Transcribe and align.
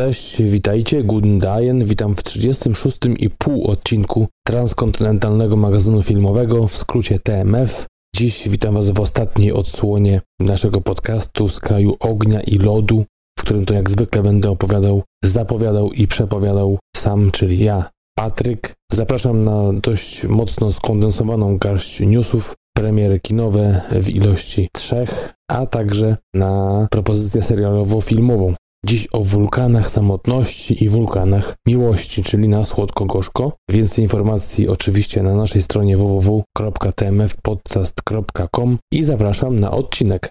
Cześć, 0.00 0.42
witajcie, 0.42 1.04
Guten 1.04 1.38
Dayen. 1.38 1.84
Witam 1.84 2.16
w 2.16 2.22
36,5 2.22 3.70
odcinku 3.70 4.26
transkontynentalnego 4.46 5.56
magazynu 5.56 6.02
filmowego, 6.02 6.68
w 6.68 6.76
skrócie 6.76 7.18
TMF. 7.18 7.86
Dziś 8.16 8.48
witam 8.48 8.74
Was 8.74 8.90
w 8.90 9.00
ostatniej 9.00 9.52
odsłonie 9.52 10.20
naszego 10.40 10.80
podcastu 10.80 11.48
z 11.48 11.60
kraju 11.60 11.96
ognia 12.00 12.40
i 12.40 12.58
lodu, 12.58 13.04
w 13.38 13.42
którym 13.42 13.66
to 13.66 13.74
jak 13.74 13.90
zwykle 13.90 14.22
będę 14.22 14.50
opowiadał, 14.50 15.02
zapowiadał 15.24 15.92
i 15.92 16.06
przepowiadał 16.06 16.78
sam, 16.96 17.30
czyli 17.30 17.64
ja, 17.64 17.84
Patryk. 18.18 18.74
Zapraszam 18.92 19.44
na 19.44 19.72
dość 19.72 20.24
mocno 20.24 20.72
skondensowaną 20.72 21.58
garść 21.58 22.00
newsów, 22.00 22.54
premiery 22.76 23.20
kinowe 23.20 23.80
w 23.92 24.08
ilości 24.08 24.68
trzech, 24.72 25.32
a 25.50 25.66
także 25.66 26.16
na 26.34 26.86
propozycję 26.90 27.42
serialowo-filmową. 27.42 28.54
Dziś 28.86 29.08
o 29.12 29.24
wulkanach 29.24 29.90
samotności 29.90 30.84
i 30.84 30.88
wulkanach 30.88 31.56
miłości, 31.66 32.22
czyli 32.22 32.48
na 32.48 32.64
słodko-gorzko. 32.64 33.52
Więcej 33.70 34.04
informacji 34.04 34.68
oczywiście 34.68 35.22
na 35.22 35.34
naszej 35.34 35.62
stronie 35.62 35.96
www.tmfpodcast.com 35.96 38.78
i 38.92 39.04
zapraszam 39.04 39.60
na 39.60 39.70
odcinek. 39.70 40.30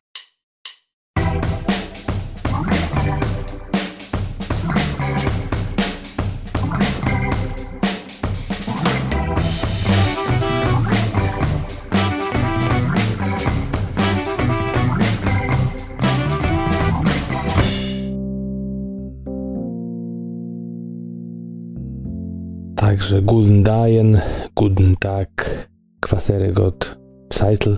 Także 23.00 23.22
Guten 23.22 23.64
Dayen, 23.64 24.20
Guten 24.56 24.96
Tag, 24.96 25.68
Kwasery 26.00 26.54
Gott, 26.54 26.98
Zeitel. 27.34 27.78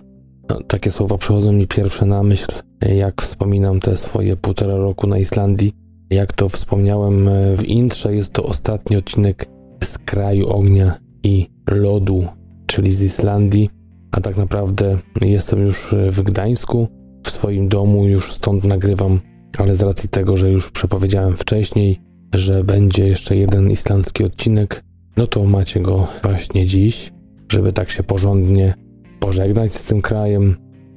No, 0.50 0.60
takie 0.68 0.92
słowa 0.92 1.18
przychodzą 1.18 1.52
mi 1.52 1.68
pierwsze 1.68 2.06
na 2.06 2.24
myśl, 2.24 2.52
jak 2.82 3.22
wspominam 3.22 3.80
te 3.80 3.98
swoje 3.98 4.36
półtora 4.36 4.76
roku 4.76 5.08
na 5.08 5.18
Islandii. 5.18 5.74
Jak 6.10 6.34
to 6.34 6.50
wspomniałem 6.50 7.30
w 7.58 7.64
intrze, 7.64 8.16
jest 8.16 8.34
to 8.34 8.44
ostatni 8.44 8.98
odcinek 8.98 9.46
z 9.84 9.98
kraju 9.98 10.50
ognia 10.50 10.98
i 11.24 11.50
lodu, 11.68 12.26
czyli 12.68 12.94
z 12.94 13.02
Islandii. 13.02 13.70
A 14.12 14.22
tak 14.22 14.38
naprawdę 14.38 14.98
jestem 15.22 15.60
już 15.60 15.96
w 16.10 16.22
Gdańsku, 16.22 16.88
w 17.26 17.32
swoim 17.32 17.70
domu, 17.70 18.08
już 18.08 18.34
stąd 18.34 18.64
nagrywam, 18.64 19.20
ale 19.58 19.76
z 19.76 19.82
racji 19.82 20.10
tego, 20.10 20.38
że 20.38 20.50
już 20.50 20.72
przepowiedziałem 20.72 21.38
wcześniej, 21.38 22.02
że 22.34 22.64
będzie 22.64 23.08
jeszcze 23.08 23.36
jeden 23.36 23.72
islandzki 23.72 24.24
odcinek, 24.24 24.84
no 25.18 25.28
to 25.28 25.46
macie 25.46 25.80
go 25.80 26.08
właśnie 26.24 26.66
dziś, 26.66 27.12
żeby 27.52 27.74
tak 27.74 27.90
się 27.90 28.04
porządnie 28.04 28.74
pożegnać 29.20 29.74
z 29.74 29.84
tym 29.84 30.02
krajem. 30.02 30.56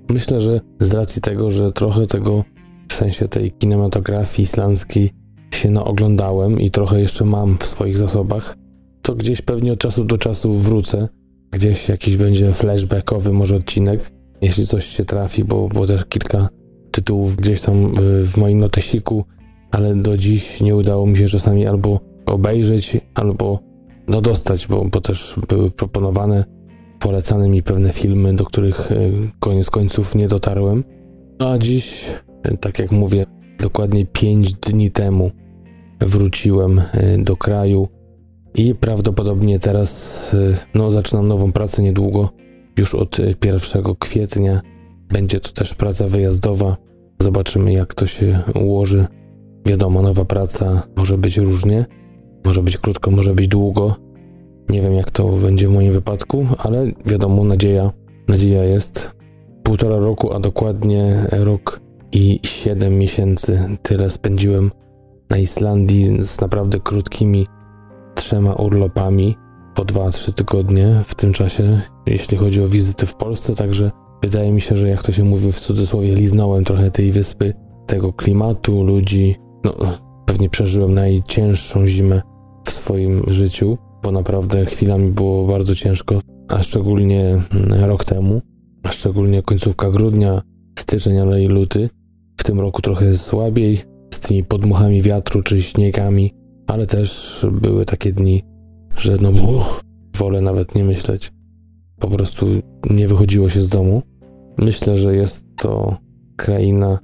Myślę, 0.09 0.41
że 0.41 0.61
z 0.81 0.93
racji 0.93 1.23
tego, 1.23 1.51
że 1.51 1.73
trochę 1.73 2.07
tego 2.07 2.45
w 2.89 2.95
sensie 2.95 3.29
tej 3.29 3.53
kinematografii 3.53 4.43
islandzkiej 4.43 5.11
się 5.55 5.71
naoglądałem 5.71 6.61
i 6.61 6.71
trochę 6.71 7.01
jeszcze 7.01 7.25
mam 7.25 7.59
w 7.59 7.67
swoich 7.67 7.97
zasobach, 7.97 8.57
to 9.03 9.15
gdzieś 9.15 9.43
pewnie 9.43 9.73
od 9.73 9.79
czasu 9.79 10.05
do 10.05 10.19
czasu 10.19 10.53
wrócę. 10.53 11.09
Gdzieś 11.51 11.89
jakiś 11.89 12.17
będzie 12.17 12.53
flashbackowy 12.53 13.33
może 13.33 13.57
odcinek, 13.57 14.11
jeśli 14.43 14.67
coś 14.67 14.87
się 14.87 15.05
trafi, 15.05 15.45
bo 15.45 15.69
było 15.69 15.87
też 15.87 16.05
kilka 16.05 16.49
tytułów 16.91 17.37
gdzieś 17.37 17.61
tam 17.61 17.99
y, 17.99 18.25
w 18.25 18.37
moim 18.37 18.59
notesiku, 18.59 19.25
ale 19.71 19.95
do 19.95 20.17
dziś 20.17 20.61
nie 20.61 20.77
udało 20.77 21.07
mi 21.07 21.17
się 21.17 21.29
czasami 21.29 21.67
albo 21.67 22.01
obejrzeć, 22.27 22.97
albo 23.15 23.74
no 24.09 24.21
dostać, 24.21 24.67
bo, 24.67 24.85
bo 24.85 25.01
też 25.01 25.37
były 25.49 25.71
proponowane, 25.71 26.45
polecane 27.01 27.49
mi 27.49 27.63
pewne 27.63 27.93
filmy, 27.93 28.35
do 28.37 28.45
których 28.45 28.93
e, 28.93 28.97
koniec 29.41 29.71
końców 29.71 30.15
nie 30.15 30.29
dotarłem. 30.29 30.85
No 31.39 31.51
a 31.51 31.59
dziś, 31.59 32.15
e, 32.43 32.57
tak 32.57 32.79
jak 32.79 32.93
mówię, 32.93 33.27
dokładnie 33.61 34.07
5 34.07 34.55
dni 34.55 34.91
temu 34.91 35.31
wróciłem 36.01 36.79
e, 36.93 37.19
do 37.19 37.37
kraju 37.37 37.89
i 38.55 38.75
prawdopodobnie 38.75 39.59
teraz 39.59 40.37
no, 40.75 40.91
zaczynam 40.91 41.29
nową 41.29 41.53
pracę 41.53 41.83
niedługo. 41.83 42.31
Już 42.77 42.95
od 42.95 43.19
1 43.19 43.83
kwietnia 43.99 44.61
będzie 45.09 45.41
to 45.41 45.53
też 45.53 45.75
praca 45.75 46.09
wyjazdowa. 46.09 46.77
Zobaczymy, 47.21 47.73
jak 47.73 47.95
to 47.95 48.07
się 48.07 48.43
ułoży. 48.55 49.07
Wiadomo, 49.67 50.03
nowa 50.03 50.25
praca 50.25 50.83
może 50.97 51.19
być 51.19 51.37
różnie. 51.37 51.87
Może 52.45 52.63
być 52.63 52.79
krótko, 52.79 53.11
może 53.11 53.35
być 53.35 53.49
długo. 53.49 53.97
Nie 54.69 54.83
wiem, 54.83 54.95
jak 54.95 55.11
to 55.11 55.29
będzie 55.29 55.69
w 55.69 55.73
moim 55.73 55.93
wypadku, 55.93 56.47
ale 56.59 56.87
wiadomo, 57.07 57.45
nadzieja, 57.45 57.91
nadzieja 58.29 58.65
jest. 58.65 59.11
Półtora 59.63 59.99
roku, 59.99 60.33
a 60.33 60.41
dokładnie 60.41 61.27
rok 61.33 61.81
i 62.13 62.41
siedem 62.43 62.99
miesięcy 62.99 63.61
tyle 63.83 64.11
spędziłem 64.11 64.71
na 65.31 65.39
Islandii 65.39 66.23
z 66.23 66.41
naprawdę 66.41 66.81
krótkimi 66.81 67.47
trzema 68.15 68.53
urlopami 68.53 69.37
po 69.75 69.85
2-3 69.85 70.33
tygodnie 70.33 71.01
w 71.05 71.15
tym 71.15 71.33
czasie, 71.33 71.81
jeśli 72.07 72.37
chodzi 72.37 72.63
o 72.63 72.69
wizyty 72.69 73.07
w 73.07 73.15
Polsce, 73.15 73.55
także 73.55 73.91
wydaje 74.23 74.53
mi 74.53 74.61
się, 74.61 74.77
że 74.77 74.89
jak 74.89 75.03
to 75.03 75.13
się 75.13 75.25
mówi 75.25 75.53
w 75.53 75.61
cudzysłowie, 75.61 76.15
liznąłem 76.15 76.65
trochę 76.65 76.91
tej 76.91 77.13
wyspy, 77.13 77.55
tego 77.87 78.13
klimatu, 78.13 78.83
ludzi. 78.83 79.37
No, 79.65 79.75
pewnie 80.27 80.51
przeżyłem 80.51 80.95
najcięższą 80.95 81.87
zimę 81.87 82.23
w 82.65 82.71
swoim 82.71 83.23
życiu, 83.27 83.79
bo 84.03 84.13
naprawdę 84.13 84.67
chwilami 84.67 85.13
było 85.13 85.47
bardzo 85.47 85.75
ciężko, 85.75 86.21
a 86.49 86.63
szczególnie 86.63 87.23
mm, 87.31 87.85
rok 87.85 88.05
temu, 88.05 88.41
a 88.83 88.93
szczególnie 88.93 89.43
końcówka 89.43 89.91
grudnia, 89.91 90.43
styczeń, 90.79 91.19
ale 91.19 91.43
i 91.43 91.47
luty. 91.47 91.91
W 92.37 92.45
tym 92.45 92.61
roku 92.61 92.83
trochę 92.83 93.19
słabiej, 93.19 93.79
z 94.15 94.21
tymi 94.21 94.45
podmuchami 94.45 95.03
wiatru 95.03 95.43
czy 95.43 95.63
śniegami, 95.63 96.35
ale 96.67 96.87
też 96.87 97.41
były 97.53 97.85
takie 97.85 98.13
dni, 98.13 98.43
że 98.97 99.17
no 99.21 99.31
uch, 99.31 99.81
wolę 100.17 100.41
nawet 100.41 100.75
nie 100.75 100.85
myśleć. 100.85 101.33
Po 101.99 102.09
prostu 102.09 102.47
nie 102.91 103.09
wychodziło 103.09 103.49
się 103.49 103.61
z 103.61 103.69
domu. 103.69 104.03
Myślę, 104.59 104.97
że 104.97 105.17
jest 105.17 105.45
to 105.57 105.97
kraina, 106.37 106.99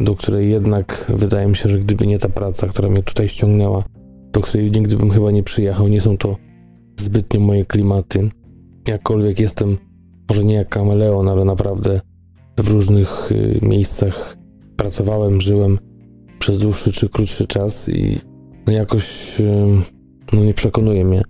do 0.00 0.16
której 0.16 0.50
jednak 0.50 1.06
wydaje 1.08 1.46
mi 1.46 1.56
się, 1.56 1.68
że 1.68 1.78
gdyby 1.78 2.06
nie 2.06 2.18
ta 2.18 2.28
praca, 2.28 2.66
która 2.66 2.88
mnie 2.88 3.02
tutaj 3.02 3.28
ściągnęła, 3.28 3.84
do 4.32 4.40
której 4.40 4.70
nigdy 4.70 4.96
bym 4.96 5.10
chyba 5.10 5.30
nie 5.30 5.42
przyjechał. 5.42 5.88
Nie 5.88 6.00
są 6.00 6.16
to 6.16 6.36
zbytnio 7.00 7.40
moje 7.40 7.64
klimaty. 7.64 8.30
Jakkolwiek 8.88 9.40
jestem, 9.40 9.76
może 10.28 10.44
nie 10.44 10.54
jak 10.54 10.68
kameleon, 10.68 11.28
ale 11.28 11.44
naprawdę 11.44 12.00
w 12.58 12.68
różnych 12.68 13.32
y, 13.32 13.58
miejscach 13.62 14.36
pracowałem, 14.76 15.40
żyłem 15.40 15.78
przez 16.38 16.58
dłuższy 16.58 16.92
czy 16.92 17.08
krótszy 17.08 17.46
czas 17.46 17.88
i 17.88 18.18
no 18.66 18.72
jakoś 18.72 19.40
y, 19.40 19.44
no 20.32 20.44
nie 20.44 20.54
przekonuje 20.54 21.04
mnie 21.04 21.22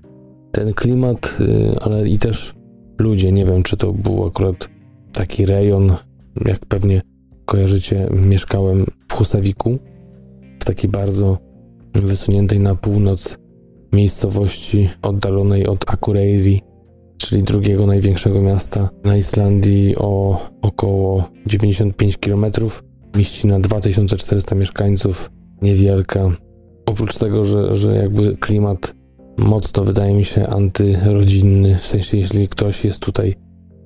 ten 0.53 0.75
klimat, 0.75 1.37
y, 1.41 1.79
ale 1.81 2.09
i 2.09 2.19
też 2.19 2.55
ludzie. 2.99 3.33
Nie 3.33 3.45
wiem, 3.45 3.63
czy 3.63 3.77
to 3.77 3.93
był 3.93 4.27
akurat 4.27 4.69
taki 5.13 5.47
rejon, 5.47 5.93
jak 6.47 6.67
pewnie 6.67 7.03
kojarzycie, 7.45 8.09
mieszkałem 8.29 8.85
w 9.09 9.13
Husawiku, 9.13 9.79
w 10.61 10.65
takiej 10.65 10.91
bardzo 10.91 11.48
wysuniętej 12.07 12.61
na 12.61 12.75
północ 12.75 13.39
miejscowości 13.93 14.89
oddalonej 15.03 15.67
od 15.67 15.91
Akureyri, 15.91 16.63
czyli 17.19 17.43
drugiego 17.43 17.87
największego 17.87 18.41
miasta 18.41 18.89
na 19.05 19.17
Islandii 19.17 19.97
o 19.97 20.41
około 20.63 21.25
95 21.47 22.17
km. 22.17 22.47
Mieści 23.17 23.47
na 23.47 23.61
2400 23.61 24.55
mieszkańców, 24.55 25.31
niewielka. 25.63 26.31
Oprócz 26.87 27.19
tego, 27.19 27.45
że, 27.45 27.77
że 27.77 27.97
jakby 27.97 28.37
klimat 28.37 28.95
mocno 29.39 29.85
wydaje 29.85 30.15
mi 30.15 30.25
się 30.25 30.47
antyrodzinny, 30.47 31.79
w 31.79 31.87
sensie 31.87 32.17
jeśli 32.17 32.49
ktoś 32.49 32.85
jest 32.85 32.99
tutaj 32.99 33.35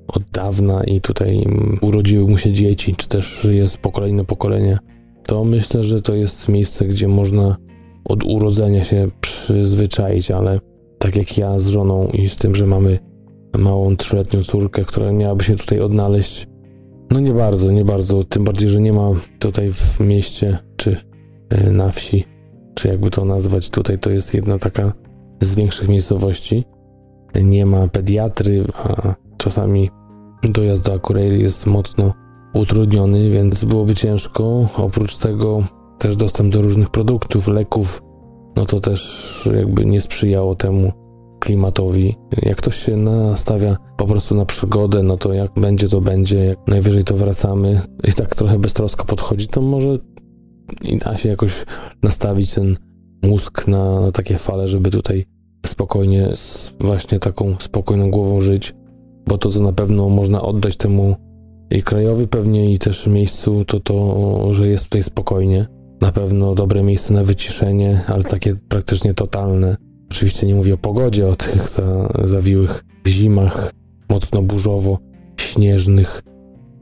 od 0.09 0.23
dawna 0.33 0.85
i 0.85 1.01
tutaj 1.01 1.45
urodziły 1.81 2.31
mu 2.31 2.39
się 2.39 2.53
dzieci, 2.53 2.95
czy 2.97 3.09
też 3.09 3.41
żyje 3.43 3.69
z 3.69 3.77
pokolenia 3.77 4.17
na 4.17 4.25
pokolenie, 4.25 4.79
to 5.23 5.45
myślę, 5.45 5.85
że 5.85 6.03
to 6.03 6.15
jest 6.15 6.49
miejsce, 6.49 6.85
gdzie 6.85 7.09
można 7.09 7.57
od 8.05 8.25
urodzenia 8.25 8.85
się 8.85 9.09
przyzwyczaić, 9.21 10.31
ale 10.31 10.61
tak 10.99 11.17
jak 11.17 11.39
ja 11.39 11.59
z 11.59 11.67
żoną 11.67 12.09
i 12.13 12.29
z 12.29 12.37
tym, 12.37 12.55
że 12.55 12.67
mamy 12.67 12.99
małą 13.59 13.97
trzyletnią 13.97 14.43
córkę, 14.43 14.85
która 14.85 15.13
miałaby 15.13 15.45
się 15.45 15.57
tutaj 15.57 15.81
odnaleźć, 15.81 16.47
no 17.11 17.21
nie 17.21 17.33
bardzo, 17.33 17.71
nie 17.71 17.85
bardzo. 17.85 18.25
Tym 18.25 18.45
bardziej, 18.45 18.69
że 18.69 18.81
nie 18.81 18.93
ma 18.93 19.11
tutaj 19.39 19.73
w 19.73 20.01
mieście 20.01 20.59
czy 20.77 20.97
e, 21.49 21.71
na 21.71 21.91
wsi, 21.91 22.25
czy 22.75 22.89
jakby 22.89 23.11
to 23.11 23.25
nazwać, 23.25 23.71
tutaj 23.71 23.99
to 23.99 24.11
jest 24.11 24.35
jedna 24.35 24.59
taka 24.59 24.93
z 25.41 25.55
większych 25.55 25.89
miejscowości. 25.89 26.65
Nie 27.43 27.67
ma 27.67 27.89
pediatry, 27.89 28.65
a 28.75 29.15
czasami 29.37 29.91
dojazd 30.43 30.85
do 30.85 30.93
Akureyri 30.93 31.43
jest 31.43 31.67
mocno 31.67 32.13
utrudniony, 32.55 33.31
więc 33.31 33.65
byłoby 33.65 33.95
ciężko. 33.95 34.69
Oprócz 34.77 35.17
tego 35.17 35.63
też 36.03 36.17
dostęp 36.17 36.53
do 36.53 36.63
różnych 36.63 36.91
produktów, 36.91 37.49
leków 37.49 38.03
no 38.57 38.67
to 38.67 38.81
też 38.81 39.49
jakby 39.57 39.87
nie 39.87 40.01
sprzyjało 40.01 40.55
temu 40.55 40.93
klimatowi. 41.41 42.17
Jak 42.43 42.57
ktoś 42.57 42.77
się 42.77 42.97
nastawia 42.97 43.77
po 43.97 44.07
prostu 44.07 44.35
na 44.35 44.45
przygodę, 44.45 45.03
no 45.03 45.17
to 45.17 45.33
jak 45.33 45.53
będzie, 45.55 45.89
to 45.89 46.01
będzie, 46.01 46.39
jak 46.39 46.59
najwyżej 46.69 47.05
to 47.05 47.15
wracamy 47.15 47.81
i 48.09 48.13
tak 48.13 48.37
trochę 48.37 48.59
beztrosko 48.59 49.05
podchodzi, 49.05 49.49
to 49.49 49.61
może 49.61 49.99
da 51.05 51.17
się 51.17 51.29
jakoś 51.29 51.65
nastawić 52.03 52.55
ten 52.55 52.77
mózg 53.23 53.69
na, 53.69 54.01
na 54.01 54.13
takie 54.13 54.37
fale, 54.37 54.69
żeby 54.69 54.91
tutaj 54.91 55.25
spokojnie, 55.67 56.29
z 56.35 56.73
właśnie 56.81 57.19
taką 57.19 57.57
spokojną 57.61 58.11
głową 58.11 58.41
żyć, 58.41 58.75
bo 59.27 59.39
to, 59.39 59.51
co 59.51 59.61
na 59.61 59.73
pewno 59.73 60.09
można 60.09 60.43
oddać 60.43 60.77
temu 60.77 61.17
i 61.71 61.83
krajowi 61.83 62.29
pewnie 62.29 62.73
i 62.73 62.79
też 62.79 63.07
miejscu, 63.07 63.65
to 63.65 63.81
to, 63.81 64.55
że 64.55 64.69
jest 64.69 64.85
tutaj 64.85 65.03
spokojnie. 65.03 65.82
Na 66.03 66.13
pewno 66.13 66.55
dobre 66.55 66.83
miejsce 66.83 67.15
na 67.15 67.25
wyciszenie, 67.25 68.01
ale 68.07 68.25
takie 68.25 68.57
praktycznie 68.69 69.15
totalne. 69.15 69.77
Oczywiście 70.11 70.47
nie 70.47 70.55
mówię 70.55 70.75
o 70.75 70.79
pogodzie, 70.79 71.29
o 71.29 71.37
tych 71.37 71.69
za, 71.69 72.09
zawiłych 72.25 72.85
zimach, 73.07 73.73
mocno 74.09 74.43
burzowo, 74.43 74.99
śnieżnych 75.41 76.23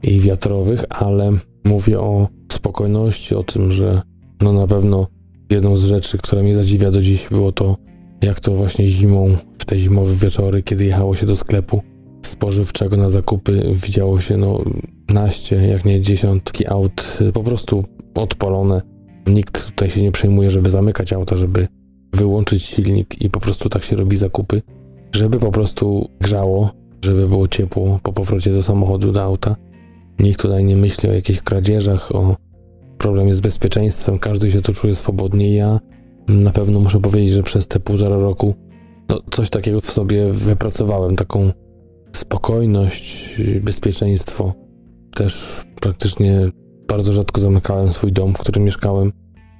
i 0.03 0.19
wiatrowych, 0.19 0.85
ale 0.89 1.31
mówię 1.65 1.99
o 1.99 2.27
spokojności, 2.51 3.35
o 3.35 3.43
tym, 3.43 3.71
że 3.71 4.01
no 4.41 4.53
na 4.53 4.67
pewno 4.67 5.07
jedną 5.49 5.75
z 5.77 5.83
rzeczy, 5.83 6.17
która 6.17 6.43
mnie 6.43 6.55
zadziwia 6.55 6.91
do 6.91 7.01
dziś, 7.01 7.27
było 7.29 7.51
to, 7.51 7.77
jak 8.21 8.39
to 8.39 8.55
właśnie 8.55 8.87
zimą, 8.87 9.35
w 9.59 9.65
te 9.65 9.77
zimowe 9.77 10.15
wieczory, 10.15 10.63
kiedy 10.63 10.85
jechało 10.85 11.15
się 11.15 11.25
do 11.25 11.35
sklepu 11.35 11.81
spożywczego 12.25 12.97
na 12.97 13.09
zakupy, 13.09 13.73
widziało 13.85 14.19
się 14.19 14.37
no 14.37 14.61
naście, 15.09 15.55
jak 15.55 15.85
nie 15.85 16.01
dziesiątki 16.01 16.67
aut, 16.67 17.19
po 17.33 17.43
prostu 17.43 17.83
odpalone. 18.15 18.81
Nikt 19.27 19.65
tutaj 19.65 19.89
się 19.89 20.01
nie 20.01 20.11
przejmuje, 20.11 20.51
żeby 20.51 20.69
zamykać 20.69 21.13
auta, 21.13 21.37
żeby 21.37 21.67
wyłączyć 22.13 22.63
silnik 22.63 23.21
i 23.21 23.29
po 23.29 23.39
prostu 23.39 23.69
tak 23.69 23.83
się 23.83 23.95
robi 23.95 24.17
zakupy, 24.17 24.61
żeby 25.11 25.39
po 25.39 25.51
prostu 25.51 26.09
grzało, 26.19 26.71
żeby 27.01 27.27
było 27.27 27.47
ciepło 27.47 27.99
po 28.03 28.13
powrocie 28.13 28.51
do 28.51 28.63
samochodu, 28.63 29.11
do 29.11 29.23
auta. 29.23 29.55
Nikt 30.19 30.41
tutaj 30.41 30.63
nie 30.63 30.77
myśli 30.77 31.09
o 31.09 31.13
jakichś 31.13 31.41
kradzieżach, 31.41 32.15
o 32.15 32.35
problemie 32.97 33.33
z 33.33 33.39
bezpieczeństwem, 33.39 34.19
każdy 34.19 34.51
się 34.51 34.61
tu 34.61 34.73
czuje 34.73 34.95
swobodnie. 34.95 35.55
Ja 35.55 35.79
na 36.27 36.51
pewno 36.51 36.79
muszę 36.79 36.99
powiedzieć, 36.99 37.31
że 37.31 37.43
przez 37.43 37.67
te 37.67 37.79
półtora 37.79 38.17
roku 38.17 38.55
no, 39.09 39.21
coś 39.31 39.49
takiego 39.49 39.81
w 39.81 39.91
sobie 39.91 40.33
wypracowałem, 40.33 41.15
taką 41.15 41.51
spokojność, 42.15 43.35
bezpieczeństwo. 43.61 44.53
Też 45.15 45.63
praktycznie 45.81 46.49
bardzo 46.91 47.13
rzadko 47.13 47.41
zamykałem 47.41 47.93
swój 47.93 48.11
dom, 48.11 48.33
w 48.33 48.37
którym 48.37 48.63
mieszkałem. 48.63 49.11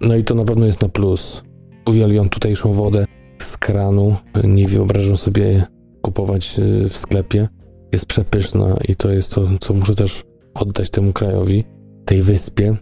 No 0.02 0.16
i 0.16 0.24
to 0.24 0.36
na 0.36 0.44
pewno 0.44 0.66
jest 0.66 0.82
na 0.82 0.90
plus. 0.90 1.44
Uwielbiam 1.88 2.30
tutejszą 2.30 2.74
wodę 2.74 3.06
z 3.42 3.58
kranu. 3.58 4.16
Nie 4.44 4.68
wyobrażam 4.68 5.18
sobie 5.18 5.66
kupować 6.02 6.60
y, 6.60 6.90
w 6.90 6.98
sklepie. 6.98 7.48
Jest 7.92 8.06
przepyszna 8.06 8.78
i 8.88 8.96
to 8.96 9.10
jest 9.10 9.32
to, 9.32 9.48
co 9.62 9.74
muszę 9.74 9.96
też 9.96 10.24
oddać 10.54 10.90
temu 10.90 11.14
krajowi, 11.14 11.64
tej 12.06 12.22
wyspie. 12.22 12.76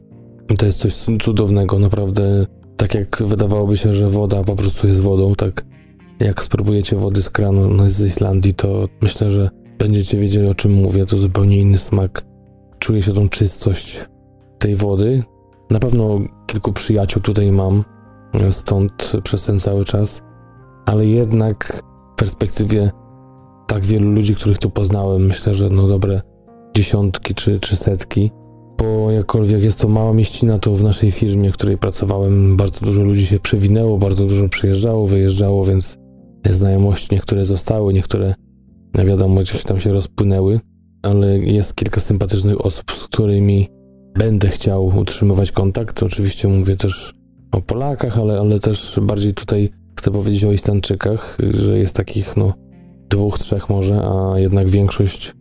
To 0.58 0.66
jest 0.66 0.80
coś 0.80 0.94
cudownego, 1.24 1.80
naprawdę. 1.80 2.46
Tak 2.78 2.96
jak 2.96 3.24
wydawałoby 3.24 3.78
się, 3.78 3.94
że 3.94 4.10
woda 4.10 4.44
po 4.44 4.56
prostu 4.56 4.88
jest 4.88 5.02
wodą, 5.02 5.36
tak 5.36 5.66
jak 6.20 6.44
spróbujecie 6.44 6.96
wody 6.96 7.22
z 7.22 7.30
kranu 7.30 7.70
no 7.70 7.90
z 7.90 8.00
Islandii, 8.00 8.54
to 8.54 8.88
myślę, 9.02 9.32
że 9.32 9.50
będziecie 9.80 10.18
wiedzieli 10.18 10.48
o 10.48 10.56
czym 10.56 10.72
mówię. 10.72 11.06
To 11.06 11.18
zupełnie 11.18 11.60
inny 11.60 11.78
smak. 11.78 12.26
Czuję 12.80 13.02
się 13.02 13.14
tą 13.14 13.30
czystość 13.30 14.10
tej 14.60 14.76
wody. 14.76 15.24
Na 15.70 15.80
pewno 15.80 16.20
kilku 16.48 16.74
przyjaciół 16.74 17.22
tutaj 17.22 17.52
mam, 17.52 17.84
stąd 18.52 19.12
przez 19.24 19.44
ten 19.44 19.60
cały 19.60 19.86
czas, 19.86 20.22
ale 20.86 21.06
jednak 21.06 21.84
w 22.14 22.16
perspektywie 22.16 22.92
tak 23.68 23.86
wielu 23.86 24.12
ludzi, 24.12 24.36
których 24.36 24.58
tu 24.58 24.70
poznałem, 24.70 25.26
myślę, 25.26 25.54
że 25.54 25.70
no 25.70 25.88
dobre 25.88 26.22
dziesiątki 26.76 27.36
czy, 27.36 27.60
czy 27.60 27.76
setki, 27.76 28.32
bo 28.78 29.12
jakkolwiek 29.12 29.64
jest 29.64 29.80
to 29.80 29.88
mała 29.88 30.14
mieścina, 30.14 30.60
to 30.60 30.76
w 30.76 30.84
naszej 30.84 31.12
firmie, 31.12 31.52
w 31.52 31.54
której 31.54 31.78
pracowałem, 31.78 32.58
bardzo 32.58 32.86
dużo 32.86 33.04
ludzi 33.04 33.26
się 33.26 33.40
przewinęło, 33.40 33.98
bardzo 33.98 34.26
dużo 34.26 34.50
przyjeżdżało, 34.50 35.08
wyjeżdżało, 35.08 35.66
więc 35.66 35.98
znajomości 36.50 37.08
niektóre 37.12 37.46
zostały, 37.46 37.94
niektóre, 37.94 38.34
wiadomo, 39.06 39.42
gdzieś 39.42 39.64
tam 39.64 39.80
się 39.80 39.92
rozpłynęły, 39.92 40.60
ale 41.02 41.40
jest 41.40 41.76
kilka 41.76 42.02
sympatycznych 42.02 42.66
osób, 42.66 42.92
z 42.92 43.04
którymi 43.04 43.68
będę 44.16 44.48
chciał 44.48 44.86
utrzymywać 44.86 45.52
kontakt. 45.52 46.04
Oczywiście 46.04 46.48
mówię 46.48 46.78
też 46.78 47.14
o 47.52 47.62
Polakach, 47.62 48.20
ale, 48.20 48.40
ale 48.40 48.60
też 48.60 49.00
bardziej 49.02 49.34
tutaj 49.34 49.70
chcę 50.00 50.12
powiedzieć 50.12 50.44
o 50.44 50.52
Islandczykach, 50.52 51.38
że 51.54 51.80
jest 51.80 51.96
takich, 51.96 52.38
no, 52.38 52.54
dwóch, 53.10 53.40
trzech 53.40 53.70
może, 53.70 54.02
a 54.02 54.40
jednak 54.40 54.70
większość 54.70 55.34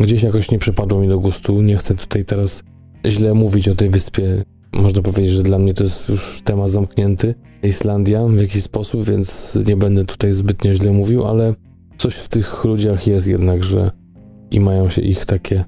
gdzieś 0.00 0.22
jakoś 0.22 0.50
nie 0.50 0.58
przypadło 0.58 1.00
mi 1.00 1.08
do 1.08 1.18
gustu. 1.18 1.62
Nie 1.62 1.76
chcę 1.76 1.94
tutaj 1.94 2.24
teraz 2.24 2.62
źle 3.06 3.34
mówić 3.34 3.68
o 3.68 3.74
tej 3.74 3.90
wyspie. 3.90 4.44
Można 4.72 5.02
powiedzieć, 5.02 5.32
że 5.32 5.42
dla 5.42 5.58
mnie 5.58 5.74
to 5.74 5.84
jest 5.84 6.08
już 6.08 6.42
temat 6.44 6.70
zamknięty. 6.70 7.34
Islandia 7.62 8.26
w 8.26 8.40
jakiś 8.40 8.62
sposób, 8.62 9.04
więc 9.04 9.58
nie 9.66 9.76
będę 9.76 10.04
tutaj 10.04 10.32
zbytnio 10.32 10.74
źle 10.74 10.92
mówił, 10.92 11.26
ale 11.26 11.54
coś 11.98 12.14
w 12.14 12.28
tych 12.28 12.64
ludziach 12.64 13.06
jest 13.06 13.26
jednak, 13.26 13.64
że 13.64 13.90
i 14.50 14.60
mają 14.60 14.90
się 14.90 15.02
ich 15.02 15.24
takie 15.24 15.64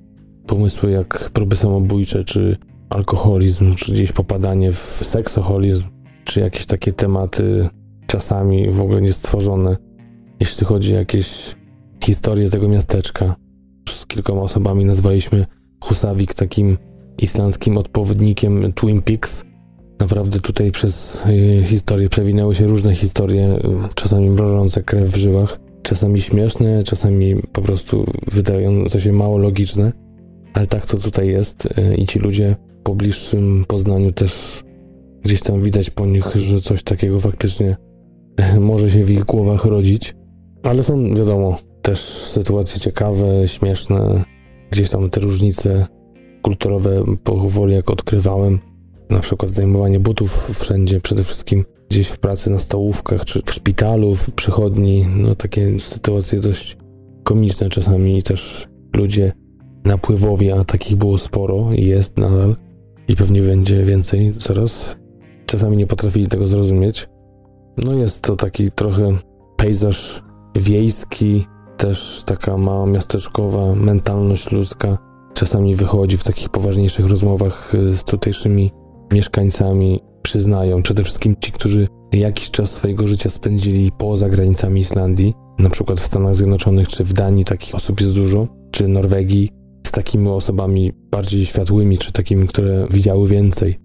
pomysły 0.48 0.90
jak 0.90 1.30
próby 1.32 1.56
samobójcze, 1.56 2.24
czy 2.24 2.56
alkoholizm, 2.90 3.74
czy 3.74 3.92
gdzieś 3.92 4.12
popadanie 4.12 4.72
w 4.72 5.00
seksoholizm, 5.02 5.84
czy 6.24 6.40
jakieś 6.40 6.66
takie 6.66 6.92
tematy 6.92 7.68
czasami 8.06 8.70
w 8.70 8.80
ogóle 8.80 9.00
niestworzone, 9.00 9.76
jeśli 10.40 10.66
chodzi 10.66 10.94
o 10.94 10.98
jakieś 10.98 11.56
historie 12.04 12.50
tego 12.50 12.68
miasteczka. 12.68 13.34
Z 13.90 14.06
kilkoma 14.06 14.40
osobami 14.40 14.84
nazwaliśmy 14.84 15.46
Husavik 15.80 16.34
takim 16.34 16.78
islandzkim 17.22 17.78
odpowiednikiem 17.78 18.72
Twin 18.72 19.02
Peaks. 19.02 19.44
Naprawdę 20.00 20.40
tutaj 20.40 20.70
przez 20.70 21.22
y, 21.26 21.64
historię 21.66 22.08
przewinęły 22.08 22.54
się 22.54 22.66
różne 22.66 22.94
historie, 22.94 23.58
czasami 23.94 24.30
mrożące 24.30 24.82
krew 24.82 25.08
w 25.08 25.16
żyłach, 25.16 25.58
czasami 25.82 26.20
śmieszne, 26.20 26.84
czasami 26.84 27.34
po 27.52 27.62
prostu 27.62 28.06
wydające 28.32 29.00
się 29.00 29.12
mało 29.12 29.38
logiczne, 29.38 29.92
ale 30.58 30.66
tak 30.66 30.86
to 30.86 30.96
tutaj 30.96 31.28
jest 31.28 31.66
y, 31.66 31.94
i 31.94 32.06
ci 32.06 32.18
ludzie 32.18 32.56
po 32.82 32.94
bliższym 32.94 33.64
poznaniu 33.68 34.12
też 34.12 34.62
gdzieś 35.22 35.40
tam 35.42 35.62
widać 35.62 35.90
po 35.90 36.06
nich, 36.06 36.36
że 36.36 36.60
coś 36.60 36.82
takiego 36.82 37.20
faktycznie 37.20 37.76
może 38.60 38.90
się 38.90 39.04
w 39.04 39.10
ich 39.10 39.24
głowach 39.24 39.64
rodzić. 39.64 40.14
Ale 40.62 40.82
są, 40.82 41.14
wiadomo, 41.14 41.58
też 41.82 42.00
sytuacje 42.00 42.80
ciekawe, 42.80 43.48
śmieszne, 43.48 44.24
gdzieś 44.70 44.90
tam 44.90 45.10
te 45.10 45.20
różnice 45.20 45.86
kulturowe 46.42 47.04
powoli 47.24 47.74
jak 47.74 47.90
odkrywałem. 47.90 48.58
Na 49.10 49.20
przykład 49.20 49.50
zdejmowanie 49.50 50.00
butów 50.00 50.58
wszędzie, 50.60 51.00
przede 51.00 51.24
wszystkim 51.24 51.64
gdzieś 51.90 52.08
w 52.08 52.18
pracy 52.18 52.50
na 52.50 52.58
stołówkach, 52.58 53.24
czy 53.24 53.42
w 53.42 53.52
szpitalu, 53.52 54.14
w 54.14 54.30
przychodni. 54.30 55.06
No 55.16 55.34
takie 55.34 55.80
sytuacje 55.80 56.40
dość 56.40 56.76
komiczne 57.24 57.68
czasami 57.70 58.18
i 58.18 58.22
też 58.22 58.68
ludzie 58.96 59.32
napływowi, 59.84 60.52
a 60.52 60.64
takich 60.64 60.96
było 60.96 61.18
sporo 61.18 61.72
i 61.72 61.84
jest 61.84 62.16
nadal 62.16 62.56
i 63.08 63.16
pewnie 63.16 63.42
będzie 63.42 63.84
więcej 63.84 64.34
coraz. 64.34 64.96
Czasami 65.46 65.76
nie 65.76 65.86
potrafili 65.86 66.26
tego 66.26 66.46
zrozumieć. 66.46 67.08
No 67.76 67.94
jest 67.94 68.22
to 68.22 68.36
taki 68.36 68.70
trochę 68.70 69.12
pejzaż 69.56 70.22
wiejski, 70.56 71.46
też 71.76 72.22
taka 72.26 72.56
mała 72.56 72.86
miasteczkowa 72.86 73.74
mentalność 73.74 74.52
ludzka. 74.52 74.98
Czasami 75.34 75.74
wychodzi 75.74 76.16
w 76.16 76.24
takich 76.24 76.48
poważniejszych 76.48 77.06
rozmowach 77.06 77.74
y, 77.74 77.96
z 77.96 78.04
tutejszymi 78.04 78.72
mieszkańcami. 79.12 80.00
Przyznają 80.22 80.82
przede 80.82 81.04
wszystkim 81.04 81.36
ci, 81.40 81.52
którzy 81.52 81.88
jakiś 82.12 82.50
czas 82.50 82.70
swojego 82.70 83.06
życia 83.06 83.30
spędzili 83.30 83.92
poza 83.98 84.28
granicami 84.28 84.80
Islandii, 84.80 85.34
na 85.58 85.70
przykład 85.70 86.00
w 86.00 86.06
Stanach 86.06 86.34
Zjednoczonych 86.34 86.88
czy 86.88 87.04
w 87.04 87.12
Danii 87.12 87.44
takich 87.44 87.74
osób 87.74 88.00
jest 88.00 88.14
dużo, 88.14 88.48
czy 88.70 88.88
Norwegii, 88.88 89.50
takimi 89.98 90.28
osobami 90.28 90.92
bardziej 91.10 91.46
światłymi, 91.46 91.98
czy 91.98 92.12
takimi, 92.12 92.46
które 92.48 92.86
widziały 92.90 93.28
więcej. 93.28 93.78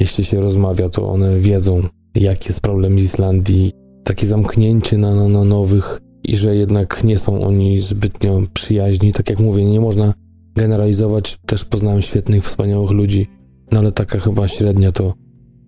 Jeśli 0.00 0.24
się 0.24 0.40
rozmawia, 0.40 0.88
to 0.88 1.08
one 1.08 1.38
wiedzą, 1.38 1.82
jaki 2.14 2.48
jest 2.48 2.60
problem 2.60 2.98
Islandii, 2.98 3.72
takie 4.04 4.26
zamknięcie 4.26 4.98
na, 4.98 5.14
na, 5.14 5.28
na 5.28 5.44
nowych 5.44 6.00
i 6.24 6.36
że 6.36 6.56
jednak 6.56 7.04
nie 7.04 7.18
są 7.18 7.40
oni 7.42 7.78
zbytnio 7.78 8.42
przyjaźni. 8.54 9.12
Tak 9.12 9.30
jak 9.30 9.38
mówię, 9.38 9.64
nie 9.64 9.80
można 9.80 10.14
generalizować. 10.56 11.38
Też 11.46 11.64
poznałem 11.64 12.02
świetnych, 12.02 12.44
wspaniałych 12.44 12.90
ludzi, 12.90 13.26
no 13.72 13.78
ale 13.78 13.92
taka 13.92 14.18
chyba 14.18 14.48
średnia 14.48 14.92
to, 14.92 15.14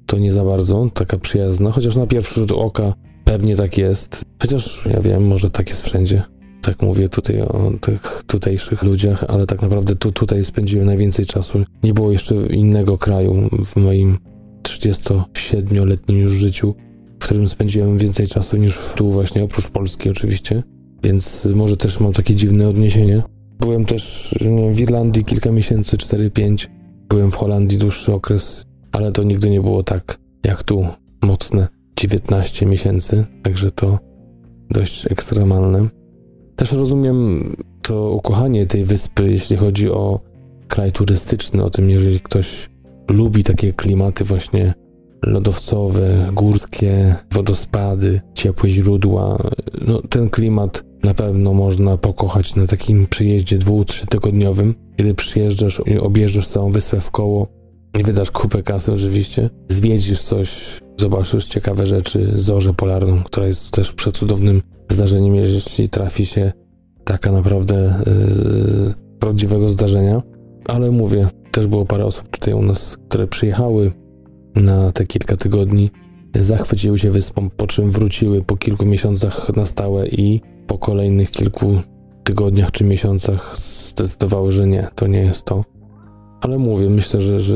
to 0.06 0.18
nie 0.18 0.32
za 0.32 0.44
bardzo, 0.44 0.90
taka 0.94 1.18
przyjazna. 1.18 1.71
Chociaż 1.73 1.97
na 1.97 2.06
pierwszy 2.06 2.40
rzut 2.40 2.52
oka 2.52 2.94
pewnie 3.25 3.56
tak 3.56 3.78
jest. 3.78 4.25
Chociaż 4.42 4.85
ja 4.90 5.00
wiem, 5.00 5.26
może 5.26 5.50
tak 5.50 5.68
jest 5.68 5.82
wszędzie. 5.82 6.23
Tak 6.62 6.83
mówię 6.83 7.09
tutaj 7.09 7.40
o 7.40 7.73
tych 7.81 8.23
tutejszych 8.26 8.83
ludziach, 8.83 9.25
ale 9.28 9.47
tak 9.47 9.62
naprawdę 9.62 9.97
tu, 9.97 10.12
tutaj 10.12 10.45
spędziłem 10.45 10.87
najwięcej 10.87 11.26
czasu. 11.26 11.64
Nie 11.83 11.95
było 11.95 12.12
jeszcze 12.12 12.35
innego 12.35 12.99
kraju 12.99 13.49
w 13.66 13.76
moim 13.76 14.19
37-letnim 14.62 16.16
już 16.16 16.33
życiu, 16.33 16.75
w 17.21 17.25
którym 17.25 17.49
spędziłem 17.49 17.99
więcej 17.99 18.26
czasu 18.26 18.57
niż 18.57 18.78
tu 18.97 19.11
właśnie, 19.11 19.45
oprócz 19.45 19.69
Polski 19.69 20.11
oczywiście, 20.11 20.62
więc 21.02 21.49
może 21.54 21.76
też 21.76 22.00
mam 22.00 22.12
takie 22.12 22.35
dziwne 22.35 22.69
odniesienie. 22.69 23.23
Byłem 23.59 23.85
też 23.85 24.35
w 24.73 24.81
Irlandii 24.81 25.25
kilka 25.25 25.50
miesięcy, 25.50 25.97
4-5. 25.97 26.66
Byłem 27.09 27.31
w 27.31 27.35
Holandii 27.35 27.78
dłuższy 27.78 28.12
okres, 28.12 28.64
ale 28.92 29.12
to 29.12 29.23
nigdy 29.23 29.50
nie 29.50 29.61
było 29.61 29.83
tak 29.83 30.19
jak 30.45 30.62
tu, 30.62 30.87
mocne 31.23 31.69
19 31.97 32.66
miesięcy, 32.66 33.25
także 33.42 33.71
to 33.71 33.99
dość 34.71 35.07
ekstremalne. 35.12 35.88
Też 36.62 36.73
rozumiem 36.73 37.42
to 37.83 38.11
ukochanie 38.11 38.66
tej 38.66 38.85
wyspy, 38.85 39.31
jeśli 39.31 39.57
chodzi 39.57 39.90
o 39.90 40.21
kraj 40.69 40.92
turystyczny, 40.92 41.64
o 41.64 41.71
tym, 41.71 41.90
jeżeli 41.90 42.21
ktoś 42.21 42.71
lubi 43.11 43.45
takie 43.45 43.73
klimaty 43.73 44.25
właśnie 44.25 44.75
lodowcowe, 45.23 46.28
górskie, 46.33 47.14
wodospady, 47.33 48.21
ciepłe 48.35 48.71
źródła. 48.71 49.38
No, 49.88 50.02
ten 50.11 50.31
klimat 50.31 50.85
na 51.02 51.14
pewno 51.14 51.52
można 51.52 51.97
pokochać 51.97 52.54
na 52.54 52.66
takim 52.66 53.07
przyjeździe 53.07 53.59
dwu, 53.59 53.85
trzy 53.85 54.07
tygodniowym, 54.07 54.75
kiedy 54.97 55.14
przyjeżdżasz 55.14 55.83
i 55.87 55.99
objeżdżasz 55.99 56.49
całą 56.49 56.73
wyspę 56.73 57.00
w 57.00 57.11
koło. 57.11 57.49
Nie 57.97 58.04
wydasz 58.04 58.31
kupę 58.31 58.62
kasy 58.62 58.92
oczywiście, 58.92 59.50
zwiedzisz 59.69 60.23
coś, 60.23 60.81
zobaczysz 61.00 61.47
ciekawe 61.47 61.87
rzeczy, 61.87 62.33
zorzę 62.35 62.75
polarną, 62.75 63.23
która 63.23 63.47
jest 63.47 63.71
też 63.71 63.92
przecudownym 63.92 64.62
zdarzeniem, 64.92 65.34
jeśli 65.34 65.88
trafi 65.88 66.26
się 66.26 66.52
taka 67.04 67.32
naprawdę 67.32 68.02
yy, 68.06 68.94
prawdziwego 69.18 69.68
zdarzenia. 69.68 70.22
Ale 70.68 70.90
mówię, 70.90 71.28
też 71.52 71.66
było 71.66 71.87
parę 71.87 72.04
osób 72.04 72.28
tutaj 72.28 72.54
u 72.54 72.62
nas, 72.62 72.96
które 73.08 73.26
przyjechały 73.26 73.92
na 74.54 74.92
te 74.92 75.06
kilka 75.06 75.37
tygodni, 75.37 75.90
zachwyciły 76.34 76.99
się 76.99 77.11
wyspą, 77.11 77.50
po 77.50 77.66
czym 77.66 77.90
wróciły 77.90 78.42
po 78.42 78.56
kilku 78.56 78.87
miesiącach 78.87 79.56
na 79.56 79.66
stałe 79.66 80.08
i 80.08 80.40
po 80.66 80.78
kolejnych 80.78 81.30
kilku 81.30 81.80
tygodniach 82.25 82.70
czy 82.70 82.84
miesiącach 82.84 83.56
zdecydowały, 83.90 84.52
że 84.52 84.66
nie, 84.66 84.88
to 84.94 85.06
nie 85.06 85.20
jest 85.20 85.44
to. 85.44 85.64
Ale 86.40 86.58
mówię, 86.58 86.90
myślę, 86.90 87.20
że, 87.20 87.40
że 87.40 87.54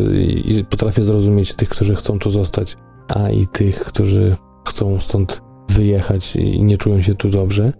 potrafię 0.70 1.02
zrozumieć 1.02 1.54
tych, 1.54 1.68
którzy 1.68 1.94
chcą 1.94 2.18
tu 2.18 2.30
zostać, 2.30 2.76
a 3.08 3.30
i 3.30 3.46
tych, 3.46 3.80
którzy 3.80 4.36
chcą 4.68 5.00
stąd 5.00 5.45
wyjechać 5.76 6.37
i 6.37 6.62
nie 6.62 6.78
czują 6.78 7.00
się 7.00 7.14
tu 7.14 7.28
dobrze. 7.28 7.73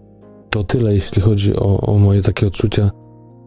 To 0.49 0.63
tyle, 0.63 0.93
jeśli 0.93 1.21
chodzi 1.21 1.55
o, 1.55 1.81
o 1.81 1.97
moje 1.97 2.21
takie 2.21 2.47
odczucia 2.47 2.91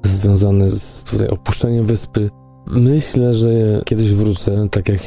związane 0.04 0.71
z 0.71 1.04
tutaj 1.04 1.28
opuszczeniem 1.28 1.87
wyspy. 1.87 2.30
Myślę, 2.66 3.35
że 3.35 3.80
kiedyś 3.85 4.12
wrócę, 4.12 4.69
tak 4.71 4.88
jak 4.88 5.00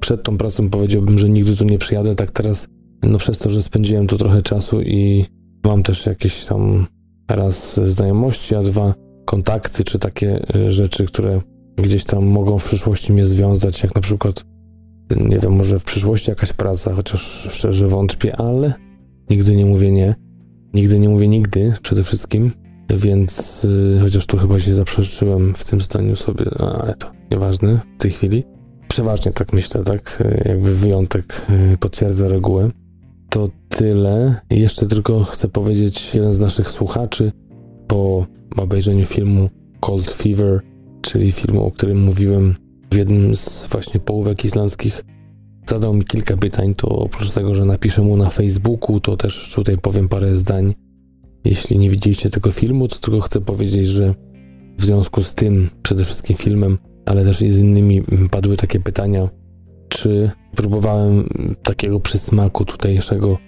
przed 0.00 0.22
tą 0.22 0.38
pracą 0.38 0.70
powiedziałbym, 0.70 1.18
że 1.18 1.28
nigdy 1.28 1.56
tu 1.56 1.64
nie 1.64 1.78
przyjadę, 1.78 2.14
tak 2.14 2.30
teraz, 2.30 2.66
no 3.02 3.18
przez 3.18 3.38
to, 3.38 3.50
że 3.50 3.62
spędziłem 3.62 4.06
tu 4.06 4.18
trochę 4.18 4.42
czasu 4.42 4.80
i 4.82 5.24
mam 5.64 5.82
też 5.82 6.06
jakieś 6.06 6.44
tam 6.44 6.86
raz 7.28 7.80
znajomości, 7.84 8.54
a 8.54 8.62
dwa 8.62 8.94
kontakty, 9.24 9.84
czy 9.84 9.98
takie 9.98 10.40
rzeczy, 10.68 11.06
które 11.06 11.40
gdzieś 11.76 12.04
tam 12.04 12.26
mogą 12.26 12.58
w 12.58 12.64
przyszłości 12.64 13.12
mnie 13.12 13.26
związać, 13.26 13.82
jak 13.82 13.94
na 13.94 14.00
przykład, 14.00 14.44
nie 15.16 15.38
wiem, 15.38 15.52
może 15.52 15.78
w 15.78 15.84
przyszłości 15.84 16.30
jakaś 16.30 16.52
praca, 16.52 16.92
chociaż 16.92 17.48
szczerze 17.50 17.88
wątpię, 17.88 18.36
ale 18.36 18.74
nigdy 19.30 19.56
nie 19.56 19.66
mówię 19.66 19.92
nie. 19.92 20.14
Nigdy 20.74 20.98
nie 20.98 21.08
mówię 21.08 21.28
nigdy, 21.28 21.74
przede 21.82 22.04
wszystkim. 22.04 22.50
Więc 22.90 23.62
yy, 23.94 24.00
chociaż 24.00 24.26
tu 24.26 24.36
chyba 24.36 24.58
się 24.58 24.74
zaprzeczyłem 24.74 25.54
w 25.54 25.64
tym 25.64 25.80
zdaniu 25.80 26.16
sobie, 26.16 26.44
no, 26.58 26.82
ale 26.82 26.94
to 26.94 27.06
nieważne 27.30 27.80
w 27.98 28.02
tej 28.02 28.10
chwili. 28.10 28.44
Przeważnie 28.88 29.32
tak 29.32 29.52
myślę, 29.52 29.82
tak? 29.82 30.22
Jakby 30.44 30.74
wyjątek 30.74 31.46
yy, 31.70 31.78
potwierdza 31.78 32.28
regułę. 32.28 32.70
To 33.28 33.48
tyle. 33.68 34.40
Jeszcze 34.50 34.86
tylko 34.86 35.24
chcę 35.24 35.48
powiedzieć, 35.48 36.14
jeden 36.14 36.32
z 36.32 36.40
naszych 36.40 36.70
słuchaczy 36.70 37.32
po 37.86 38.26
obejrzeniu 38.56 39.06
filmu 39.06 39.50
Cold 39.80 40.10
Fever, 40.10 40.60
czyli 41.00 41.32
filmu, 41.32 41.64
o 41.64 41.70
którym 41.70 42.00
mówiłem 42.00 42.54
w 42.92 42.96
jednym 42.96 43.36
z 43.36 43.66
właśnie 43.66 44.00
połówek 44.00 44.44
islandzkich, 44.44 45.04
zadał 45.66 45.94
mi 45.94 46.04
kilka 46.04 46.36
pytań. 46.36 46.74
To 46.74 46.88
oprócz 46.88 47.30
tego, 47.30 47.54
że 47.54 47.64
napiszę 47.64 48.02
mu 48.02 48.16
na 48.16 48.30
Facebooku, 48.30 49.00
to 49.00 49.16
też 49.16 49.52
tutaj 49.54 49.78
powiem 49.78 50.08
parę 50.08 50.36
zdań 50.36 50.74
jeśli 51.44 51.78
nie 51.78 51.90
widzieliście 51.90 52.30
tego 52.30 52.50
filmu, 52.50 52.88
to 52.88 52.98
tylko 52.98 53.20
chcę 53.20 53.40
powiedzieć, 53.40 53.88
że 53.88 54.14
w 54.78 54.84
związku 54.84 55.22
z 55.22 55.34
tym, 55.34 55.68
przede 55.82 56.04
wszystkim 56.04 56.36
filmem, 56.36 56.78
ale 57.06 57.24
też 57.24 57.42
i 57.42 57.50
z 57.50 57.58
innymi 57.60 58.02
padły 58.30 58.56
takie 58.56 58.80
pytania, 58.80 59.28
czy 59.88 60.30
próbowałem 60.56 61.24
takiego 61.62 62.00
przysmaku 62.00 62.64
tutejszego, 62.64 63.38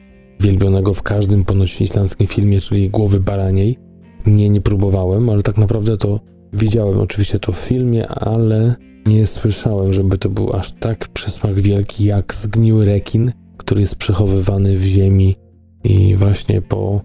wielbionego 0.40 0.94
w 0.94 1.02
każdym 1.02 1.44
ponoć 1.44 1.80
islandzkim 1.80 2.26
filmie, 2.26 2.60
czyli 2.60 2.90
głowy 2.90 3.20
baraniej. 3.20 3.78
Nie, 4.26 4.50
nie 4.50 4.60
próbowałem, 4.60 5.28
ale 5.28 5.42
tak 5.42 5.58
naprawdę 5.58 5.96
to 5.96 6.20
widziałem 6.52 7.00
oczywiście 7.00 7.38
to 7.38 7.52
w 7.52 7.56
filmie, 7.58 8.08
ale 8.08 8.74
nie 9.06 9.26
słyszałem, 9.26 9.92
żeby 9.92 10.18
to 10.18 10.28
był 10.28 10.52
aż 10.52 10.72
tak 10.72 11.08
przysmak 11.08 11.54
wielki 11.54 12.04
jak 12.04 12.34
zgniły 12.34 12.84
rekin, 12.84 13.32
który 13.56 13.80
jest 13.80 13.96
przechowywany 13.96 14.78
w 14.78 14.84
ziemi 14.84 15.36
i 15.84 16.16
właśnie 16.16 16.62
po 16.62 17.00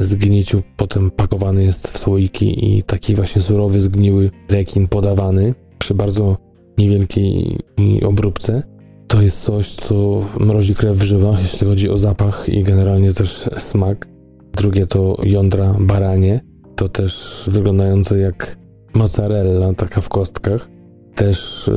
zgniciu 0.00 0.62
potem 0.76 1.10
pakowany 1.10 1.64
jest 1.64 1.88
w 1.88 1.98
słoiki 1.98 2.76
i 2.76 2.82
taki 2.82 3.14
właśnie 3.14 3.42
surowy, 3.42 3.80
zgniły 3.80 4.30
rekin 4.48 4.88
podawany 4.88 5.54
przy 5.78 5.94
bardzo 5.94 6.36
niewielkiej 6.78 7.58
obróbce. 8.06 8.62
To 9.06 9.22
jest 9.22 9.40
coś, 9.40 9.74
co 9.74 10.22
mrozi 10.40 10.74
krew 10.74 10.96
w 10.96 11.02
żyłach, 11.02 11.42
jeśli 11.42 11.66
chodzi 11.66 11.90
o 11.90 11.96
zapach 11.96 12.48
i 12.48 12.62
generalnie 12.62 13.12
też 13.12 13.50
smak. 13.58 14.08
Drugie 14.52 14.86
to 14.86 15.16
jądra 15.22 15.74
baranie, 15.80 16.40
to 16.76 16.88
też 16.88 17.44
wyglądające 17.52 18.18
jak 18.18 18.58
mozzarella, 18.94 19.74
taka 19.74 20.00
w 20.00 20.08
kostkach. 20.08 20.75
Też 21.16 21.70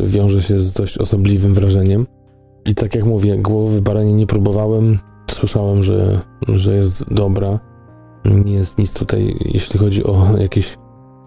yy, 0.00 0.08
wiąże 0.08 0.42
się 0.42 0.58
z 0.58 0.72
dość 0.72 0.98
osobliwym 0.98 1.54
wrażeniem. 1.54 2.06
I 2.66 2.74
tak 2.74 2.94
jak 2.94 3.04
mówię, 3.04 3.38
głowy 3.38 3.82
baranie 3.82 4.12
nie 4.12 4.26
próbowałem, 4.26 4.98
Słyszałem, 5.30 5.82
że, 5.82 6.20
że 6.48 6.74
jest 6.74 7.14
dobra. 7.14 7.60
Nie 8.44 8.52
jest 8.52 8.78
nic 8.78 8.92
tutaj, 8.92 9.36
jeśli 9.44 9.78
chodzi 9.78 10.04
o 10.04 10.26
jakieś 10.38 10.76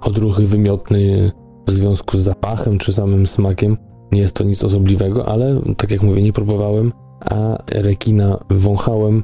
odruchy 0.01 0.45
wymiotny 0.45 1.31
w 1.67 1.71
związku 1.71 2.17
z 2.17 2.21
zapachem 2.21 2.77
czy 2.77 2.93
samym 2.93 3.27
smakiem. 3.27 3.77
Nie 4.11 4.21
jest 4.21 4.35
to 4.35 4.43
nic 4.43 4.63
osobliwego, 4.63 5.27
ale 5.27 5.61
tak 5.77 5.91
jak 5.91 6.03
mówię, 6.03 6.21
nie 6.21 6.33
próbowałem, 6.33 6.91
a 7.31 7.57
rekina 7.71 8.37
wąchałem, 8.49 9.23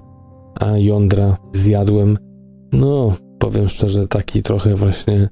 a 0.59 0.77
jądra 0.77 1.37
zjadłem. 1.53 2.17
No, 2.73 3.13
powiem 3.39 3.67
szczerze, 3.67 4.07
taki 4.07 4.43
trochę 4.43 4.75
właśnie 4.75 5.29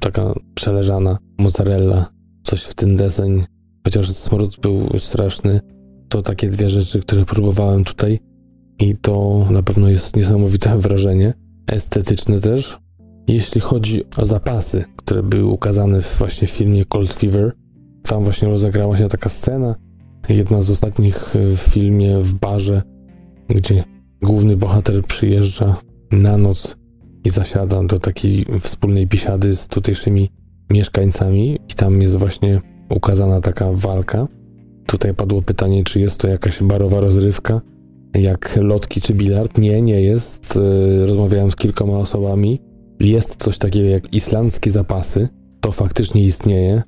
taka 0.00 0.34
przeleżana 0.54 1.18
mozzarella, 1.38 2.06
coś 2.50 2.62
w 2.62 2.74
ten 2.74 2.96
deseń, 2.96 3.44
chociaż 3.84 4.12
smród 4.12 4.60
był 4.60 4.98
straszny. 4.98 5.60
To 6.08 6.22
takie 6.22 6.48
dwie 6.48 6.70
rzeczy, 6.70 7.00
które 7.00 7.24
próbowałem 7.24 7.84
tutaj 7.84 8.20
i 8.78 8.96
to 8.96 9.46
na 9.50 9.62
pewno 9.62 9.88
jest 9.88 10.16
niesamowite 10.16 10.78
wrażenie, 10.78 11.34
estetyczne 11.66 12.40
też. 12.40 12.78
Jeśli 13.28 13.60
chodzi 13.60 14.02
o 14.16 14.26
zapasy, 14.26 14.84
które 14.96 15.22
były 15.22 15.44
ukazane 15.44 16.02
w 16.02 16.18
właśnie 16.18 16.48
filmie 16.48 16.84
Cold 16.84 17.12
Fever, 17.12 17.52
tam 18.02 18.24
właśnie 18.24 18.48
rozegrała 18.48 18.96
się 18.96 19.08
taka 19.08 19.28
scena, 19.28 19.74
jedna 20.28 20.62
z 20.62 20.70
ostatnich 20.70 21.34
w 21.34 21.58
filmie 21.58 22.18
w 22.18 22.34
barze, 22.34 22.82
gdzie 23.48 23.84
główny 24.22 24.56
bohater 24.56 25.04
przyjeżdża 25.04 25.76
na 26.12 26.36
noc 26.36 26.76
i 27.24 27.30
zasiada 27.30 27.84
do 27.84 27.98
takiej 27.98 28.46
wspólnej 28.60 29.06
biesiady 29.06 29.56
z 29.56 29.68
tutejszymi 29.68 30.39
mieszkańcami 30.70 31.58
i 31.68 31.74
tam 31.74 32.02
jest 32.02 32.16
właśnie 32.16 32.60
ukazana 32.88 33.40
taka 33.40 33.72
walka. 33.72 34.26
Tutaj 34.86 35.14
padło 35.14 35.42
pytanie, 35.42 35.84
czy 35.84 36.00
jest 36.00 36.18
to 36.18 36.28
jakaś 36.28 36.62
barowa 36.62 37.00
rozrywka, 37.00 37.60
jak 38.14 38.58
lotki 38.62 39.00
czy 39.00 39.14
bilard. 39.14 39.58
Nie, 39.58 39.82
nie 39.82 40.00
jest. 40.00 40.56
E, 40.56 41.06
rozmawiałem 41.06 41.50
z 41.50 41.56
kilkoma 41.56 41.98
osobami. 41.98 42.60
Jest 43.00 43.36
coś 43.36 43.58
takiego 43.58 43.88
jak 43.88 44.14
islandzkie 44.14 44.70
zapasy. 44.70 45.28
To 45.60 45.72
faktycznie 45.72 46.22
istnieje. 46.22 46.82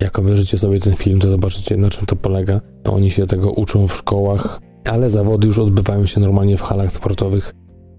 Jak 0.00 0.18
obejrzycie 0.18 0.58
sobie 0.58 0.80
ten 0.80 0.94
film, 0.94 1.20
to 1.20 1.30
zobaczycie 1.30 1.76
na 1.76 1.90
czym 1.90 2.06
to 2.06 2.16
polega. 2.16 2.60
Oni 2.84 3.10
się 3.10 3.26
tego 3.26 3.50
uczą 3.50 3.88
w 3.88 3.94
szkołach, 3.94 4.60
ale 4.84 5.10
zawody 5.10 5.46
już 5.46 5.58
odbywają 5.58 6.06
się 6.06 6.20
normalnie 6.20 6.56
w 6.56 6.62
halach 6.62 6.92
sportowych 6.92 7.54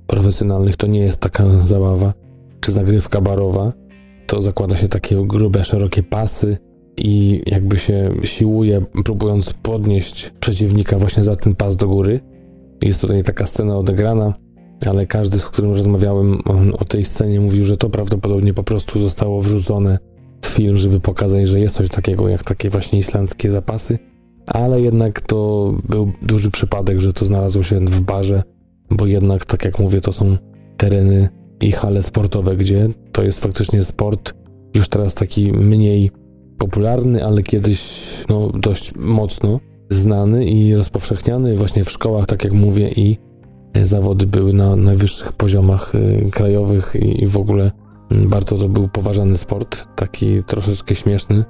profesjonalnych. 0.07 0.75
To 0.75 0.87
nie 0.87 0.99
jest 0.99 1.21
taka 1.21 1.49
zabawa 1.49 2.13
czy 2.59 2.71
zagrywka 2.71 3.21
barowa. 3.21 3.73
To 4.27 4.41
zakłada 4.41 4.75
się 4.75 4.87
takie 4.87 5.15
grube, 5.27 5.63
szerokie 5.63 6.03
pasy 6.03 6.57
i 6.97 7.41
jakby 7.45 7.77
się 7.77 8.11
siłuje, 8.23 8.81
próbując 9.03 9.53
podnieść 9.53 10.33
przeciwnika 10.39 10.97
właśnie 10.97 11.23
za 11.23 11.35
ten 11.35 11.55
pas 11.55 11.77
do 11.77 11.87
góry. 11.87 12.19
Jest 12.81 13.01
tutaj 13.01 13.23
taka 13.23 13.45
scena 13.45 13.77
odegrana, 13.77 14.33
ale 14.85 15.05
każdy, 15.05 15.39
z 15.39 15.49
którym 15.49 15.71
rozmawiałem 15.71 16.41
o 16.79 16.85
tej 16.85 17.05
scenie, 17.05 17.39
mówił, 17.39 17.63
że 17.63 17.77
to 17.77 17.89
prawdopodobnie 17.89 18.53
po 18.53 18.63
prostu 18.63 18.99
zostało 18.99 19.41
wrzucone 19.41 19.99
w 20.41 20.47
film, 20.47 20.77
żeby 20.77 20.99
pokazać, 20.99 21.47
że 21.47 21.59
jest 21.59 21.75
coś 21.75 21.89
takiego 21.89 22.27
jak 22.29 22.43
takie 22.43 22.69
właśnie 22.69 22.99
islandzkie 22.99 23.51
zapasy. 23.51 23.99
ale 24.47 24.81
jednak 24.81 25.21
to 25.21 25.71
był 25.89 26.11
duży 26.21 26.51
przypadek, 26.51 26.99
że 26.99 27.13
to 27.13 27.25
znalazło 27.25 27.63
się 27.63 27.79
w 27.79 28.01
barze, 28.01 28.43
bo 28.91 29.05
jednak, 29.05 29.45
tak 29.45 29.65
jak 29.65 29.79
mówię, 29.79 30.01
to 30.01 30.13
są 30.13 30.37
tereny 30.77 31.29
i 31.61 31.71
hale 31.71 32.03
sportowe, 32.03 32.57
gdzie 32.57 32.89
to 33.15 33.23
jest 33.23 33.39
faktycznie 33.39 33.83
sport 33.83 34.33
już 34.73 34.89
teraz 34.89 35.13
taki 35.13 35.51
mniej 35.51 36.11
popularny, 36.57 37.25
ale 37.25 37.43
kiedyś 37.43 38.03
no, 38.29 38.49
dość 38.53 38.95
mocno 38.95 39.59
znany 39.89 40.45
i 40.45 40.75
rozpowszechniany 40.75 41.57
właśnie 41.57 41.83
w 41.83 41.91
szkołach, 41.91 42.25
tak 42.25 42.43
jak 42.43 42.53
mówię, 42.53 42.89
i 42.89 43.17
zawody 43.83 44.27
były 44.27 44.53
na 44.53 44.75
najwyższych 44.75 45.31
poziomach 45.31 45.95
y, 45.95 46.29
krajowych 46.31 46.95
i 46.95 47.27
w 47.27 47.37
ogóle 47.37 47.71
mm, 48.11 48.29
bardzo 48.29 48.57
to 48.57 48.69
był 48.69 48.87
poważany 48.87 49.37
sport, 49.37 49.87
taki 49.95 50.43
troszeczkę 50.43 50.95
śmieszny, 50.95 51.43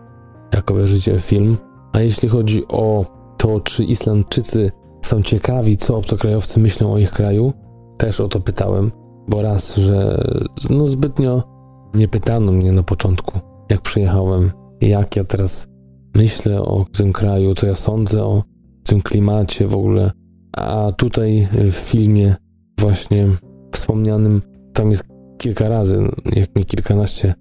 jak 0.53 0.72
obejrzycie 0.72 1.19
film. 1.19 1.57
A 1.93 2.00
jeśli 2.00 2.29
chodzi 2.29 2.63
o 2.67 3.05
to, 3.38 3.60
czy 3.60 3.84
Islandczycy 3.84 4.72
są 5.01 5.22
ciekawi, 5.22 5.77
co 5.77 5.98
obcokrajowcy 5.98 6.60
myślą 6.60 6.93
o 6.93 6.98
ich 6.98 7.12
kraju, 7.12 7.53
też 7.98 8.19
o 8.19 8.27
to 8.27 8.39
pytałem, 8.39 8.91
bo 9.27 9.41
raz, 9.41 9.75
że 9.75 10.24
no 10.69 10.86
zbytnio 10.86 11.54
nie 11.95 12.07
pytano 12.07 12.51
mnie 12.51 12.71
na 12.71 12.83
początku, 12.83 13.39
jak 13.69 13.81
przyjechałem, 13.81 14.51
jak 14.81 15.15
ja 15.15 15.23
teraz 15.23 15.67
myślę 16.15 16.61
o 16.61 16.85
tym 16.93 17.13
kraju, 17.13 17.55
co 17.55 17.67
ja 17.67 17.75
sądzę 17.75 18.23
o 18.23 18.43
tym 18.83 19.01
klimacie 19.01 19.67
w 19.67 19.75
ogóle. 19.75 20.11
A 20.57 20.91
tutaj 20.97 21.47
w 21.53 21.73
filmie 21.73 22.35
właśnie 22.79 23.27
wspomnianym, 23.71 24.41
tam 24.73 24.91
jest 24.91 25.03
kilka 25.37 25.69
razy, 25.69 25.99
jak 26.35 26.55
nie 26.55 26.65
kilkanaście, 26.65 27.33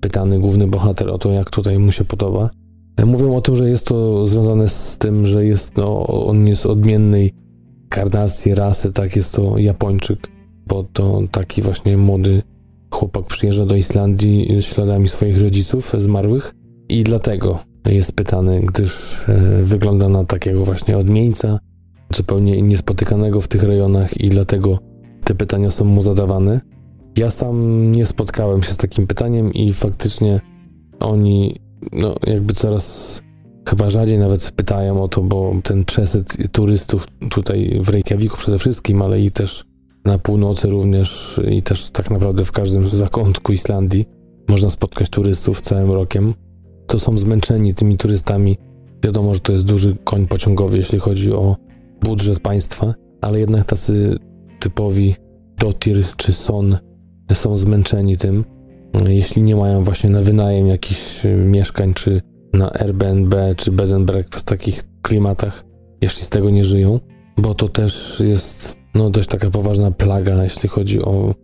pytany 0.00 0.38
główny 0.38 0.66
bohater 0.66 1.10
o 1.10 1.18
to, 1.18 1.30
jak 1.30 1.50
tutaj 1.50 1.78
mu 1.78 1.92
się 1.92 2.04
podoba. 2.04 2.50
Mówią 3.06 3.36
o 3.36 3.40
tym, 3.40 3.56
że 3.56 3.68
jest 3.68 3.86
to 3.86 4.26
związane 4.26 4.68
z 4.68 4.98
tym, 4.98 5.26
że 5.26 5.46
jest, 5.46 5.76
no, 5.76 6.06
on 6.06 6.46
jest 6.46 6.66
odmiennej 6.66 7.34
karnacji, 7.88 8.54
rasy, 8.54 8.92
tak, 8.92 9.16
jest 9.16 9.32
to 9.32 9.58
Japończyk, 9.58 10.28
bo 10.66 10.84
to 10.84 11.20
taki 11.30 11.62
właśnie 11.62 11.96
młody 11.96 12.42
chłopak 12.92 13.26
przyjeżdża 13.26 13.66
do 13.66 13.76
Islandii 13.76 14.62
śladami 14.62 15.08
swoich 15.08 15.42
rodziców 15.42 15.92
zmarłych 15.98 16.54
i 16.88 17.04
dlatego 17.04 17.58
jest 17.84 18.12
pytany, 18.12 18.60
gdyż 18.60 19.22
e, 19.28 19.62
wygląda 19.62 20.08
na 20.08 20.24
takiego 20.24 20.64
właśnie 20.64 20.98
odmieńca, 20.98 21.58
zupełnie 22.16 22.62
niespotykanego 22.62 23.40
w 23.40 23.48
tych 23.48 23.62
rejonach 23.62 24.20
i 24.20 24.30
dlatego 24.30 24.78
te 25.24 25.34
pytania 25.34 25.70
są 25.70 25.84
mu 25.84 26.02
zadawane. 26.02 26.60
Ja 27.18 27.30
sam 27.30 27.92
nie 27.92 28.06
spotkałem 28.06 28.62
się 28.62 28.72
z 28.72 28.76
takim 28.76 29.06
pytaniem 29.06 29.52
i 29.52 29.72
faktycznie 29.72 30.40
oni 31.00 31.56
no 31.92 32.14
jakby 32.26 32.54
coraz 32.54 33.20
chyba 33.68 33.90
rzadziej 33.90 34.18
nawet 34.18 34.50
pytają 34.50 35.02
o 35.02 35.08
to, 35.08 35.22
bo 35.22 35.54
ten 35.62 35.84
przesyt 35.84 36.36
turystów 36.52 37.06
tutaj 37.30 37.78
w 37.80 37.88
Reykjaviku 37.88 38.36
przede 38.36 38.58
wszystkim, 38.58 39.02
ale 39.02 39.20
i 39.20 39.30
też 39.30 39.64
na 40.04 40.18
północy 40.18 40.70
również 40.70 41.40
i 41.50 41.62
też 41.62 41.90
tak 41.90 42.10
naprawdę 42.10 42.44
w 42.44 42.52
każdym 42.52 42.88
zakątku 42.88 43.52
Islandii 43.52 44.08
można 44.48 44.70
spotkać 44.70 45.08
turystów 45.08 45.60
całym 45.60 45.90
rokiem. 45.90 46.34
To 46.86 46.98
są 46.98 47.18
zmęczeni 47.18 47.74
tymi 47.74 47.96
turystami. 47.96 48.58
Wiadomo, 49.04 49.34
że 49.34 49.40
to 49.40 49.52
jest 49.52 49.64
duży 49.64 49.96
koń 50.04 50.26
pociągowy, 50.26 50.76
jeśli 50.76 50.98
chodzi 50.98 51.32
o 51.32 51.56
budżet 52.02 52.40
państwa, 52.40 52.94
ale 53.20 53.40
jednak 53.40 53.64
tacy 53.64 54.16
typowi 54.60 55.14
dotir 55.58 56.04
czy 56.16 56.32
son 56.32 56.78
są 57.32 57.56
zmęczeni 57.56 58.16
tym 58.16 58.44
jeśli 59.08 59.42
nie 59.42 59.56
mają 59.56 59.82
właśnie 59.82 60.10
na 60.10 60.20
wynajem 60.20 60.66
jakichś 60.66 61.26
y, 61.26 61.36
mieszkań, 61.36 61.94
czy 61.94 62.22
na 62.52 62.70
Airbnb, 62.72 63.54
czy 63.56 63.72
bed 63.72 63.92
and 63.92 64.06
breakfast 64.06 64.46
w 64.46 64.48
takich 64.48 64.82
klimatach, 65.02 65.64
jeśli 66.00 66.24
z 66.24 66.28
tego 66.28 66.50
nie 66.50 66.64
żyją, 66.64 67.00
bo 67.38 67.54
to 67.54 67.68
też 67.68 68.22
jest 68.26 68.76
no, 68.94 69.10
dość 69.10 69.28
taka 69.28 69.50
poważna 69.50 69.90
plaga, 69.90 70.42
jeśli 70.42 70.68
chodzi 70.68 71.02
o, 71.02 71.34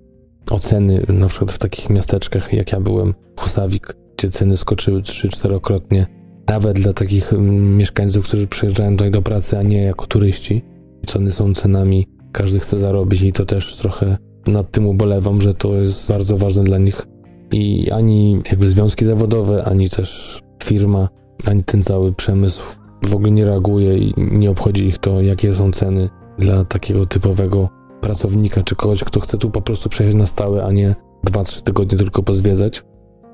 o 0.50 0.58
ceny, 0.58 1.02
na 1.08 1.28
przykład 1.28 1.52
w 1.52 1.58
takich 1.58 1.90
miasteczkach, 1.90 2.52
jak 2.52 2.72
ja 2.72 2.80
byłem, 2.80 3.14
Husawik, 3.36 3.96
gdzie 4.16 4.28
ceny 4.28 4.56
skoczyły 4.56 5.00
3-4-krotnie, 5.00 6.06
nawet 6.48 6.80
dla 6.80 6.92
takich 6.92 7.32
mm, 7.32 7.76
mieszkańców, 7.76 8.28
którzy 8.28 8.46
przyjeżdżają 8.46 8.90
tutaj 8.90 9.10
do 9.10 9.22
pracy, 9.22 9.58
a 9.58 9.62
nie 9.62 9.82
jako 9.82 10.06
turyści. 10.06 10.62
Ceny 11.06 11.32
są 11.32 11.54
cenami, 11.54 12.06
każdy 12.32 12.60
chce 12.60 12.78
zarobić 12.78 13.22
i 13.22 13.32
to 13.32 13.44
też 13.44 13.76
trochę 13.76 14.18
nad 14.46 14.70
tym 14.70 14.86
ubolewam, 14.86 15.42
że 15.42 15.54
to 15.54 15.74
jest 15.74 16.08
bardzo 16.08 16.36
ważne 16.36 16.64
dla 16.64 16.78
nich. 16.78 17.06
I 17.52 17.90
ani 17.90 18.42
jakby 18.50 18.68
związki 18.68 19.04
zawodowe, 19.04 19.64
ani 19.64 19.90
też 19.90 20.40
firma, 20.64 21.08
ani 21.44 21.64
ten 21.64 21.82
cały 21.82 22.12
przemysł 22.12 22.62
w 23.02 23.14
ogóle 23.14 23.30
nie 23.30 23.44
reaguje 23.44 23.98
i 23.98 24.14
nie 24.16 24.50
obchodzi 24.50 24.86
ich 24.86 24.98
to, 24.98 25.22
jakie 25.22 25.54
są 25.54 25.72
ceny 25.72 26.08
dla 26.38 26.64
takiego 26.64 27.06
typowego 27.06 27.68
pracownika 28.00 28.62
czy 28.62 28.76
kogoś, 28.76 29.04
kto 29.04 29.20
chce 29.20 29.38
tu 29.38 29.50
po 29.50 29.62
prostu 29.62 29.88
przejechać 29.88 30.18
na 30.18 30.26
stałe, 30.26 30.64
a 30.64 30.72
nie 30.72 30.94
2-3 31.26 31.62
tygodnie 31.62 31.98
tylko 31.98 32.22
pozwiedzać. 32.22 32.82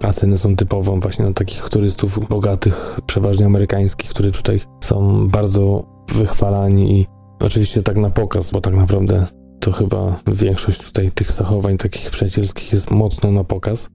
A 0.03 0.13
ceny 0.13 0.39
są 0.39 0.57
typową 0.57 1.01
właśnie 1.01 1.25
na 1.25 1.33
takich 1.33 1.69
turystów 1.69 2.29
bogatych, 2.29 3.01
przeważnie 3.07 3.47
amerykańskich, 3.47 4.11
którzy 4.11 4.33
tutaj 4.33 4.61
są 4.81 5.29
bardzo 5.29 5.85
wychwalani 6.09 7.01
i 7.01 7.07
oczywiście 7.41 7.83
tak 7.83 7.97
na 7.97 8.11
pokaz, 8.11 8.51
bo 8.51 8.61
tak 8.61 8.75
naprawdę 8.75 9.27
to 9.61 9.73
chyba 9.73 10.17
większość 10.27 10.83
tutaj 10.83 11.11
tych 11.11 11.33
zachowań 11.33 11.77
takich 11.79 12.11
przyjacielskich 12.11 12.73
jest 12.73 12.91
mocno 12.91 13.31
na 13.31 13.45
pokaz. 13.45 13.89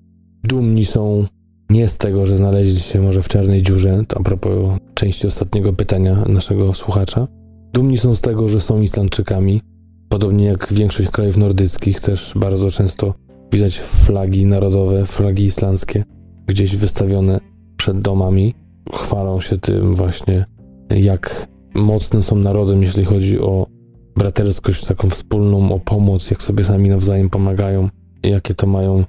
Dumni 0.43 0.86
są 0.86 1.26
nie 1.69 1.88
z 1.88 1.98
tego, 1.98 2.26
że 2.26 2.36
znaleźli 2.36 2.80
się 2.80 3.02
może 3.02 3.22
w 3.22 3.28
czarnej 3.28 3.62
dziurze, 3.62 4.04
a 4.15 4.24
propos 4.24 4.80
części 4.93 5.28
ostatniego 5.28 5.74
pytania 5.74 6.24
naszego 6.28 6.74
słuchacza. 6.74 7.28
Dumni 7.73 7.97
są 7.97 8.15
z 8.15 8.21
tego, 8.21 8.49
że 8.49 8.60
są 8.60 8.82
Islandczykami. 8.82 9.62
Podobnie 10.10 10.45
jak 10.45 10.73
większość 10.73 11.10
krajów 11.10 11.38
nordyckich, 11.38 12.01
też 12.01 12.34
bardzo 12.36 12.71
często 12.71 13.13
widać 13.53 13.79
flagi 13.79 14.45
narodowe, 14.45 15.05
flagi 15.05 15.43
islandzkie, 15.43 16.03
gdzieś 16.47 16.75
wystawione 16.75 17.39
przed 17.77 18.01
domami. 18.01 18.55
Chwalą 18.93 19.41
się 19.41 19.58
tym 19.58 19.95
właśnie, 19.95 20.45
jak 20.89 21.47
mocne 21.75 22.23
są 22.23 22.36
narodem, 22.36 22.82
jeśli 22.82 23.05
chodzi 23.05 23.39
o 23.39 23.67
braterskość 24.15 24.86
taką 24.86 25.10
wspólną, 25.10 25.73
o 25.73 25.79
pomoc, 25.79 26.32
jak 26.32 26.41
sobie 26.41 26.63
sami 26.63 26.89
nawzajem 26.89 27.29
pomagają, 27.29 27.89
jakie 28.23 28.53
to 28.53 28.67
mają 28.67 29.03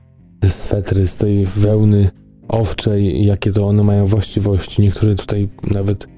swetry 0.48 1.06
z 1.06 1.16
tej 1.16 1.46
wełny 1.46 2.10
owczej, 2.48 3.24
jakie 3.24 3.52
to 3.52 3.66
one 3.66 3.82
mają 3.82 4.06
właściwości. 4.06 4.82
Niektórzy 4.82 5.14
tutaj 5.14 5.48
nawet 5.70 6.08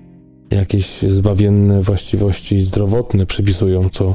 jakieś 0.55 1.03
zbawienne 1.03 1.83
właściwości 1.83 2.61
zdrowotne 2.61 3.27
przypisują, 3.27 3.89
co 3.89 4.15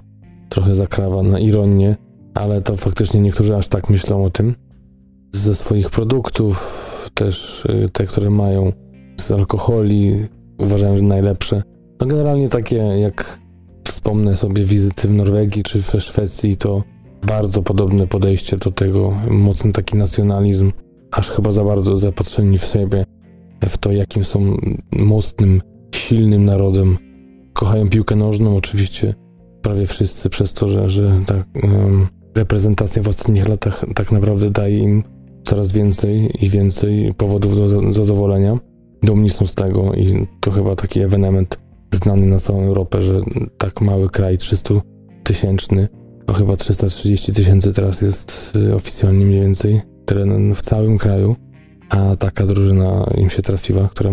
trochę 0.49 0.75
zakrawa 0.75 1.23
na 1.23 1.39
ironię, 1.39 1.95
ale 2.33 2.61
to 2.61 2.77
faktycznie 2.77 3.21
niektórzy 3.21 3.55
aż 3.55 3.67
tak 3.67 3.89
myślą 3.89 4.23
o 4.23 4.29
tym. 4.29 4.55
Ze 5.33 5.55
swoich 5.55 5.89
produktów, 5.89 6.87
też 7.13 7.65
y, 7.65 7.89
te, 7.93 8.05
które 8.05 8.29
mają 8.29 8.71
z 9.19 9.31
alkoholi, 9.31 10.27
uważają, 10.57 10.97
że 10.97 11.03
najlepsze. 11.03 11.63
No 11.99 12.07
generalnie 12.07 12.49
takie, 12.49 12.75
jak 12.75 13.39
wspomnę 13.87 14.37
sobie 14.37 14.63
wizyty 14.63 15.07
w 15.07 15.11
Norwegii 15.11 15.63
czy 15.63 15.81
we 15.81 16.01
Szwecji, 16.01 16.57
to 16.57 16.83
bardzo 17.27 17.61
podobne 17.61 18.07
podejście 18.07 18.57
do 18.57 18.71
tego, 18.71 19.13
mocny 19.29 19.71
taki 19.71 19.97
nacjonalizm, 19.97 20.71
aż 21.11 21.29
chyba 21.29 21.51
za 21.51 21.63
bardzo 21.63 21.97
zapatrzeni 21.97 22.57
w 22.57 22.65
siebie, 22.65 23.05
w 23.69 23.77
to, 23.77 23.91
jakim 23.91 24.23
są 24.23 24.57
mocnym, 24.91 25.61
silnym 25.97 26.45
narodem. 26.45 26.97
Kochają 27.53 27.89
piłkę 27.89 28.15
nożną, 28.15 28.55
oczywiście 28.55 29.13
prawie 29.61 29.85
wszyscy, 29.85 30.29
przez 30.29 30.53
to, 30.53 30.67
że, 30.67 30.89
że 30.89 31.19
ta 31.25 31.33
um, 31.63 32.07
reprezentacja 32.35 33.01
w 33.01 33.07
ostatnich 33.07 33.47
latach 33.47 33.85
tak 33.95 34.11
naprawdę 34.11 34.51
daje 34.51 34.79
im 34.79 35.03
coraz 35.43 35.71
więcej 35.71 36.29
i 36.41 36.49
więcej 36.49 37.13
powodów 37.13 37.57
do 37.57 37.93
zadowolenia. 37.93 38.57
Dumni 39.03 39.29
są 39.29 39.45
z 39.45 39.55
tego 39.55 39.93
i 39.93 40.27
to 40.39 40.51
chyba 40.51 40.75
taki 40.75 40.99
ewenement 40.99 41.59
znany 41.91 42.25
na 42.25 42.39
całą 42.39 42.63
Europę, 42.63 43.01
że 43.01 43.21
tak 43.57 43.81
mały 43.81 44.09
kraj, 44.09 44.37
300 44.37 44.73
tysięczny, 45.23 45.87
no 46.27 46.33
chyba 46.33 46.55
330 46.55 47.33
tysięcy 47.33 47.73
teraz 47.73 48.01
jest 48.01 48.53
y, 48.55 48.75
oficjalnie 48.75 49.25
mniej 49.25 49.41
więcej 49.41 49.81
teren 50.05 50.55
w 50.55 50.61
całym 50.61 50.97
kraju, 50.97 51.35
a 51.89 52.15
taka 52.15 52.45
drużyna 52.45 53.09
im 53.17 53.29
się 53.29 53.41
trafiła, 53.41 53.89
która 53.89 54.11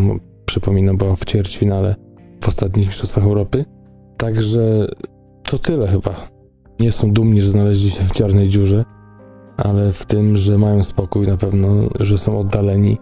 przypomina 0.55 0.95
była 0.95 1.17
w 1.17 1.25
ćwierćfinale 1.25 1.95
w 2.40 2.49
ostatnich 2.49 2.87
mistrzostwach 2.87 3.25
Europy. 3.25 3.64
Także 4.17 4.87
to 5.43 5.59
tyle 5.59 5.87
chyba. 5.87 6.14
Nie 6.81 6.93
są 6.93 7.12
dumni, 7.12 7.40
że 7.40 7.51
znaleźli 7.51 7.90
się 7.90 8.05
w 8.05 8.12
czarnej 8.12 8.49
dziurze, 8.49 8.85
ale 9.57 9.93
w 9.93 10.07
tym, 10.07 10.37
że 10.37 10.59
mają 10.59 10.85
spokój 10.85 11.27
na 11.27 11.37
pewno, 11.37 11.69
że 12.01 12.19
są 12.19 12.38
oddaleni, 12.38 12.99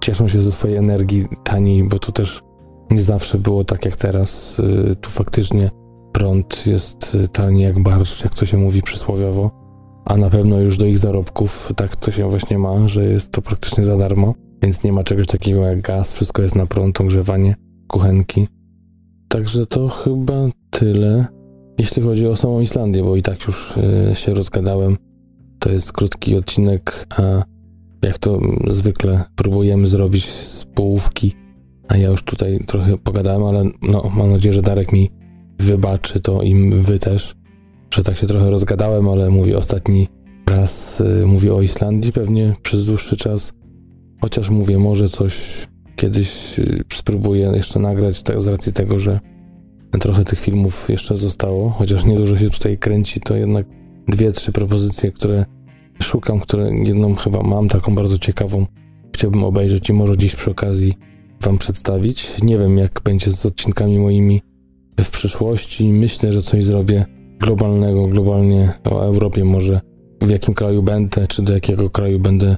cieszą 0.00 0.28
się 0.28 0.40
ze 0.40 0.52
swojej 0.52 0.76
energii 0.76 1.26
taniej, 1.44 1.88
bo 1.88 1.98
to 1.98 2.12
też 2.12 2.42
nie 2.90 3.02
zawsze 3.02 3.38
było 3.38 3.64
tak 3.64 3.84
jak 3.84 3.96
teraz. 3.96 4.58
Y, 4.58 4.96
tu 4.96 5.10
faktycznie 5.10 5.70
prąd 6.12 6.66
jest 6.66 7.16
tani 7.32 7.62
jak 7.62 7.82
barszcz, 7.82 8.24
jak 8.24 8.34
to 8.34 8.46
się 8.46 8.56
mówi 8.56 8.82
przysłowiowo, 8.82 9.50
a 10.04 10.16
na 10.16 10.30
pewno 10.30 10.60
już 10.60 10.78
do 10.78 10.86
ich 10.86 10.98
zarobków 10.98 11.72
tak 11.76 11.96
to 11.96 12.12
się 12.12 12.30
właśnie 12.30 12.58
ma, 12.58 12.88
że 12.88 13.04
jest 13.04 13.30
to 13.30 13.42
praktycznie 13.42 13.84
za 13.84 13.96
darmo, 13.96 14.34
więc 14.64 14.84
nie 14.84 14.92
ma 14.92 15.04
czegoś 15.04 15.26
takiego 15.26 15.60
jak 15.60 15.80
gaz, 15.80 16.12
wszystko 16.12 16.42
jest 16.42 16.54
na 16.54 16.66
prąd, 16.66 17.00
ogrzewanie, 17.00 17.54
kuchenki. 17.88 18.48
także 19.28 19.66
to 19.66 19.88
chyba 19.88 20.48
tyle, 20.70 21.26
jeśli 21.78 22.02
chodzi 22.02 22.26
o 22.26 22.36
samą 22.36 22.60
Islandię, 22.60 23.02
bo 23.02 23.16
i 23.16 23.22
tak 23.22 23.46
już 23.46 23.76
y, 23.76 24.14
się 24.14 24.34
rozgadałem. 24.34 24.96
To 25.58 25.70
jest 25.70 25.92
krótki 25.92 26.36
odcinek, 26.36 27.06
a 27.16 27.22
jak 28.06 28.18
to 28.18 28.40
zwykle 28.70 29.24
próbujemy 29.36 29.88
zrobić 29.88 30.28
z 30.28 30.64
połówki, 30.64 31.34
a 31.88 31.96
ja 31.96 32.08
już 32.08 32.22
tutaj 32.22 32.58
trochę 32.66 32.98
pogadałem, 32.98 33.44
ale 33.44 33.64
no, 33.82 34.12
mam 34.16 34.30
nadzieję, 34.30 34.52
że 34.52 34.62
Darek 34.62 34.92
mi 34.92 35.10
wybaczy 35.58 36.20
to 36.20 36.42
i 36.42 36.70
wy 36.70 36.98
też, 36.98 37.34
że 37.94 38.02
tak 38.02 38.16
się 38.16 38.26
trochę 38.26 38.50
rozgadałem, 38.50 39.08
ale 39.08 39.30
mówię 39.30 39.58
ostatni 39.58 40.08
raz 40.46 41.00
y, 41.00 41.26
mówię 41.26 41.54
o 41.54 41.62
Islandii 41.62 42.12
pewnie 42.12 42.54
przez 42.62 42.86
dłuższy 42.86 43.16
czas, 43.16 43.52
chociaż 44.24 44.50
mówię, 44.50 44.78
może 44.78 45.08
coś 45.08 45.34
kiedyś 45.96 46.58
y, 46.58 46.84
spróbuję 46.94 47.52
jeszcze 47.54 47.78
nagrać 47.78 48.22
tak, 48.22 48.42
z 48.42 48.46
racji 48.46 48.72
tego, 48.72 48.98
że 48.98 49.20
trochę 50.00 50.24
tych 50.24 50.40
filmów 50.40 50.88
jeszcze 50.88 51.16
zostało, 51.16 51.70
chociaż 51.70 52.04
niedużo 52.04 52.38
się 52.38 52.50
tutaj 52.50 52.78
kręci, 52.78 53.20
to 53.20 53.36
jednak 53.36 53.66
dwie, 54.08 54.32
trzy 54.32 54.52
propozycje, 54.52 55.12
które 55.12 55.44
szukam, 56.02 56.40
które 56.40 56.70
jedną 56.74 57.14
chyba 57.14 57.42
mam, 57.42 57.68
taką 57.68 57.94
bardzo 57.94 58.18
ciekawą, 58.18 58.66
chciałbym 59.14 59.44
obejrzeć 59.44 59.88
i 59.88 59.92
może 59.92 60.16
dziś 60.16 60.36
przy 60.36 60.50
okazji 60.50 60.94
Wam 61.40 61.58
przedstawić. 61.58 62.42
Nie 62.42 62.58
wiem, 62.58 62.78
jak 62.78 63.00
będzie 63.04 63.30
z 63.30 63.46
odcinkami 63.46 63.98
moimi 63.98 64.42
w 65.00 65.10
przyszłości. 65.10 65.92
Myślę, 65.92 66.32
że 66.32 66.42
coś 66.42 66.64
zrobię 66.64 67.06
globalnego, 67.38 68.06
globalnie 68.06 68.72
o 68.84 69.04
Europie 69.04 69.44
może, 69.44 69.80
w 70.22 70.30
jakim 70.30 70.54
kraju 70.54 70.82
będę, 70.82 71.26
czy 71.26 71.42
do 71.42 71.52
jakiego 71.52 71.90
kraju 71.90 72.18
będę 72.18 72.56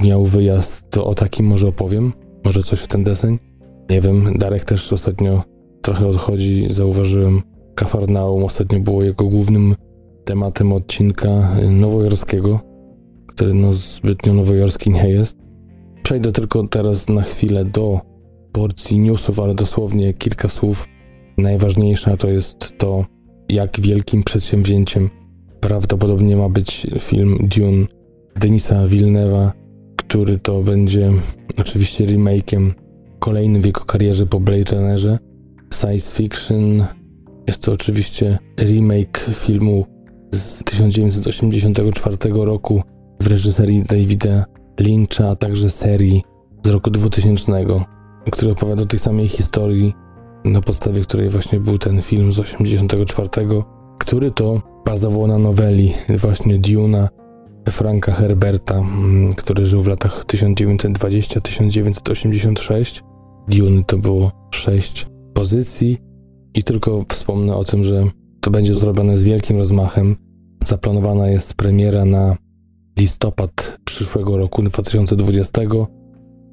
miał 0.00 0.24
wyjazd, 0.24 0.90
to 0.90 1.04
o 1.04 1.14
takim 1.14 1.46
może 1.46 1.68
opowiem. 1.68 2.12
Może 2.44 2.62
coś 2.62 2.80
w 2.80 2.86
ten 2.86 3.04
deseń. 3.04 3.38
Nie 3.90 4.00
wiem, 4.00 4.32
Darek 4.38 4.64
też 4.64 4.92
ostatnio 4.92 5.42
trochę 5.82 6.06
odchodzi, 6.06 6.66
zauważyłem. 6.70 7.42
Kafarnaum 7.74 8.44
ostatnio 8.44 8.80
było 8.80 9.02
jego 9.02 9.24
głównym 9.24 9.74
tematem 10.24 10.72
odcinka 10.72 11.28
nowojorskiego, 11.70 12.60
który 13.26 13.54
no 13.54 13.72
zbytnio 13.72 14.34
nowojorski 14.34 14.90
nie 14.90 15.08
jest. 15.08 15.36
Przejdę 16.02 16.32
tylko 16.32 16.66
teraz 16.66 17.08
na 17.08 17.22
chwilę 17.22 17.64
do 17.64 18.00
porcji 18.52 18.98
newsów, 18.98 19.40
ale 19.40 19.54
dosłownie 19.54 20.14
kilka 20.14 20.48
słów. 20.48 20.88
Najważniejsza 21.38 22.16
to 22.16 22.28
jest 22.28 22.78
to, 22.78 23.04
jak 23.48 23.80
wielkim 23.80 24.22
przedsięwzięciem 24.22 25.10
prawdopodobnie 25.60 26.36
ma 26.36 26.48
być 26.48 26.86
film 27.00 27.38
Dune 27.40 27.86
Denisa 28.36 28.86
Villeneuve'a, 28.88 29.50
który 30.08 30.38
to 30.38 30.62
będzie 30.62 31.10
oczywiście 31.58 32.06
remake'iem 32.06 32.72
kolejnym 33.18 33.62
w 33.62 33.66
jego 33.66 33.80
karierze 33.80 34.26
po 34.26 34.40
Blade 34.40 34.76
Runnerze. 34.76 35.18
Science 35.74 36.16
fiction 36.16 36.84
jest 37.46 37.60
to 37.60 37.72
oczywiście 37.72 38.38
remake 38.60 39.18
filmu 39.18 39.86
z 40.32 40.64
1984 40.64 42.16
roku 42.32 42.82
w 43.20 43.26
reżyserii 43.26 43.82
Davida 43.82 44.44
Lyncha, 44.80 45.28
a 45.30 45.36
także 45.36 45.70
serii 45.70 46.22
z 46.64 46.68
roku 46.68 46.90
2000, 46.90 47.64
który 48.30 48.52
opowiada 48.52 48.82
o 48.82 48.86
tej 48.86 48.98
samej 48.98 49.28
historii, 49.28 49.94
na 50.44 50.60
podstawie 50.60 51.00
której 51.00 51.28
właśnie 51.28 51.60
był 51.60 51.78
ten 51.78 52.02
film 52.02 52.32
z 52.32 52.38
84, 52.38 53.28
który 53.98 54.30
to 54.30 54.62
bazował 54.84 55.26
na 55.26 55.38
noweli 55.38 55.92
właśnie 56.08 56.58
Duna 56.58 57.08
Franka 57.70 58.12
Herberta, 58.12 58.74
mm, 58.74 59.34
który 59.34 59.66
żył 59.66 59.82
w 59.82 59.86
latach 59.86 60.24
1920-1986. 60.24 63.02
Dune 63.48 63.82
to 63.86 63.98
było 63.98 64.32
sześć 64.50 65.06
pozycji 65.34 65.98
i 66.54 66.62
tylko 66.62 67.04
wspomnę 67.08 67.54
o 67.54 67.64
tym, 67.64 67.84
że 67.84 68.04
to 68.40 68.50
będzie 68.50 68.74
zrobione 68.74 69.16
z 69.16 69.24
wielkim 69.24 69.58
rozmachem. 69.58 70.16
Zaplanowana 70.66 71.28
jest 71.28 71.54
premiera 71.54 72.04
na 72.04 72.36
listopad 72.98 73.78
przyszłego 73.84 74.36
roku 74.36 74.62
2020. 74.62 75.62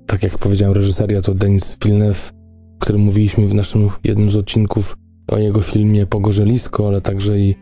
Tak 0.08 0.24
jak 0.24 0.38
powiedziałem, 0.38 0.76
reżyseria 0.76 1.22
to 1.22 1.34
Denis 1.34 1.78
Villeneuve, 1.84 2.32
o 2.76 2.80
którym 2.80 3.02
mówiliśmy 3.02 3.48
w 3.48 3.54
naszym 3.54 3.90
jednym 4.04 4.30
z 4.30 4.36
odcinków 4.36 4.98
o 5.28 5.38
jego 5.38 5.62
filmie 5.62 6.06
Pogorzelisko, 6.06 6.88
ale 6.88 7.02
także 7.02 7.40
i 7.40 7.56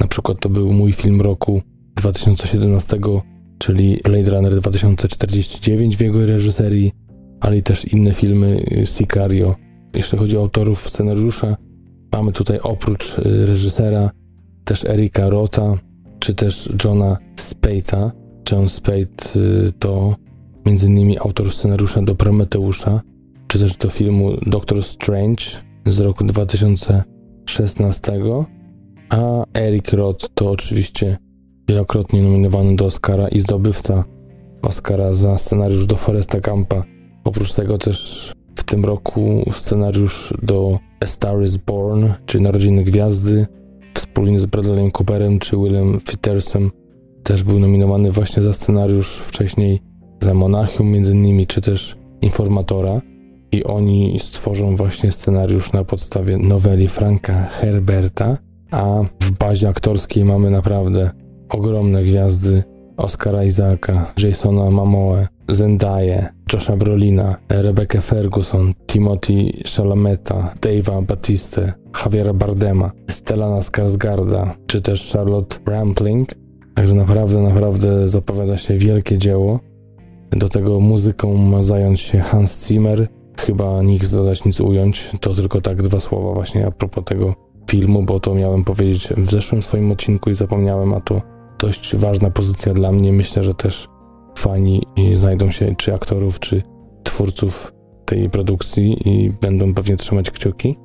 na 0.00 0.06
przykład 0.06 0.40
to 0.40 0.48
był 0.48 0.72
mój 0.72 0.92
film 0.92 1.20
roku 1.20 1.62
2017, 1.94 2.98
czyli 3.58 3.98
Blade 4.04 4.30
Runner 4.30 4.60
2049 4.60 5.96
w 5.96 6.00
jego 6.00 6.26
reżyserii, 6.26 6.92
ale 7.40 7.56
i 7.56 7.62
też 7.62 7.84
inne 7.84 8.14
filmy 8.14 8.64
Sicario. 8.84 9.56
Jeśli 9.94 10.18
chodzi 10.18 10.36
o 10.36 10.40
autorów 10.40 10.88
scenariusza, 10.88 11.56
mamy 12.12 12.32
tutaj 12.32 12.58
oprócz 12.62 13.18
y, 13.18 13.46
reżysera 13.46 14.10
też 14.64 14.84
Erika 14.84 15.30
Rota, 15.30 15.74
czy 16.18 16.34
też 16.34 16.72
Johna 16.84 17.16
Spade'a. 17.36 18.10
John 18.50 18.68
Spade 18.68 19.36
y, 19.36 19.72
to 19.78 20.16
m.in. 20.64 21.18
autor 21.20 21.52
scenariusza 21.52 22.02
do 22.02 22.14
Prometeusza, 22.14 23.00
czy 23.46 23.58
też 23.58 23.76
do 23.76 23.90
filmu 23.90 24.32
Doctor 24.46 24.82
Strange 24.82 25.44
z 25.86 26.00
roku 26.00 26.24
2016, 26.24 28.12
a 29.08 29.44
Eric 29.54 29.92
Roth 29.92 30.28
to 30.34 30.50
oczywiście 30.50 31.18
wielokrotnie 31.70 32.22
nominowany 32.22 32.76
do 32.76 32.84
Oscara 32.84 33.28
i 33.28 33.40
zdobywca 33.40 34.04
Oscara 34.62 35.14
za 35.14 35.38
scenariusz 35.38 35.86
do 35.86 35.96
Foresta 35.96 36.40
Gampa. 36.40 36.84
Oprócz 37.24 37.52
tego 37.52 37.78
też 37.78 38.32
w 38.56 38.64
tym 38.64 38.84
roku 38.84 39.50
scenariusz 39.52 40.34
do 40.42 40.78
A 41.00 41.06
Star 41.06 41.42
is 41.42 41.56
Born, 41.56 42.08
czy 42.26 42.40
Narodziny 42.40 42.84
Gwiazdy, 42.84 43.46
wspólnie 43.94 44.40
z 44.40 44.46
Bradleyem 44.46 44.90
Cooperem 44.90 45.38
czy 45.38 45.56
Willem 45.56 46.00
Fittersem 46.08 46.70
też 47.22 47.44
był 47.44 47.58
nominowany 47.58 48.10
właśnie 48.10 48.42
za 48.42 48.52
scenariusz 48.52 49.16
wcześniej 49.16 49.80
za 50.20 50.34
Monachium 50.34 50.90
między 50.90 51.12
innymi, 51.12 51.46
czy 51.46 51.60
też 51.60 51.96
Informatora 52.22 53.00
i 53.52 53.64
oni 53.64 54.18
stworzą 54.18 54.76
właśnie 54.76 55.12
scenariusz 55.12 55.72
na 55.72 55.84
podstawie 55.84 56.38
noweli 56.38 56.88
Franka 56.88 57.32
Herberta, 57.32 58.38
a 58.70 59.02
w 59.20 59.30
bazie 59.30 59.68
aktorskiej 59.68 60.24
mamy 60.24 60.50
naprawdę 60.50 61.19
ogromne 61.50 62.02
gwiazdy 62.02 62.62
Oscara 62.96 63.44
Isaaca, 63.44 64.12
Jasona 64.16 64.70
Mamoe, 64.70 65.28
Zendaya, 65.48 66.28
Josha 66.52 66.76
Brolina, 66.76 67.36
Rebecca 67.48 68.00
Ferguson, 68.00 68.74
Timothy 68.86 69.52
Chalameta, 69.76 70.54
Dave'a 70.60 71.02
Batiste, 71.06 71.72
Javiera 72.04 72.32
Bardema, 72.32 72.90
Stellana 73.08 73.62
Skarsgarda, 73.62 74.54
czy 74.66 74.80
też 74.80 75.12
Charlotte 75.12 75.58
Rampling. 75.66 76.28
Także 76.74 76.94
naprawdę, 76.94 77.40
naprawdę 77.40 78.08
zapowiada 78.08 78.56
się 78.56 78.78
wielkie 78.78 79.18
dzieło. 79.18 79.60
Do 80.30 80.48
tego 80.48 80.80
muzyką 80.80 81.36
ma 81.36 81.64
zająć 81.64 82.00
się 82.00 82.18
Hans 82.18 82.66
Zimmer. 82.66 83.08
Chyba 83.38 83.82
nikt 83.82 84.12
dodać 84.12 84.44
nic 84.44 84.60
ująć. 84.60 85.10
To 85.20 85.34
tylko 85.34 85.60
tak 85.60 85.82
dwa 85.82 86.00
słowa 86.00 86.32
właśnie 86.32 86.66
a 86.66 86.70
propos 86.70 87.04
tego 87.04 87.34
filmu, 87.70 88.02
bo 88.02 88.20
to 88.20 88.34
miałem 88.34 88.64
powiedzieć 88.64 89.08
w 89.16 89.30
zeszłym 89.30 89.62
swoim 89.62 89.92
odcinku 89.92 90.30
i 90.30 90.34
zapomniałem, 90.34 90.94
a 90.94 91.00
to 91.00 91.22
dość 91.60 91.96
ważna 91.96 92.30
pozycja 92.30 92.74
dla 92.74 92.92
mnie. 92.92 93.12
Myślę, 93.12 93.42
że 93.42 93.54
też 93.54 93.88
fani 94.38 94.82
znajdą 95.14 95.50
się 95.50 95.74
czy 95.76 95.94
aktorów, 95.94 96.40
czy 96.40 96.62
twórców 97.04 97.72
tej 98.04 98.30
produkcji 98.30 99.08
i 99.08 99.30
będą 99.30 99.74
pewnie 99.74 99.96
trzymać 99.96 100.30
kciuki. 100.30 100.76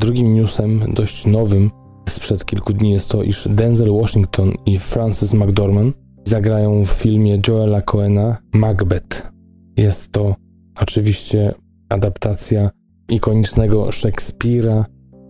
Drugim 0.00 0.34
newsem, 0.34 0.80
dość 0.94 1.26
nowym 1.26 1.70
sprzed 2.08 2.44
kilku 2.44 2.72
dni 2.72 2.90
jest 2.90 3.08
to, 3.08 3.22
iż 3.22 3.48
Denzel 3.50 3.92
Washington 3.92 4.52
i 4.66 4.78
Francis 4.78 5.32
McDormand 5.32 5.96
zagrają 6.24 6.84
w 6.84 6.88
filmie 6.88 7.40
Joela 7.48 7.82
Coena 7.82 8.36
Macbeth. 8.52 9.32
Jest 9.76 10.12
to 10.12 10.34
oczywiście 10.80 11.54
adaptacja 11.88 12.70
ikonicznego 13.08 13.92
Szekspira, 13.92 14.84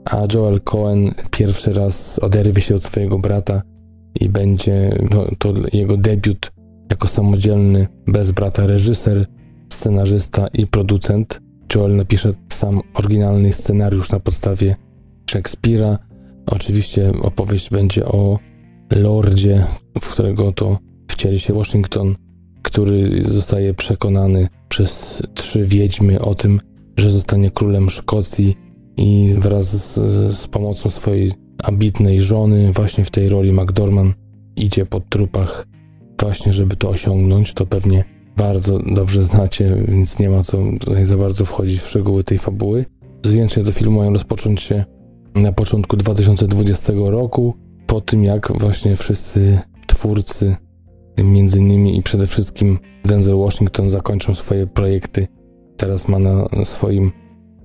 a 0.05 0.23
Joel 0.35 0.61
Cohen 0.61 1.11
pierwszy 1.31 1.73
raz 1.73 2.19
oderwie 2.19 2.63
się 2.63 2.75
od 2.75 2.85
swojego 2.85 3.19
brata 3.19 3.63
i 4.21 4.29
będzie 4.29 4.99
no, 5.11 5.25
to 5.39 5.55
jego 5.73 5.97
debiut 5.97 6.53
jako 6.91 7.09
samodzielny, 7.09 7.87
bez 8.07 8.33
brata 8.33 8.67
reżyser, 8.67 9.27
scenarzysta 9.73 10.47
i 10.55 10.67
producent. 10.67 11.41
Joel 11.75 11.97
napisze 11.97 12.33
sam 12.53 12.81
oryginalny 12.95 13.53
scenariusz 13.53 14.11
na 14.11 14.21
podstawie 14.21 14.77
Szekspira. 15.31 15.99
Oczywiście 16.47 17.13
opowieść 17.23 17.71
będzie 17.71 18.05
o 18.07 18.39
lordzie, 18.91 19.65
w 20.01 20.13
którego 20.13 20.53
to 20.53 20.79
wcieli 21.09 21.39
się 21.39 21.55
Washington, 21.55 22.15
który 22.63 23.23
zostaje 23.23 23.75
przekonany 23.75 24.49
przez 24.69 25.23
trzy 25.35 25.65
wiedźmy 25.65 26.21
o 26.21 26.35
tym, 26.35 26.61
że 26.97 27.11
zostanie 27.11 27.51
królem 27.51 27.91
Szkocji 27.91 28.57
i 28.97 29.35
wraz 29.39 29.67
z, 29.67 29.95
z 30.37 30.47
pomocą 30.47 30.91
swojej 30.91 31.33
ambitnej 31.63 32.21
żony, 32.21 32.73
właśnie 32.73 33.05
w 33.05 33.11
tej 33.11 33.29
roli 33.29 33.53
McDormand, 33.53 34.17
idzie 34.57 34.87
po 34.87 35.01
trupach 35.01 35.67
właśnie, 36.21 36.53
żeby 36.53 36.77
to 36.77 36.89
osiągnąć. 36.89 37.55
To 37.55 37.67
pewnie 37.67 38.05
bardzo 38.37 38.79
dobrze 38.79 39.25
znacie, 39.25 39.77
więc 39.89 40.19
nie 40.19 40.31
ma 40.31 40.43
co 40.43 40.59
tutaj 40.81 41.07
za 41.07 41.17
bardzo 41.17 41.45
wchodzić 41.45 41.81
w 41.81 41.89
szczegóły 41.89 42.25
tej 42.25 42.39
fabuły. 42.39 42.85
Zdjęcia 43.25 43.63
do 43.63 43.73
filmu 43.73 43.99
mają 43.99 44.13
rozpocząć 44.13 44.61
się 44.61 44.85
na 45.35 45.53
początku 45.53 45.97
2020 45.97 46.93
roku, 46.97 47.55
po 47.87 48.01
tym 48.01 48.25
jak 48.25 48.53
właśnie 48.59 48.97
wszyscy 48.97 49.59
twórcy, 49.87 50.57
między 51.19 51.59
innymi 51.59 51.99
i 51.99 52.03
przede 52.03 52.27
wszystkim 52.27 52.79
Denzel 53.05 53.37
Washington 53.37 53.91
zakończą 53.91 54.35
swoje 54.35 54.67
projekty. 54.67 55.27
Teraz 55.77 56.09
ma 56.09 56.19
na 56.19 56.49
swoim 56.65 57.13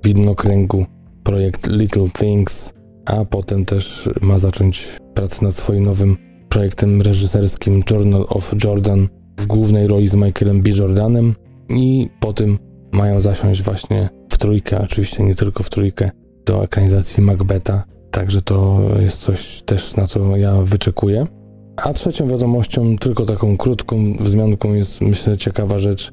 widnokręgu 0.04 0.86
projekt 1.24 1.68
Little 1.68 2.10
Things, 2.20 2.74
a 3.06 3.26
potem 3.26 3.66
też 3.66 4.10
ma 4.22 4.40
zacząć 4.40 4.88
pracę 5.14 5.46
nad 5.46 5.56
swoim 5.56 5.86
nowym 5.86 6.18
projektem 6.50 7.02
reżyserskim 7.02 7.84
Journal 7.92 8.26
of 8.30 8.54
Jordan 8.64 9.08
w 9.38 9.46
głównej 9.46 9.88
roli 9.88 10.08
z 10.08 10.16
Michaelem 10.16 10.62
B. 10.62 10.70
Jordanem 10.70 11.36
i 11.70 12.10
po 12.20 12.34
tym 12.34 12.58
mają 12.92 13.22
zasiąść 13.22 13.62
właśnie 13.62 14.10
w 14.30 14.38
trójkę, 14.38 14.82
oczywiście 14.82 15.24
nie 15.24 15.36
tylko 15.36 15.64
w 15.64 15.70
trójkę, 15.70 16.12
do 16.46 16.64
ekranizacji 16.64 17.24
Macbeta, 17.24 17.84
także 18.12 18.42
to 18.42 18.80
jest 19.02 19.18
coś 19.18 19.62
też 19.62 19.96
na 19.96 20.08
co 20.08 20.38
ja 20.38 20.54
wyczekuję. 20.62 21.28
A 21.76 21.94
trzecią 21.94 22.28
wiadomością, 22.28 22.98
tylko 22.98 23.26
taką 23.26 23.58
krótką 23.58 23.96
wzmianką 24.20 24.74
jest 24.74 25.02
myślę 25.02 25.38
ciekawa 25.38 25.80
rzecz. 25.80 26.12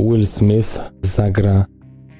Will 0.00 0.26
Smith 0.26 0.80
zagra 1.02 1.66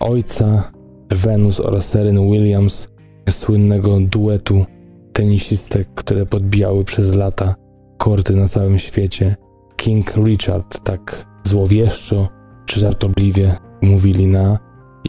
ojca 0.01 0.73
Venus 1.11 1.61
oraz 1.61 1.89
Sereny 1.89 2.21
Williams, 2.21 2.89
słynnego 3.31 3.99
duetu 4.01 4.65
tenisistek, 5.13 5.89
które 5.95 6.27
podbijały 6.27 6.85
przez 6.85 7.15
lata 7.15 7.55
korty 7.99 8.37
na 8.37 8.49
całym 8.49 8.79
świecie. 8.79 9.37
King 9.77 10.17
Richard 10.17 10.85
tak 10.85 11.27
złowieszczo 11.45 12.29
czy 12.67 12.81
żartobliwie 12.81 13.57
mówili 13.83 14.27
na 14.27 14.59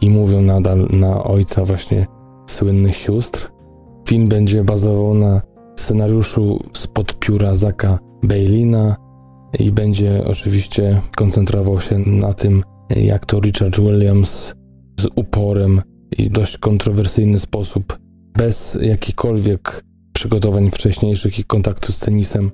i 0.01 0.10
mówią 0.10 0.41
nadal 0.41 0.88
na 0.91 1.23
ojca 1.23 1.65
właśnie 1.65 2.07
słynnych 2.49 2.95
sióstr. 2.95 3.51
Film 4.07 4.27
będzie 4.27 4.63
bazował 4.63 5.13
na 5.13 5.41
scenariuszu 5.75 6.60
spod 6.73 7.19
pióra 7.19 7.55
Zaka 7.55 7.99
Bailina 8.23 8.95
i 9.60 9.71
będzie 9.71 10.23
oczywiście 10.25 11.01
koncentrował 11.15 11.79
się 11.79 11.97
na 11.97 12.34
tym, 12.34 12.63
jak 12.95 13.25
to 13.25 13.39
Richard 13.39 13.79
Williams 13.79 14.53
z 14.99 15.07
uporem 15.15 15.81
i 16.17 16.29
dość 16.29 16.57
kontrowersyjny 16.57 17.39
sposób, 17.39 17.99
bez 18.37 18.77
jakichkolwiek 18.81 19.83
przygotowań 20.13 20.71
wcześniejszych 20.71 21.39
i 21.39 21.43
kontaktu 21.43 21.91
z 21.91 21.99
tenisem, 21.99 22.51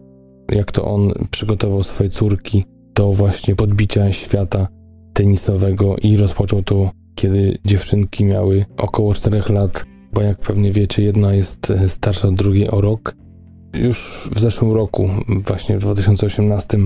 jak 0.51 0.71
to 0.71 0.85
on 0.85 1.11
przygotował 1.31 1.83
swoje 1.83 2.09
córki 2.09 2.65
do 2.95 3.13
właśnie 3.13 3.55
podbicia 3.55 4.11
świata 4.11 4.67
tenisowego 5.13 5.95
i 6.01 6.17
rozpoczął 6.17 6.63
to, 6.63 6.91
kiedy 7.15 7.57
dziewczynki 7.65 8.25
miały 8.25 8.65
około 8.77 9.13
4 9.13 9.41
lat, 9.49 9.85
bo 10.13 10.21
jak 10.21 10.39
pewnie 10.39 10.71
wiecie, 10.71 11.03
jedna 11.03 11.33
jest 11.33 11.73
starsza 11.87 12.27
od 12.27 12.35
drugiej 12.35 12.69
o 12.69 12.81
rok. 12.81 13.15
Już 13.73 14.29
w 14.35 14.39
zeszłym 14.39 14.71
roku, 14.71 15.09
właśnie 15.45 15.77
w 15.77 15.81
2018, 15.81 16.77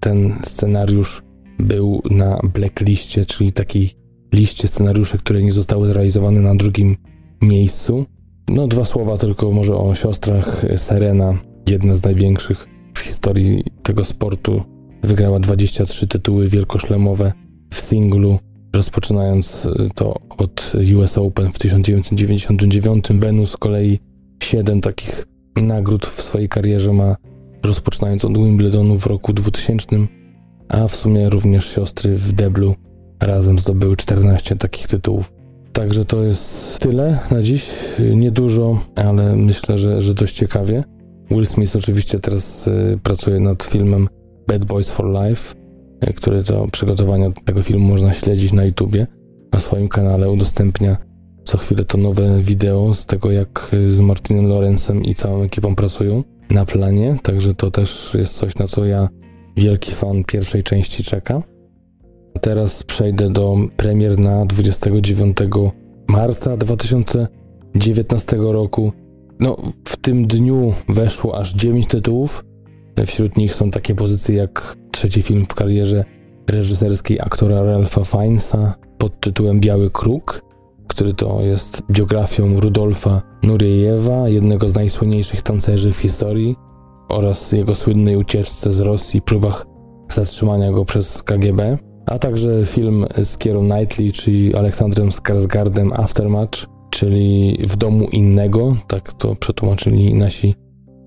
ten 0.00 0.34
scenariusz 0.44 1.22
był 1.58 2.02
na 2.10 2.40
blackliście, 2.54 3.26
czyli 3.26 3.52
takiej 3.52 3.90
liście 4.32 4.68
scenariuszy, 4.68 5.18
które 5.18 5.42
nie 5.42 5.52
zostały 5.52 5.88
zrealizowane 5.88 6.40
na 6.40 6.54
drugim 6.54 6.96
miejscu. 7.42 8.06
No, 8.48 8.68
dwa 8.68 8.84
słowa 8.84 9.18
tylko 9.18 9.50
może 9.50 9.76
o 9.76 9.94
siostrach. 9.94 10.64
Serena, 10.76 11.34
jedna 11.68 11.94
z 11.94 12.04
największych 12.04 12.66
w 12.94 12.98
historii 12.98 13.64
tego 13.82 14.04
sportu, 14.04 14.62
wygrała 15.02 15.40
23 15.40 16.06
tytuły 16.06 16.48
wielkoszlemowe 16.48 17.32
w 17.74 17.80
singlu, 17.80 18.38
rozpoczynając 18.74 19.68
to 19.94 20.14
od 20.38 20.72
US 20.96 21.18
Open 21.18 21.52
w 21.52 21.58
1999. 21.58 23.04
Venus 23.12 23.50
z 23.50 23.56
kolei 23.56 23.98
7 24.42 24.80
takich 24.80 25.26
nagród 25.56 26.06
w 26.06 26.22
swojej 26.22 26.48
karierze 26.48 26.92
ma, 26.92 27.16
rozpoczynając 27.62 28.24
od 28.24 28.38
Wimbledonu 28.38 28.98
w 28.98 29.06
roku 29.06 29.32
2000, 29.32 29.86
a 30.68 30.88
w 30.88 30.96
sumie 30.96 31.30
również 31.30 31.74
siostry 31.74 32.16
w 32.16 32.32
deblu 32.32 32.74
razem 33.20 33.58
zdobyły 33.58 33.96
14 33.96 34.56
takich 34.56 34.86
tytułów. 34.88 35.32
Także 35.72 36.04
to 36.04 36.22
jest 36.22 36.78
tyle 36.78 37.18
na 37.30 37.42
dziś. 37.42 37.70
Niedużo, 38.14 38.78
ale 38.94 39.36
myślę, 39.36 39.78
że, 39.78 40.02
że 40.02 40.14
dość 40.14 40.36
ciekawie. 40.36 40.84
Will 41.30 41.46
Smith 41.46 41.76
oczywiście 41.76 42.20
teraz 42.20 42.66
y, 42.66 42.98
pracuje 43.02 43.40
nad 43.40 43.62
filmem 43.62 44.08
Bad 44.48 44.64
Boys 44.64 44.90
for 44.90 45.06
Life, 45.06 45.54
y, 46.08 46.12
który 46.12 46.44
to 46.44 46.68
przygotowania 46.72 47.30
tego 47.44 47.62
filmu 47.62 47.88
można 47.88 48.12
śledzić 48.12 48.52
na 48.52 48.64
YouTubie. 48.64 49.06
Na 49.52 49.60
swoim 49.60 49.88
kanale 49.88 50.30
udostępnia 50.30 50.96
co 51.44 51.58
chwilę 51.58 51.84
to 51.84 51.98
nowe 51.98 52.40
wideo 52.40 52.94
z 52.94 53.06
tego, 53.06 53.30
jak 53.30 53.70
y, 53.72 53.92
z 53.92 54.00
Martinem 54.00 54.48
Lorenzem 54.48 55.04
i 55.04 55.14
całą 55.14 55.42
ekipą 55.42 55.74
pracują 55.74 56.24
na 56.50 56.64
planie. 56.64 57.16
Także 57.22 57.54
to 57.54 57.70
też 57.70 58.10
jest 58.14 58.34
coś, 58.34 58.56
na 58.56 58.68
co 58.68 58.84
ja, 58.84 59.08
wielki 59.56 59.92
fan 59.92 60.24
pierwszej 60.24 60.62
części, 60.62 61.04
czeka. 61.04 61.42
Teraz 62.40 62.82
przejdę 62.82 63.30
do 63.30 63.56
premier 63.76 64.18
na 64.18 64.46
29 64.46 65.36
marca 66.08 66.56
2019 66.56 68.36
roku. 68.40 68.92
No, 69.40 69.56
w 69.84 69.96
tym 69.96 70.26
dniu 70.26 70.72
weszło 70.88 71.38
aż 71.38 71.54
9 71.54 71.86
tytułów. 71.86 72.44
Wśród 73.06 73.36
nich 73.36 73.54
są 73.54 73.70
takie 73.70 73.94
pozycje 73.94 74.36
jak 74.36 74.76
trzeci 74.90 75.22
film 75.22 75.44
w 75.44 75.54
karierze 75.54 76.04
reżyserskiej 76.50 77.20
aktora 77.20 77.62
Ralpha 77.62 78.04
Fiennesa 78.04 78.74
pod 78.98 79.20
tytułem 79.20 79.60
Biały 79.60 79.90
Kruk, 79.90 80.42
który 80.88 81.14
to 81.14 81.40
jest 81.40 81.82
biografią 81.90 82.60
Rudolfa 82.60 83.22
Nuriejewa, 83.42 84.28
jednego 84.28 84.68
z 84.68 84.74
najsłynniejszych 84.74 85.42
tancerzy 85.42 85.92
w 85.92 85.96
historii 85.96 86.56
oraz 87.08 87.52
jego 87.52 87.74
słynnej 87.74 88.16
ucieczce 88.16 88.72
z 88.72 88.80
Rosji 88.80 89.22
próbach 89.22 89.66
zatrzymania 90.08 90.72
go 90.72 90.84
przez 90.84 91.22
KGB 91.22 91.78
a 92.12 92.18
także 92.18 92.66
film 92.66 93.06
z 93.22 93.38
Kierą 93.38 93.60
Knightley, 93.60 94.12
czyli 94.12 94.54
Aleksandrem 94.54 95.12
Skarsgardem 95.12 95.92
Aftermatch, 95.92 96.66
czyli 96.90 97.58
W 97.66 97.76
domu 97.76 98.08
innego, 98.08 98.76
tak 98.88 99.12
to 99.12 99.36
przetłumaczyli 99.36 100.14
nasi 100.14 100.54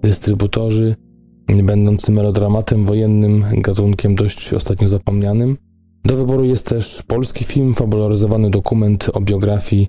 dystrybutorzy, 0.03 0.95
będący 1.63 2.11
melodramatem 2.11 2.85
wojennym, 2.85 3.45
gatunkiem 3.51 4.15
dość 4.15 4.53
ostatnio 4.53 4.87
zapomnianym. 4.87 5.57
Do 6.05 6.15
wyboru 6.15 6.45
jest 6.45 6.69
też 6.69 7.03
polski 7.07 7.43
film, 7.45 7.73
fabularyzowany 7.73 8.49
dokument 8.49 9.09
o 9.13 9.21
biografii 9.21 9.87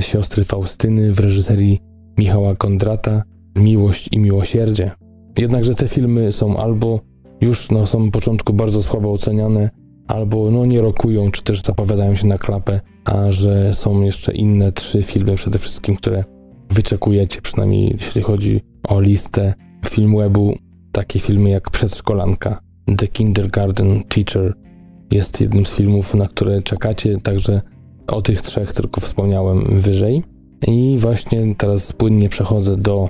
siostry 0.00 0.44
Faustyny 0.44 1.12
w 1.12 1.20
reżyserii 1.20 1.80
Michała 2.18 2.54
Kondrata, 2.54 3.22
Miłość 3.56 4.08
i 4.12 4.18
Miłosierdzie. 4.18 4.90
Jednakże 5.38 5.74
te 5.74 5.88
filmy 5.88 6.32
są 6.32 6.56
albo 6.56 7.00
już 7.40 7.70
na 7.70 7.86
samym 7.86 8.10
początku 8.10 8.52
bardzo 8.52 8.82
słabo 8.82 9.12
oceniane, 9.12 9.70
albo 10.08 10.50
no 10.50 10.66
nie 10.66 10.80
rokują, 10.80 11.30
czy 11.30 11.42
też 11.42 11.62
zapowiadają 11.62 12.14
się 12.14 12.26
na 12.26 12.38
klapę, 12.38 12.80
a 13.04 13.30
że 13.30 13.74
są 13.74 14.02
jeszcze 14.02 14.32
inne 14.32 14.72
trzy 14.72 15.02
filmy 15.02 15.34
przede 15.34 15.58
wszystkim, 15.58 15.96
które 15.96 16.24
wyczekujecie, 16.70 17.42
przynajmniej 17.42 17.96
jeśli 18.00 18.22
chodzi 18.22 18.60
o 18.88 19.00
listę 19.00 19.54
film 19.88 20.16
webu, 20.16 20.54
takie 20.92 21.18
filmy 21.18 21.50
jak 21.50 21.70
Przedszkolanka, 21.70 22.58
The 22.98 23.08
Kindergarten 23.08 24.02
Teacher 24.04 24.54
jest 25.10 25.40
jednym 25.40 25.66
z 25.66 25.70
filmów, 25.70 26.14
na 26.14 26.28
które 26.28 26.62
czekacie, 26.62 27.20
także 27.20 27.60
o 28.06 28.22
tych 28.22 28.42
trzech 28.42 28.72
tylko 28.72 29.00
wspomniałem 29.00 29.64
wyżej. 29.80 30.22
I 30.66 30.96
właśnie 30.98 31.54
teraz 31.54 31.92
płynnie 31.92 32.28
przechodzę 32.28 32.76
do 32.76 33.08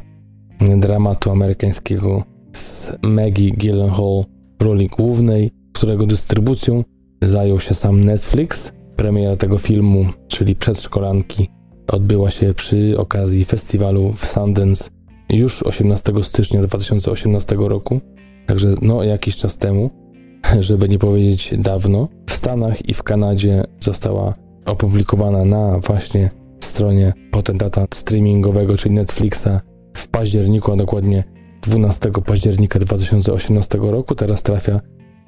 dramatu 0.60 1.30
amerykańskiego 1.30 2.22
z 2.52 2.92
Maggie 3.02 3.52
Gyllenhaal 3.52 4.24
w 4.60 4.62
roli 4.62 4.88
głównej 4.88 5.50
którego 5.76 6.06
dystrybucją 6.06 6.84
zajął 7.22 7.60
się 7.60 7.74
sam 7.74 8.04
Netflix. 8.04 8.72
Premiera 8.96 9.36
tego 9.36 9.58
filmu, 9.58 10.06
czyli 10.28 10.56
Przedszkolanki, 10.56 11.48
odbyła 11.88 12.30
się 12.30 12.54
przy 12.54 12.94
okazji 12.98 13.44
festiwalu 13.44 14.12
w 14.12 14.26
Sundance 14.26 14.90
już 15.30 15.62
18 15.62 16.12
stycznia 16.22 16.62
2018 16.62 17.56
roku, 17.58 18.00
także 18.46 18.74
no 18.82 19.02
jakiś 19.02 19.36
czas 19.36 19.58
temu, 19.58 19.90
żeby 20.60 20.88
nie 20.88 20.98
powiedzieć 20.98 21.54
dawno. 21.58 22.08
W 22.26 22.36
Stanach 22.36 22.88
i 22.88 22.94
w 22.94 23.02
Kanadzie 23.02 23.64
została 23.80 24.34
opublikowana 24.66 25.44
na 25.44 25.78
właśnie 25.78 26.30
stronie 26.60 27.12
potentata 27.30 27.86
streamingowego, 27.94 28.76
czyli 28.76 28.94
Netflixa 28.94 29.60
w 29.96 30.08
październiku, 30.08 30.72
a 30.72 30.76
dokładnie 30.76 31.24
12 31.62 32.10
października 32.26 32.78
2018 32.78 33.78
roku. 33.78 34.14
Teraz 34.14 34.42
trafia 34.42 34.80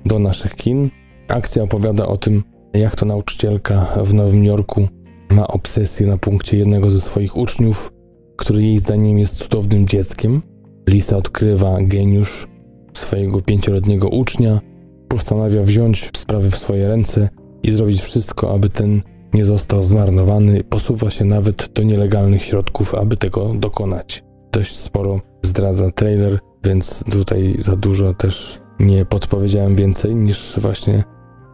do 0.07 0.19
naszych 0.19 0.57
kin. 0.57 0.91
Akcja 1.29 1.63
opowiada 1.63 2.07
o 2.07 2.17
tym, 2.17 2.43
jak 2.75 2.97
to 2.97 3.07
nauczycielka 3.07 3.87
w 4.05 4.15
Nowym 4.15 4.45
Jorku 4.45 4.89
ma 5.31 5.47
obsesję 5.47 6.07
na 6.07 6.19
punkcie 6.19 6.57
jednego 6.57 6.91
ze 6.91 7.01
swoich 7.01 7.37
uczniów, 7.37 7.93
który 8.37 8.63
jej 8.63 8.79
zdaniem 8.79 9.19
jest 9.19 9.37
cudownym 9.37 9.87
dzieckiem. 9.87 10.43
Lisa 10.89 11.17
odkrywa 11.17 11.77
geniusz 11.81 12.49
swojego 12.93 13.41
pięcioletniego 13.41 14.09
ucznia, 14.09 14.61
postanawia 15.09 15.63
wziąć 15.63 16.11
sprawy 16.17 16.51
w 16.51 16.59
swoje 16.59 16.89
ręce 16.89 17.29
i 17.63 17.71
zrobić 17.71 18.01
wszystko, 18.01 18.55
aby 18.55 18.69
ten 18.69 19.03
nie 19.35 19.45
został 19.45 19.83
zmarnowany, 19.83 20.65
posuwa 20.65 21.11
się 21.11 21.25
nawet 21.25 21.69
do 21.75 21.83
nielegalnych 21.83 22.43
środków, 22.43 22.95
aby 22.95 23.17
tego 23.17 23.55
dokonać. 23.55 24.25
Dość 24.53 24.77
sporo 24.77 25.21
zdradza 25.43 25.91
trailer, 25.91 26.39
więc 26.65 27.05
tutaj 27.11 27.55
za 27.59 27.77
dużo 27.77 28.15
też 28.15 28.61
nie 28.81 29.05
podpowiedziałem 29.05 29.77
więcej 29.77 30.15
niż 30.15 30.59
właśnie 30.61 31.05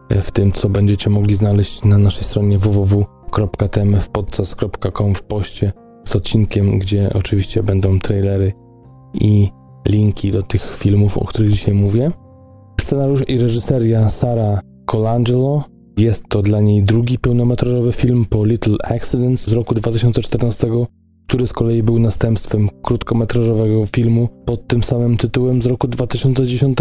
w 0.09 0.31
tym, 0.31 0.51
co 0.51 0.69
będziecie 0.69 1.09
mogli 1.09 1.35
znaleźć 1.35 1.83
na 1.83 1.97
naszej 1.97 2.23
stronie 2.23 2.59
www.tmfpodcast.com 2.59 5.15
w 5.15 5.23
poście 5.23 5.71
z 6.07 6.15
odcinkiem, 6.15 6.79
gdzie 6.79 7.09
oczywiście 7.13 7.63
będą 7.63 7.99
trailery 7.99 8.53
i 9.13 9.49
linki 9.87 10.31
do 10.31 10.43
tych 10.43 10.77
filmów, 10.77 11.17
o 11.17 11.25
których 11.25 11.51
dzisiaj 11.51 11.73
mówię. 11.73 12.11
Scenariusz 12.81 13.29
i 13.29 13.39
reżyseria 13.39 14.09
Sara 14.09 14.59
Colangelo. 14.85 15.63
Jest 15.97 16.23
to 16.29 16.41
dla 16.41 16.61
niej 16.61 16.83
drugi 16.83 17.19
pełnometrażowy 17.19 17.91
film 17.91 18.25
po 18.29 18.45
Little 18.45 18.75
Accidents 18.83 19.47
z 19.47 19.53
roku 19.53 19.75
2014, 19.75 20.67
który 21.27 21.47
z 21.47 21.53
kolei 21.53 21.83
był 21.83 21.99
następstwem 21.99 22.69
krótkometrażowego 22.81 23.85
filmu 23.85 24.29
pod 24.45 24.67
tym 24.67 24.83
samym 24.83 25.17
tytułem 25.17 25.61
z 25.61 25.65
roku 25.65 25.87
2010, 25.87 26.77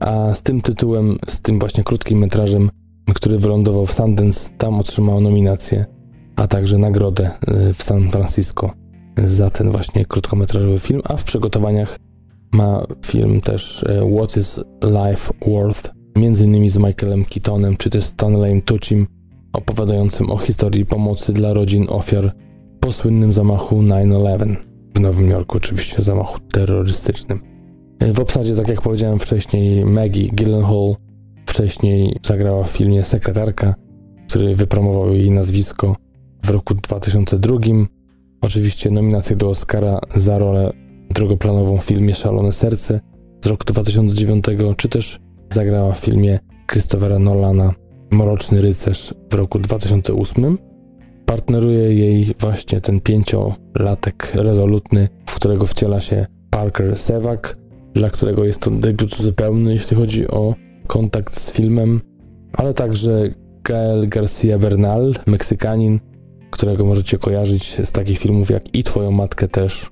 a 0.00 0.34
z 0.34 0.42
tym 0.42 0.60
tytułem, 0.60 1.16
z 1.28 1.40
tym 1.40 1.58
właśnie 1.58 1.84
krótkim 1.84 2.18
metrażem, 2.18 2.70
który 3.14 3.38
wylądował 3.38 3.86
w 3.86 3.92
Sundance, 3.92 4.50
tam 4.58 4.74
otrzymał 4.74 5.20
nominację, 5.20 5.86
a 6.36 6.46
także 6.46 6.78
nagrodę 6.78 7.30
y, 7.70 7.74
w 7.74 7.82
San 7.82 8.10
Francisco 8.10 8.70
za 9.24 9.50
ten 9.50 9.70
właśnie 9.70 10.04
krótkometrażowy 10.04 10.78
film, 10.78 11.00
a 11.04 11.16
w 11.16 11.24
przygotowaniach 11.24 11.98
ma 12.52 12.82
film 13.06 13.40
też 13.40 13.82
y, 13.82 14.16
What 14.16 14.36
is 14.36 14.60
Life 14.84 15.32
Worth, 15.46 15.90
między 16.16 16.44
innymi 16.44 16.70
z 16.70 16.76
Michaelem 16.76 17.24
Keatonem 17.24 17.76
czy 17.76 17.90
też 17.90 18.04
Stanleyem 18.04 18.60
Tucim, 18.60 19.06
opowiadającym 19.52 20.30
o 20.30 20.36
historii 20.36 20.86
pomocy 20.86 21.32
dla 21.32 21.54
rodzin 21.54 21.86
ofiar 21.88 22.34
po 22.80 22.92
słynnym 22.92 23.32
zamachu 23.32 23.82
9-11 23.82 24.56
w 24.94 25.00
Nowym 25.00 25.30
Jorku, 25.30 25.56
oczywiście 25.56 26.02
zamachu 26.02 26.38
terrorystycznym. 26.52 27.40
W 28.14 28.20
obsadzie, 28.20 28.56
tak 28.56 28.68
jak 28.68 28.82
powiedziałem 28.82 29.18
wcześniej, 29.18 29.84
Maggie 29.84 30.28
Gyllenhaal 30.32 30.96
wcześniej 31.46 32.16
zagrała 32.26 32.64
w 32.64 32.70
filmie 32.70 33.04
Sekretarka, 33.04 33.74
który 34.28 34.54
wypromował 34.54 35.14
jej 35.14 35.30
nazwisko 35.30 35.96
w 36.44 36.50
roku 36.50 36.74
2002. 36.74 37.56
Oczywiście 38.40 38.90
nominację 38.90 39.36
do 39.36 39.48
Oscara 39.48 39.98
za 40.14 40.38
rolę 40.38 40.72
drugoplanową 41.10 41.76
w 41.76 41.84
filmie 41.84 42.14
Szalone 42.14 42.52
Serce 42.52 43.00
z 43.44 43.46
roku 43.46 43.64
2009, 43.64 44.44
czy 44.76 44.88
też 44.88 45.20
zagrała 45.52 45.92
w 45.92 45.98
filmie 45.98 46.38
Christophera 46.70 47.18
Nolana 47.18 47.72
Mroczny 48.10 48.62
Rycerz 48.62 49.14
w 49.30 49.34
roku 49.34 49.58
2008 49.58 50.69
partneruje 51.30 51.94
jej 51.94 52.34
właśnie 52.38 52.80
ten 52.80 53.00
pięciolatek 53.00 54.32
rezolutny, 54.34 55.08
w 55.26 55.34
którego 55.34 55.66
wciela 55.66 56.00
się 56.00 56.26
Parker 56.50 56.98
Sewak, 56.98 57.56
dla 57.94 58.10
którego 58.10 58.44
jest 58.44 58.58
to 58.58 58.70
debiut 58.70 59.16
zupełny, 59.16 59.72
jeśli 59.72 59.96
chodzi 59.96 60.28
o 60.28 60.54
kontakt 60.86 61.40
z 61.40 61.52
filmem, 61.52 62.00
ale 62.52 62.74
także 62.74 63.34
Gael 63.64 64.08
Garcia 64.08 64.58
Bernal, 64.58 65.14
Meksykanin, 65.26 66.00
którego 66.50 66.84
możecie 66.84 67.18
kojarzyć 67.18 67.86
z 67.86 67.92
takich 67.92 68.18
filmów 68.18 68.50
jak 68.50 68.74
I 68.74 68.84
Twoją 68.84 69.10
Matkę 69.10 69.48
też, 69.48 69.90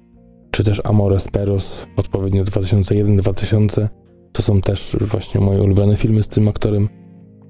czy 0.51 0.64
też 0.64 0.83
Amores 0.85 1.29
Peros, 1.29 1.87
odpowiednio 1.96 2.44
2001-2000. 2.44 3.88
To 4.33 4.42
są 4.42 4.61
też 4.61 4.96
właśnie 5.01 5.40
moje 5.40 5.62
ulubione 5.62 5.96
filmy 5.96 6.22
z 6.22 6.29
tym 6.29 6.48
aktorem, 6.48 6.88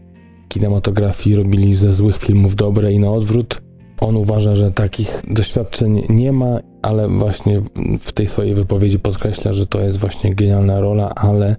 kinematografii 0.48 1.36
robili 1.36 1.74
ze 1.74 1.92
złych 1.92 2.18
filmów 2.18 2.56
dobre 2.56 2.92
i 2.92 2.98
na 2.98 3.10
odwrót. 3.10 3.62
On 4.00 4.16
uważa, 4.16 4.56
że 4.56 4.70
takich 4.70 5.22
doświadczeń 5.30 6.02
nie 6.08 6.32
ma, 6.32 6.58
ale 6.82 7.08
właśnie 7.08 7.62
w 8.00 8.12
tej 8.12 8.28
swojej 8.28 8.54
wypowiedzi 8.54 8.98
podkreśla, 8.98 9.52
że 9.52 9.66
to 9.66 9.80
jest 9.80 9.98
właśnie 9.98 10.34
genialna 10.34 10.80
rola, 10.80 11.14
ale 11.14 11.56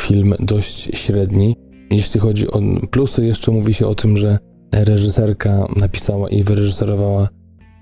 film 0.00 0.34
dość 0.40 0.90
średni. 0.94 1.56
Jeśli 1.90 2.20
chodzi 2.20 2.50
o 2.50 2.60
plusy, 2.90 3.24
jeszcze 3.24 3.52
mówi 3.52 3.74
się 3.74 3.86
o 3.86 3.94
tym, 3.94 4.16
że 4.16 4.38
reżyserka 4.74 5.66
napisała 5.76 6.28
i 6.28 6.42
wyreżyserowała 6.42 7.28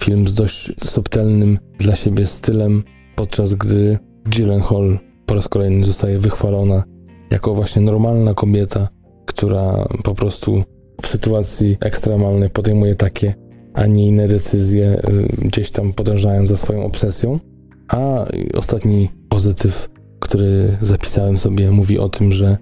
film 0.03 0.29
z 0.29 0.35
dość 0.35 0.73
subtelnym 0.85 1.59
dla 1.79 1.95
siebie 1.95 2.27
stylem, 2.27 2.83
podczas 3.17 3.55
gdy 3.55 3.99
Gyllenhaal 4.25 4.99
po 5.27 5.35
raz 5.35 5.49
kolejny 5.49 5.85
zostaje 5.85 6.19
wychwalona 6.19 6.83
jako 7.31 7.55
właśnie 7.55 7.83
normalna 7.83 8.35
kobieta, 8.35 8.89
która 9.27 9.85
po 10.05 10.15
prostu 10.15 10.63
w 11.03 11.07
sytuacji 11.07 11.77
ekstremalnej 11.81 12.51
podejmuje 12.51 12.95
takie, 12.95 13.35
a 13.75 13.87
nie 13.87 14.07
inne 14.07 14.29
decyzje, 14.29 15.01
y, 15.09 15.47
gdzieś 15.49 15.71
tam 15.71 15.93
podążając 15.93 16.49
za 16.49 16.57
swoją 16.57 16.85
obsesją. 16.85 17.41
A 17.89 18.25
ostatni 18.59 19.09
pozytyw, 19.29 19.89
który 20.21 20.77
zapisałem 20.83 21.39
sobie, 21.39 21.71
mówi 21.71 21.99
o 21.99 22.09
tym, 22.09 22.33
że 22.33 22.57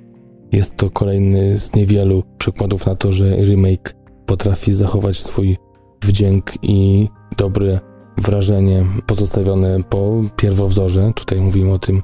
jest 0.53 0.77
to 0.77 0.91
kolejny 0.91 1.59
z 1.59 1.75
niewielu 1.75 2.23
przykładów 2.39 2.87
na 2.87 2.95
to, 2.95 3.13
że 3.13 3.37
remake 3.37 3.95
potrafi 4.27 4.73
zachować 4.73 5.23
swój 5.23 5.57
wdzięk 6.03 6.53
i 6.63 7.09
dobre 7.39 7.81
wrażenie 8.19 8.85
pozostawione 9.07 9.79
po 9.89 10.23
pierwowzorze. 10.37 11.13
Tutaj 11.17 11.41
mówimy 11.41 11.73
o 11.73 11.79
tym 11.79 12.03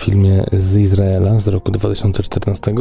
filmie 0.00 0.44
z 0.52 0.76
Izraela 0.76 1.40
z 1.40 1.48
roku 1.48 1.70
2014. 1.70 2.74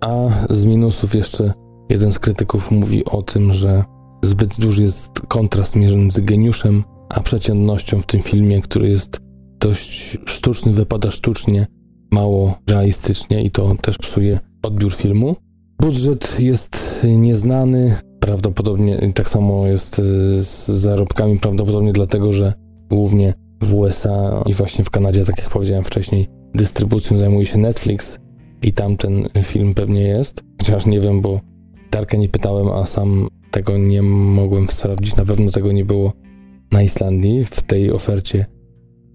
A 0.00 0.28
z 0.50 0.64
minusów 0.64 1.14
jeszcze 1.14 1.52
jeden 1.88 2.12
z 2.12 2.18
krytyków 2.18 2.70
mówi 2.70 3.04
o 3.04 3.22
tym, 3.22 3.52
że 3.52 3.84
zbyt 4.22 4.60
duży 4.60 4.82
jest 4.82 5.10
kontrast 5.28 5.76
między 5.76 6.22
geniuszem 6.22 6.84
a 7.08 7.20
przeciętnością 7.20 8.00
w 8.00 8.06
tym 8.06 8.22
filmie, 8.22 8.62
który 8.62 8.88
jest 8.88 9.20
dość 9.60 10.18
sztuczny, 10.26 10.72
wypada 10.72 11.10
sztucznie, 11.10 11.66
mało 12.10 12.58
realistycznie 12.68 13.44
i 13.44 13.50
to 13.50 13.74
też 13.80 13.98
psuje 13.98 14.40
odbiór 14.62 14.94
filmu. 14.94 15.36
Budżet 15.80 16.40
jest 16.40 17.02
nieznany, 17.04 17.96
prawdopodobnie 18.20 19.12
tak 19.14 19.28
samo 19.28 19.66
jest 19.66 19.96
z 19.96 20.66
zarobkami, 20.66 21.38
prawdopodobnie 21.38 21.92
dlatego, 21.92 22.32
że 22.32 22.52
głównie 22.90 23.34
w 23.62 23.74
USA 23.74 24.42
i 24.46 24.54
właśnie 24.54 24.84
w 24.84 24.90
Kanadzie, 24.90 25.24
tak 25.24 25.38
jak 25.38 25.50
powiedziałem 25.50 25.84
wcześniej, 25.84 26.28
dystrybucją 26.54 27.18
zajmuje 27.18 27.46
się 27.46 27.58
Netflix, 27.58 28.18
i 28.62 28.72
tam 28.72 28.96
ten 28.96 29.28
film 29.42 29.74
pewnie 29.74 30.02
jest. 30.02 30.42
Chociaż 30.58 30.86
nie 30.86 31.00
wiem, 31.00 31.20
bo 31.20 31.40
Darka 31.90 32.16
nie 32.16 32.28
pytałem, 32.28 32.68
a 32.68 32.86
sam 32.86 33.28
tego 33.50 33.78
nie 33.78 34.02
mogłem 34.02 34.68
sprawdzić. 34.68 35.16
Na 35.16 35.24
pewno 35.24 35.50
tego 35.50 35.72
nie 35.72 35.84
było 35.84 36.12
na 36.72 36.82
Islandii 36.82 37.44
w 37.44 37.62
tej 37.62 37.92
ofercie 37.92 38.46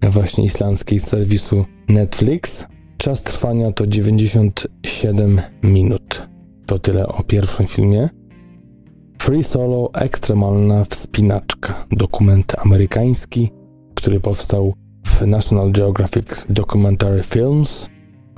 właśnie 0.02 0.44
islandzkiej 0.44 1.00
serwisu 1.00 1.64
Netflix. 1.88 2.64
Czas 2.96 3.22
trwania 3.22 3.72
to 3.72 3.86
97 3.86 5.40
minut. 5.62 6.28
To 6.66 6.78
tyle 6.78 7.06
o 7.06 7.22
pierwszym 7.22 7.66
filmie. 7.66 8.08
Free 9.22 9.42
Solo 9.42 9.90
Ekstremalna 9.94 10.84
Wspinaczka. 10.84 11.86
Dokument 11.90 12.52
amerykański, 12.58 13.50
który 13.98 14.20
powstał 14.20 14.74
w 15.04 15.26
National 15.26 15.72
Geographic 15.72 16.26
Documentary 16.48 17.22
Films. 17.22 17.88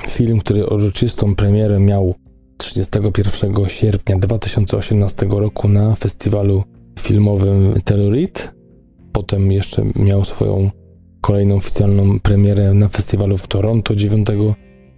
Film, 0.08 0.38
który 0.38 0.66
uroczystą 0.66 1.34
premierę 1.34 1.80
miał 1.80 2.14
31 2.56 3.68
sierpnia 3.68 4.18
2018 4.18 5.26
roku 5.30 5.68
na 5.68 5.94
festiwalu 5.94 6.62
filmowym 6.98 7.74
Telluride. 7.84 8.40
Potem 9.12 9.52
jeszcze 9.52 9.82
miał 9.96 10.24
swoją 10.24 10.70
kolejną 11.20 11.56
oficjalną 11.56 12.20
premierę 12.20 12.74
na 12.74 12.88
festiwalu 12.88 13.38
w 13.38 13.46
Toronto 13.46 13.96
9 13.96 14.28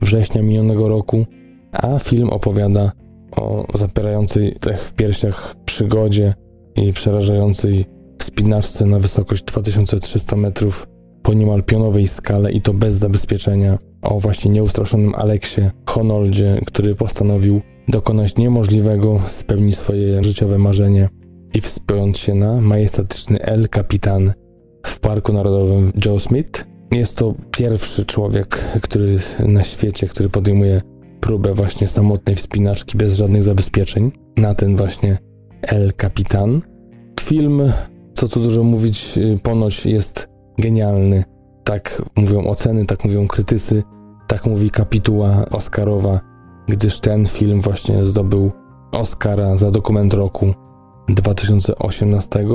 września 0.01 0.43
minionego 0.43 0.89
roku, 0.89 1.27
a 1.73 1.99
film 1.99 2.31
opowiada 2.31 2.93
o 3.37 3.65
zapierającej 3.75 4.57
w 4.77 4.93
piersiach 4.93 5.55
przygodzie 5.65 6.35
i 6.77 6.93
przerażającej 6.93 7.85
wspinaczce 8.23 8.87
na 8.87 8.99
wysokość 8.99 9.43
2300 9.43 10.37
metrów 10.37 10.87
po 11.23 11.35
niemal 11.35 11.63
pionowej 11.63 12.09
skale 12.09 12.53
i 12.53 12.61
to 12.61 12.75
bez 12.75 12.95
zabezpieczenia 12.95 13.79
o 14.03 14.21
właśnie 14.21 14.51
nieustraszonym 14.51 15.15
Aleksie 15.15 15.61
Honoldzie, 15.87 16.61
który 16.67 16.95
postanowił 16.95 17.61
dokonać 17.89 18.37
niemożliwego, 18.37 19.21
spełnić 19.27 19.79
swoje 19.79 20.25
życiowe 20.25 20.59
marzenie 20.59 21.09
i 21.55 21.61
wspiąć 21.61 22.19
się 22.19 22.35
na 22.35 22.61
majestatyczny 22.61 23.41
El 23.41 23.69
Capitan 23.69 24.33
w 24.87 24.99
Parku 24.99 25.33
Narodowym 25.33 25.93
Joe 26.05 26.21
Smith. 26.21 26.65
Jest 26.93 27.17
to 27.17 27.35
pierwszy 27.51 28.07
człowiek, 28.07 28.59
który 28.83 29.19
na 29.39 29.65
świecie, 29.65 30.09
który 30.09 30.29
podejmuje 30.29 30.83
próbę 31.21 31.55
właśnie 31.55 31.89
samotnej 31.89 32.37
wspinaczki 32.37 32.99
bez 32.99 33.15
żadnych 33.15 33.43
zabezpieczeń 33.43 34.13
na 34.37 34.55
ten 34.55 34.77
właśnie 34.77 35.19
El 35.63 35.93
Capitan. 36.01 36.63
Film, 37.21 37.63
co 38.15 38.29
tu 38.29 38.41
dużo 38.41 38.65
mówić, 38.65 39.19
ponoć 39.43 39.87
jest 39.87 40.29
genialny. 40.59 41.25
Tak 41.65 42.03
mówią 42.17 42.45
oceny, 42.45 42.87
tak 42.87 43.05
mówią 43.05 43.29
krytycy, 43.29 43.83
tak 44.29 44.47
mówi 44.47 44.71
kapituła 44.71 45.45
Oscarowa, 45.51 46.21
gdyż 46.69 47.01
ten 47.01 47.27
film 47.27 47.61
właśnie 47.61 48.05
zdobył 48.05 48.51
Oscara 48.93 49.57
za 49.57 49.71
dokument 49.71 50.15
roku 50.15 50.55
2018, 51.09 52.47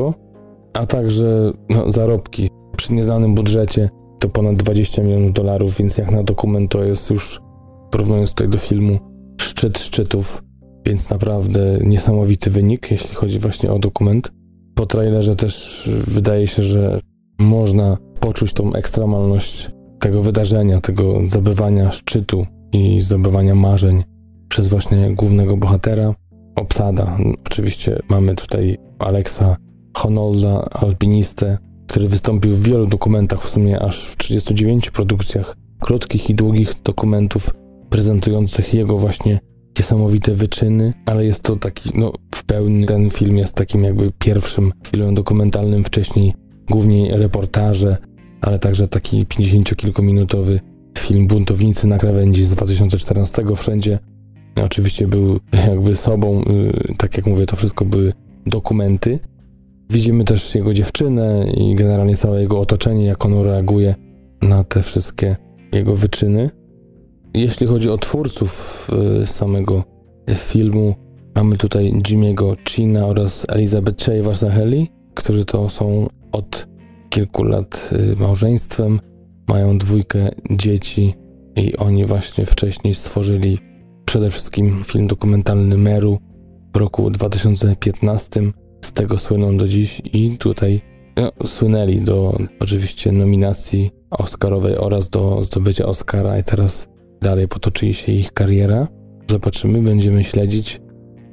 a 0.73 0.85
także 0.85 1.51
no, 1.69 1.91
zarobki 1.91 2.49
przy 2.77 2.93
nieznanym 2.93 3.35
budżecie 3.35 3.89
to 4.19 4.29
ponad 4.29 4.55
20 4.55 5.03
milionów 5.03 5.33
dolarów, 5.33 5.77
więc 5.77 5.97
jak 5.97 6.11
na 6.11 6.23
dokument 6.23 6.71
to 6.71 6.83
jest 6.83 7.09
już, 7.09 7.41
porównując 7.91 8.29
tutaj 8.29 8.49
do 8.49 8.57
filmu, 8.57 8.97
szczyt 9.41 9.79
szczytów, 9.79 10.43
więc 10.85 11.09
naprawdę 11.09 11.77
niesamowity 11.83 12.51
wynik, 12.51 12.91
jeśli 12.91 13.15
chodzi 13.15 13.39
właśnie 13.39 13.71
o 13.71 13.79
dokument. 13.79 14.31
Po 14.77 14.85
trailerze 14.85 15.35
też 15.35 15.83
wydaje 16.07 16.47
się, 16.47 16.63
że 16.63 16.99
można 17.39 17.97
poczuć 18.19 18.53
tą 18.53 18.73
ekstremalność 18.73 19.69
tego 19.99 20.21
wydarzenia, 20.21 20.81
tego 20.81 21.21
zdobywania 21.29 21.91
szczytu 21.91 22.45
i 22.71 23.01
zdobywania 23.01 23.55
marzeń 23.55 24.03
przez 24.49 24.67
właśnie 24.67 25.15
głównego 25.15 25.57
bohatera. 25.57 26.13
Obsada. 26.55 27.17
Oczywiście 27.45 27.99
mamy 28.09 28.35
tutaj 28.35 28.77
Alexa 28.99 29.57
Honolda, 29.97 30.65
alpinistę, 30.71 31.57
który 31.87 32.07
wystąpił 32.09 32.53
w 32.53 32.61
wielu 32.61 32.87
dokumentach, 32.87 33.41
w 33.41 33.49
sumie 33.49 33.79
aż 33.79 34.05
w 34.05 34.17
39 34.17 34.91
produkcjach 34.91 35.55
krótkich 35.81 36.29
i 36.29 36.35
długich 36.35 36.73
dokumentów 36.83 37.53
prezentujących 37.89 38.73
jego 38.73 38.97
właśnie 38.97 39.39
niesamowite 39.79 40.33
wyczyny, 40.33 40.93
ale 41.05 41.25
jest 41.25 41.43
to 41.43 41.55
taki, 41.55 41.89
no 41.95 42.11
w 42.35 42.43
pełni 42.43 42.85
ten 42.85 43.09
film 43.09 43.37
jest 43.37 43.53
takim 43.53 43.83
jakby 43.83 44.11
pierwszym 44.19 44.71
filmem 44.87 45.15
dokumentalnym, 45.15 45.83
wcześniej 45.83 46.33
głównie 46.69 47.17
reportaże, 47.17 47.97
ale 48.41 48.59
także 48.59 48.87
taki 48.87 49.25
50-kilkuminutowy 49.25 50.59
film 50.99 51.27
Buntownicy 51.27 51.87
na 51.87 51.97
krawędzi 51.97 52.45
z 52.45 52.55
2014 52.55 53.43
wszędzie. 53.55 53.99
Oczywiście 54.63 55.07
był 55.07 55.39
jakby 55.67 55.95
sobą, 55.95 56.41
y, 56.41 56.95
tak 56.97 57.17
jak 57.17 57.25
mówię, 57.25 57.45
to 57.45 57.55
wszystko 57.55 57.85
były 57.85 58.13
dokumenty. 58.45 59.19
Widzimy 59.89 60.23
też 60.23 60.55
jego 60.55 60.73
dziewczynę 60.73 61.45
i 61.57 61.75
generalnie 61.75 62.17
całe 62.17 62.41
jego 62.41 62.59
otoczenie, 62.59 63.05
jak 63.05 63.25
ono 63.25 63.43
reaguje 63.43 63.95
na 64.41 64.63
te 64.63 64.83
wszystkie 64.83 65.35
jego 65.71 65.95
wyczyny. 65.95 66.49
Jeśli 67.33 67.67
chodzi 67.67 67.89
o 67.89 67.97
twórców 67.97 68.87
y, 69.23 69.27
samego 69.27 69.83
filmu, 70.35 70.95
mamy 71.35 71.57
tutaj 71.57 71.93
Jimmy'ego 71.93 72.55
China 72.69 73.05
oraz 73.05 73.45
Elizabeth 73.49 74.03
Shea 74.03 74.23
Varsaheli, 74.23 74.87
którzy 75.13 75.45
to 75.45 75.69
są 75.69 76.07
od 76.31 76.67
kilku 77.09 77.43
lat 77.43 77.89
y, 78.13 78.15
małżeństwem, 78.15 78.99
mają 79.47 79.77
dwójkę 79.77 80.29
dzieci 80.51 81.15
i 81.55 81.77
oni 81.77 82.05
właśnie 82.05 82.45
wcześniej 82.45 82.95
stworzyli 82.95 83.59
przede 84.05 84.29
wszystkim 84.29 84.83
film 84.83 85.07
dokumentalny 85.07 85.77
Meru 85.77 86.17
w 86.73 86.77
roku 86.77 87.09
2015. 87.09 88.41
Z 88.85 88.93
tego 88.93 89.17
słyną 89.17 89.57
do 89.57 89.67
dziś 89.67 90.01
i 90.13 90.37
tutaj 90.37 90.81
no, 91.17 91.31
słynęli 91.47 92.01
do 92.01 92.37
oczywiście 92.59 93.11
nominacji 93.11 93.91
Oscarowej 94.09 94.77
oraz 94.77 95.09
do 95.09 95.43
zdobycia 95.43 95.85
Oscara 95.85 96.39
i 96.39 96.43
teraz 96.43 96.87
dalej 97.21 97.47
potoczyli 97.47 97.93
się 97.93 98.11
ich 98.11 98.33
kariera. 98.33 98.87
Zobaczymy, 99.29 99.81
będziemy 99.81 100.23
śledzić. 100.23 100.81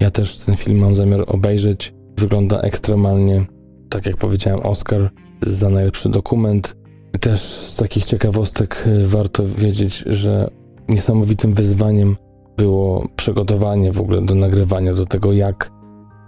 Ja 0.01 0.11
też 0.11 0.37
ten 0.37 0.57
film 0.57 0.79
mam 0.79 0.97
zamiar 0.97 1.25
obejrzeć. 1.27 1.95
Wygląda 2.19 2.61
ekstremalnie. 2.61 3.47
Tak 3.91 4.07
jak 4.07 4.17
powiedziałem, 4.17 4.61
Oscar 4.61 5.11
za 5.43 5.69
najlepszy 5.69 6.09
dokument. 6.09 6.77
Też 7.21 7.41
z 7.41 7.77
takich 7.77 8.05
ciekawostek 8.05 8.85
e, 8.87 9.07
warto 9.07 9.45
wiedzieć, 9.59 10.05
że 10.07 10.49
niesamowitym 10.89 11.55
wyzwaniem 11.55 12.17
było 12.57 13.09
przygotowanie 13.17 13.93
w 13.93 14.01
ogóle 14.01 14.23
do 14.23 14.35
nagrywania, 14.35 14.95
do 14.95 15.07
tego 15.07 15.33
jak 15.33 15.71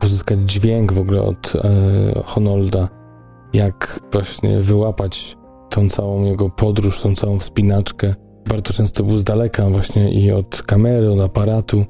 uzyskać 0.05 0.39
dźwięk 0.41 0.93
w 0.93 1.01
ogóle 1.01 1.23
od 1.23 1.53
e, 1.57 2.23
Honolda, 2.25 2.89
jak 3.53 4.01
właśnie 4.13 4.61
wyłapać 4.61 5.37
tą 5.71 5.91
całą 5.91 6.25
jego 6.25 6.51
podróż, 6.51 7.01
tą 7.01 7.15
całą 7.15 7.39
wspinaczkę. 7.39 8.15
Bardzo 8.47 8.73
często 8.73 9.05
był 9.05 9.19
z 9.19 9.25
daleka 9.25 9.71
właśnie 9.71 10.11
i 10.11 10.31
od 10.31 10.63
kamery, 10.63 11.11
od 11.11 11.21
aparatu, 11.21 11.85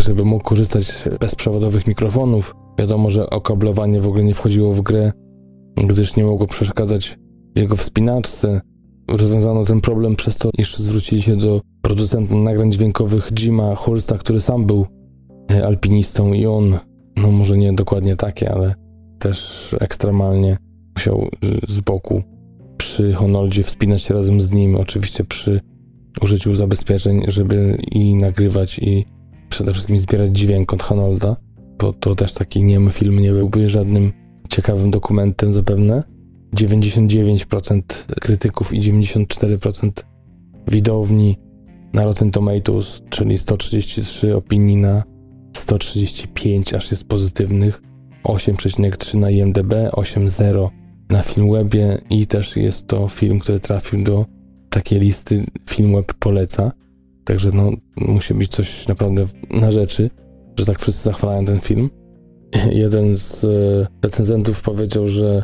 żeby 0.00 0.24
mógł 0.24 0.44
korzystać 0.44 0.86
z 0.86 1.08
bezprzewodowych 1.20 1.86
mikrofonów. 1.86 2.54
Wiadomo, 2.78 3.10
że 3.10 3.30
okablowanie 3.30 4.00
w 4.00 4.06
ogóle 4.06 4.24
nie 4.24 4.34
wchodziło 4.34 4.72
w 4.72 4.80
grę, 4.80 5.12
gdyż 5.76 6.16
nie 6.16 6.24
mogło 6.24 6.46
przeszkadzać 6.46 7.18
jego 7.56 7.76
wspinaczce. 7.76 8.60
Rozwiązano 9.08 9.64
ten 9.64 9.80
problem 9.80 10.16
przez 10.16 10.38
to, 10.38 10.50
iż 10.58 10.76
zwrócili 10.76 11.22
się 11.22 11.36
do 11.36 11.60
producenta 11.82 12.34
nagrań 12.34 12.72
dźwiękowych 12.72 13.32
Jima 13.32 13.74
Hulsta, 13.74 14.18
który 14.18 14.40
sam 14.40 14.66
był 14.66 14.86
e, 15.50 15.66
alpinistą 15.66 16.32
i 16.32 16.46
on, 16.46 16.78
no 17.16 17.30
może 17.30 17.58
nie 17.58 17.72
dokładnie 17.72 18.16
takie, 18.16 18.52
ale 18.52 18.74
też 19.18 19.68
ekstremalnie 19.80 20.56
musiał 20.96 21.28
z 21.68 21.80
boku 21.80 22.22
przy 22.76 23.12
Honoldzie 23.12 23.62
wspinać 23.62 24.02
się 24.02 24.14
razem 24.14 24.40
z 24.40 24.52
nim, 24.52 24.76
oczywiście 24.76 25.24
przy 25.24 25.60
użyciu 26.20 26.54
zabezpieczeń, 26.54 27.22
żeby 27.28 27.78
i 27.90 28.14
nagrywać 28.14 28.78
i 28.78 29.04
przede 29.48 29.72
wszystkim 29.72 29.98
zbierać 29.98 30.36
dźwięk 30.36 30.72
od 30.72 30.82
Honolda, 30.82 31.36
bo 31.78 31.92
to 31.92 32.14
też 32.14 32.32
taki 32.32 32.64
niemy 32.64 32.90
film 32.90 33.20
nie 33.20 33.32
byłby 33.32 33.68
żadnym 33.68 34.12
ciekawym 34.48 34.90
dokumentem 34.90 35.52
zapewne. 35.52 36.02
99% 36.56 37.82
krytyków 38.20 38.74
i 38.74 38.80
94% 38.80 39.90
widowni 40.68 41.38
na 41.92 42.04
Rotten 42.04 42.30
Tomatoes, 42.30 43.02
czyli 43.10 43.38
133 43.38 44.36
opinii 44.36 44.76
na 44.76 45.02
135 45.56 46.74
aż 46.74 46.90
jest 46.90 47.04
pozytywnych, 47.04 47.82
8,3 48.24 49.18
na 49.18 49.30
IMDb, 49.30 49.72
8,0 49.72 50.68
na 51.10 51.22
Filmwebie 51.22 51.98
i 52.10 52.26
też 52.26 52.56
jest 52.56 52.86
to 52.86 53.08
film, 53.08 53.38
który 53.38 53.60
trafił 53.60 54.04
do 54.04 54.26
takiej 54.72 55.00
listy 55.00 55.44
Filmweb 55.70 56.14
poleca. 56.14 56.72
Także 57.24 57.50
no, 57.54 57.70
musi 57.96 58.34
być 58.34 58.50
coś 58.50 58.88
naprawdę 58.88 59.26
na 59.50 59.72
rzeczy, 59.72 60.10
że 60.56 60.66
tak 60.66 60.78
wszyscy 60.78 61.04
zachwalają 61.04 61.44
ten 61.44 61.60
film. 61.60 61.90
Jeden 62.82 63.16
z 63.16 63.44
e, 63.44 63.86
recenzentów 64.02 64.62
powiedział, 64.62 65.08
że 65.08 65.42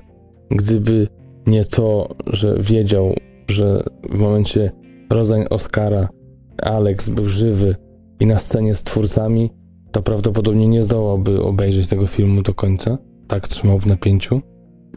gdyby 0.50 1.08
nie 1.46 1.64
to, 1.64 2.08
że 2.26 2.56
wiedział, 2.60 3.14
że 3.48 3.82
w 4.10 4.18
momencie 4.18 4.72
rozań 5.10 5.44
Oscara 5.50 6.08
Alex 6.62 7.08
był 7.08 7.28
żywy 7.28 7.74
i 8.20 8.26
na 8.26 8.38
scenie 8.38 8.74
z 8.74 8.82
twórcami, 8.82 9.50
to 9.92 10.02
prawdopodobnie 10.02 10.68
nie 10.68 10.82
zdołałby 10.82 11.42
obejrzeć 11.42 11.86
tego 11.86 12.06
filmu 12.06 12.42
do 12.42 12.54
końca. 12.54 12.98
Tak 13.28 13.48
trzymał 13.48 13.78
w 13.78 13.86
napięciu. 13.86 14.40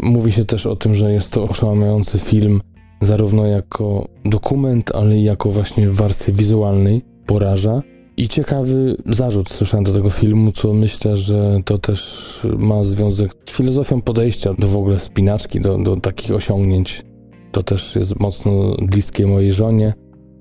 Mówi 0.04 0.32
się 0.32 0.46
też 0.46 0.66
o 0.66 0.76
tym, 0.76 0.96
że 0.96 1.14
jest 1.14 1.32
to 1.32 1.44
oszałamiający 1.44 2.20
film, 2.20 2.62
zarówno 3.02 3.46
jako 3.46 4.06
dokument, 4.26 4.92
ale 4.96 5.18
i 5.18 5.24
jako 5.24 5.50
właśnie 5.50 5.90
w 5.90 5.96
warstwie 5.96 6.32
wizualnej 6.32 7.02
poraża. 7.26 7.82
I 8.18 8.30
ciekawy 8.30 8.96
zarzut 9.06 9.50
słyszałem 9.50 9.84
do 9.84 9.94
tego 9.94 10.10
filmu, 10.10 10.52
co 10.52 10.74
myślę, 10.74 11.18
że 11.18 11.60
to 11.66 11.78
też 11.78 12.42
ma 12.58 12.84
związek 12.84 13.32
z 13.46 13.52
filozofią 13.52 14.02
podejścia 14.02 14.54
do 14.54 14.68
w 14.68 14.78
ogóle 14.78 15.00
spinaczki, 15.00 15.62
do, 15.62 15.78
do 15.78 15.98
takich 15.98 16.32
osiągnięć. 16.32 17.06
To 17.52 17.64
też 17.64 17.96
jest 17.96 18.20
mocno 18.20 18.76
bliskie 18.82 19.28
mojej 19.28 19.52
żonie. 19.52 19.94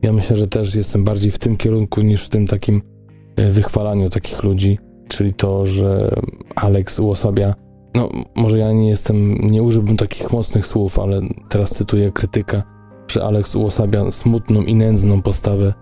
Ja 0.02 0.12
myślę, 0.12 0.36
że 0.36 0.46
też 0.46 0.74
jestem 0.74 1.04
bardziej 1.04 1.30
w 1.30 1.38
tym 1.38 1.56
kierunku 1.56 2.00
niż 2.00 2.24
w 2.24 2.28
tym 2.28 2.46
takim 2.46 2.82
e, 3.36 3.50
wychwalaniu 3.50 4.10
takich 4.10 4.42
ludzi, 4.42 4.78
czyli 5.08 5.34
to, 5.34 5.66
że 5.66 6.10
Alex 6.54 6.98
uosabia. 6.98 7.54
No, 7.94 8.08
może 8.36 8.58
ja 8.58 8.72
nie 8.72 8.88
jestem, 8.88 9.34
nie 9.34 9.62
użyłbym 9.62 9.96
takich 9.96 10.32
mocnych 10.32 10.66
słów, 10.66 10.98
ale 10.98 11.20
teraz 11.48 11.70
cytuję 11.70 12.12
krytyka, 12.12 12.62
że 13.08 13.24
Alex 13.24 13.56
uosabia 13.56 14.12
smutną 14.12 14.62
i 14.62 14.74
nędzną 14.74 15.22
postawę 15.22 15.74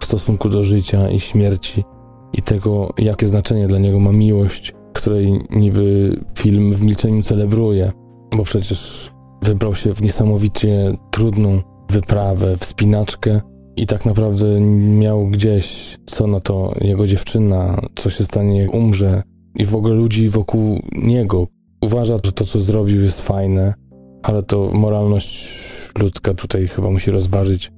w 0.00 0.04
stosunku 0.04 0.48
do 0.48 0.62
życia 0.62 1.10
i 1.10 1.20
śmierci 1.20 1.84
i 2.32 2.42
tego, 2.42 2.90
jakie 2.98 3.26
znaczenie 3.26 3.68
dla 3.68 3.78
niego 3.78 4.00
ma 4.00 4.12
miłość, 4.12 4.74
której 4.92 5.40
niby 5.50 6.16
film 6.38 6.72
w 6.72 6.82
milczeniu 6.82 7.22
celebruje, 7.22 7.92
bo 8.36 8.44
przecież 8.44 9.10
wybrał 9.42 9.74
się 9.74 9.94
w 9.94 10.02
niesamowicie 10.02 10.96
trudną 11.10 11.60
wyprawę, 11.90 12.56
wspinaczkę 12.56 13.40
i 13.76 13.86
tak 13.86 14.06
naprawdę 14.06 14.60
miał 14.98 15.26
gdzieś, 15.26 15.96
co 16.06 16.26
na 16.26 16.40
to 16.40 16.74
jego 16.80 17.06
dziewczyna, 17.06 17.80
co 17.96 18.10
się 18.10 18.24
stanie, 18.24 18.62
jak 18.62 18.74
umrze 18.74 19.22
i 19.54 19.64
w 19.64 19.76
ogóle 19.76 19.94
ludzi 19.94 20.28
wokół 20.28 20.80
niego. 20.92 21.46
Uważa, 21.80 22.14
że 22.24 22.32
to, 22.32 22.44
co 22.44 22.60
zrobił, 22.60 23.02
jest 23.02 23.20
fajne, 23.20 23.74
ale 24.22 24.42
to 24.42 24.70
moralność 24.72 25.60
ludzka 25.98 26.34
tutaj 26.34 26.68
chyba 26.68 26.90
musi 26.90 27.10
rozważyć 27.10 27.72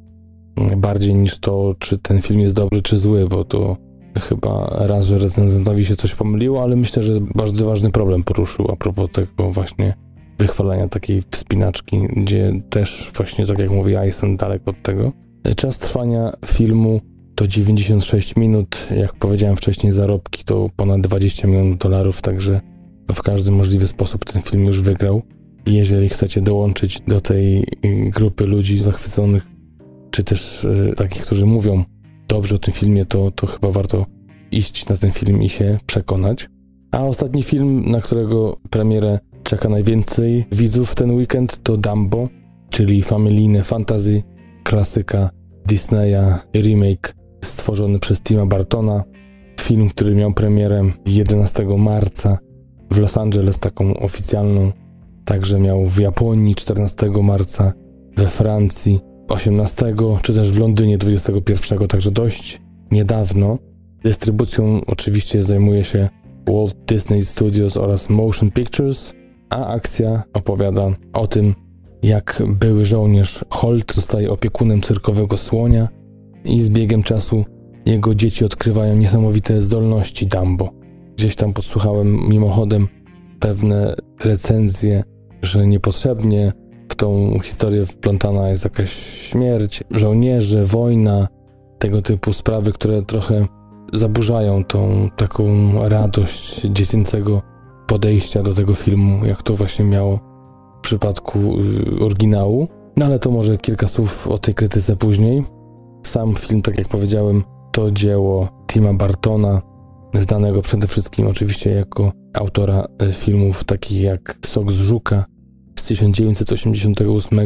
bardziej 0.77 1.15
niż 1.15 1.39
to, 1.39 1.75
czy 1.79 1.99
ten 1.99 2.23
film 2.23 2.41
jest 2.41 2.55
dobry, 2.55 2.83
czy 2.83 2.97
zły, 2.97 3.29
bo 3.29 3.45
to 3.45 3.77
chyba 4.21 4.67
raz, 4.71 5.05
że 5.05 5.19
recenzentowi 5.19 5.85
się 5.85 5.97
coś 5.97 6.15
pomyliło, 6.15 6.63
ale 6.63 6.77
myślę, 6.77 7.03
że 7.03 7.21
bardzo 7.35 7.67
ważny 7.67 7.91
problem 7.91 8.23
poruszył 8.23 8.71
a 8.73 8.77
propos 8.77 9.11
tego 9.13 9.51
właśnie 9.51 9.95
wychwalania 10.39 10.89
takiej 10.89 11.23
wspinaczki, 11.31 12.01
gdzie 12.17 12.53
też 12.71 13.11
właśnie, 13.17 13.47
tak 13.47 13.59
jak 13.59 13.71
mówię, 13.71 13.93
ja 13.93 14.05
jestem 14.05 14.37
daleko 14.37 14.71
od 14.71 14.83
tego. 14.83 15.13
Czas 15.57 15.79
trwania 15.79 16.33
filmu 16.47 17.01
to 17.35 17.47
96 17.49 18.37
minut, 18.37 18.89
jak 18.97 19.15
powiedziałem 19.15 19.57
wcześniej, 19.57 19.93
zarobki 19.93 20.45
to 20.45 20.71
ponad 20.77 21.01
20 21.01 21.49
milionów 21.49 21.79
dolarów, 21.79 22.23
także 22.23 22.61
w 23.15 23.23
każdy 23.23 23.51
możliwy 23.51 23.87
sposób 23.87 24.25
ten 24.25 24.43
film 24.43 24.65
już 24.65 24.81
wygrał. 24.81 25.23
Jeżeli 25.67 26.09
chcecie 26.09 26.41
dołączyć 26.41 27.01
do 27.09 27.21
tej 27.21 27.65
grupy 28.11 28.47
ludzi 28.47 28.79
zachwyconych 28.79 29.47
czy 30.11 30.25
też 30.25 30.65
y, 30.65 30.95
takich, 30.97 31.23
którzy 31.23 31.47
mówią 31.47 31.85
dobrze 32.29 32.55
o 32.55 32.59
tym 32.59 32.75
filmie, 32.75 33.07
to, 33.07 33.31
to 33.31 33.47
chyba 33.47 33.71
warto 33.71 34.07
iść 34.51 34.87
na 34.87 34.97
ten 34.97 35.13
film 35.13 35.43
i 35.43 35.49
się 35.49 35.79
przekonać. 35.87 36.49
A 36.91 37.05
ostatni 37.05 37.43
film, 37.43 37.91
na 37.91 38.01
którego 38.01 38.57
premierę 38.71 39.19
czeka 39.43 39.69
najwięcej 39.69 40.45
widzów 40.53 40.95
ten 40.95 41.11
weekend, 41.11 41.63
to 41.63 41.77
Dumbo, 41.77 42.29
czyli 42.71 43.03
familijne 43.03 43.65
fantasy, 43.65 44.23
klasyka 44.65 45.31
Disneya, 45.67 46.39
remake 46.55 47.22
stworzony 47.45 47.99
przez 47.99 48.21
Tima 48.21 48.47
Bartona. 48.47 49.05
Film, 49.61 49.89
który 49.89 50.15
miał 50.15 50.33
premierę 50.33 50.83
11 51.07 51.67
marca 51.79 52.39
w 52.91 52.99
Los 52.99 53.17
Angeles, 53.17 53.61
taką 53.61 53.95
oficjalną. 53.95 54.73
Także 55.25 55.61
miał 55.61 55.87
w 55.87 55.99
Japonii 55.99 56.55
14 56.55 57.11
marca, 57.23 57.73
we 58.17 58.29
Francji 58.29 59.01
18 59.29 59.95
czy 60.23 60.35
też 60.35 60.53
w 60.53 60.59
Londynie 60.59 60.99
21, 60.99 61.89
także 61.89 62.11
dość 62.11 62.61
niedawno. 62.91 63.59
Dystrybucją 64.05 64.81
oczywiście 64.87 65.43
zajmuje 65.43 65.85
się 65.85 66.09
Walt 66.47 66.77
Disney 66.89 67.25
Studios 67.25 67.77
oraz 67.77 68.11
Motion 68.11 68.51
Pictures, 68.51 69.13
a 69.51 69.67
akcja 69.67 70.23
opowiada 70.33 70.91
o 71.13 71.27
tym, 71.27 71.55
jak 72.03 72.43
były 72.49 72.85
żołnierz 72.85 73.45
Holt 73.51 73.95
zostaje 73.95 74.31
opiekunem 74.31 74.83
cyrkowego 74.83 75.37
słonia 75.37 75.89
i 76.45 76.61
z 76.61 76.71
biegiem 76.71 77.03
czasu 77.03 77.45
jego 77.87 78.15
dzieci 78.15 78.45
odkrywają 78.45 78.97
niesamowite 78.97 79.61
zdolności 79.61 80.27
Dumbo. 80.27 80.71
Gdzieś 81.17 81.37
tam 81.37 81.53
podsłuchałem 81.53 82.29
mimochodem 82.29 82.89
pewne 83.41 83.95
recenzje, 84.25 85.03
że 85.43 85.67
niepotrzebnie 85.67 86.53
w 86.89 86.95
tą 86.95 87.39
historię 87.43 87.87
wplątana 87.87 88.49
jest 88.49 88.65
jakaś 88.65 88.93
śmierć, 89.31 89.85
żołnierze, 89.91 90.65
wojna, 90.65 91.29
tego 91.79 92.03
typu 92.03 92.33
sprawy, 92.33 92.73
które 92.73 93.03
trochę 93.03 93.47
zaburzają 93.93 94.65
tą 94.65 95.09
taką 95.17 95.49
radość 95.89 96.61
dziecięcego 96.61 97.43
podejścia 97.87 98.43
do 98.43 98.55
tego 98.55 98.75
filmu, 98.75 99.27
jak 99.27 99.43
to 99.43 99.55
właśnie 99.55 99.85
miało 99.85 100.21
w 100.79 100.81
przypadku 100.81 101.39
y, 101.39 102.05
oryginału. 102.05 102.69
No 102.97 103.07
ale 103.07 103.19
to 103.19 103.31
może 103.31 103.59
kilka 103.59 103.89
słów 103.89 104.29
o 104.29 104.39
tej 104.39 104.55
krytyce 104.55 104.97
później. 104.97 105.43
Sam 106.03 106.35
film, 106.35 106.63
tak 106.63 106.79
jak 106.79 106.89
powiedziałem, 106.89 107.43
to 107.73 107.91
dzieło 107.91 108.49
Tima 108.73 108.95
Bartona, 108.95 109.63
znanego 110.21 110.63
przede 110.63 110.87
wszystkim 110.87 111.27
oczywiście 111.27 111.71
jako 111.71 112.13
autora 112.35 112.85
y, 113.03 113.13
filmów 113.13 113.65
takich 113.65 114.03
jak 114.03 114.39
Sok 114.47 114.73
z 114.73 114.75
Żuka, 114.75 115.25
z 115.79 115.85
1988, 115.85 117.39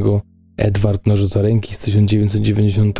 Edward 0.57 1.07
Nożycoręki 1.07 1.75
z 1.75 1.79
1990, 1.79 2.99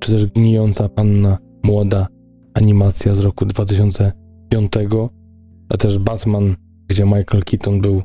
czy 0.00 0.12
też 0.12 0.26
Gnijąca 0.26 0.88
Panna 0.88 1.38
Młoda, 1.64 2.06
animacja 2.54 3.14
z 3.14 3.20
roku 3.20 3.46
2005, 3.46 4.72
a 5.68 5.76
też 5.76 5.98
Batman, 5.98 6.56
gdzie 6.88 7.04
Michael 7.04 7.44
Keaton 7.44 7.80
był 7.80 8.02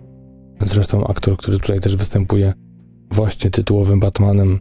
zresztą 0.66 1.08
aktor, 1.08 1.38
który 1.38 1.60
tutaj 1.60 1.80
też 1.80 1.96
występuje 1.98 2.54
właśnie 3.12 3.50
tytułowym 3.50 4.00
Batmanem. 4.00 4.60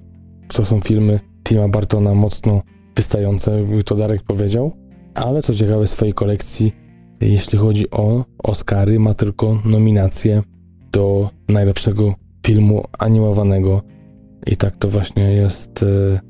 To 0.49 0.65
są 0.65 0.81
filmy 0.81 1.21
Tima 1.47 1.69
Bartona 1.69 2.15
mocno 2.15 2.63
wystające, 2.97 3.67
to 3.85 3.95
Darek 3.95 4.23
powiedział, 4.23 4.73
ale 5.15 5.43
co 5.43 5.55
ciekawe 5.55 5.87
w 5.87 5.91
swojej 5.91 6.15
kolekcji, 6.15 6.73
jeśli 7.21 7.59
chodzi 7.59 7.91
o 7.91 8.25
Oscary, 8.43 8.99
ma 8.99 9.15
tylko 9.15 9.63
nominacje 9.65 10.43
do 10.93 11.31
najlepszego 11.49 12.15
filmu 12.47 12.85
animowanego. 12.99 13.83
I 14.47 14.57
tak 14.57 14.77
to 14.77 14.89
właśnie 14.89 15.23
jest 15.23 15.83
e, 15.83 16.21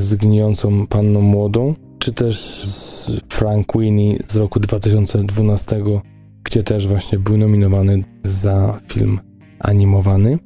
z 0.00 0.14
Gnijącą 0.14 0.86
Panną 0.86 1.20
Młodą, 1.20 1.74
czy 1.98 2.12
też 2.12 2.64
z 2.64 3.10
Frank 3.28 3.78
Winnie 3.78 4.18
z 4.28 4.36
roku 4.36 4.60
2012, 4.60 5.82
gdzie 6.44 6.62
też 6.62 6.88
właśnie 6.88 7.18
był 7.18 7.36
nominowany 7.36 8.04
za 8.24 8.80
film 8.88 9.20
animowany. 9.58 10.38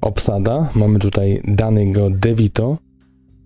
Obsada, 0.00 0.68
mamy 0.74 0.98
tutaj 0.98 1.40
Danego 1.44 2.10
DeVito, 2.10 2.78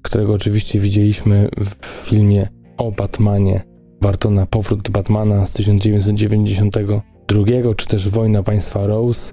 którego 0.03 0.33
oczywiście 0.33 0.81
widzieliśmy 0.81 1.49
w 1.81 1.87
filmie 1.87 2.49
o 2.77 2.93
Batmanie 2.93 3.63
Bartona 4.01 4.47
Powrót 4.47 4.91
Batmana 4.91 5.47
z 5.47 5.53
1992, 5.53 7.45
czy 7.77 7.87
też 7.87 8.09
Wojna 8.09 8.43
Państwa 8.43 8.87
Rose 8.87 9.33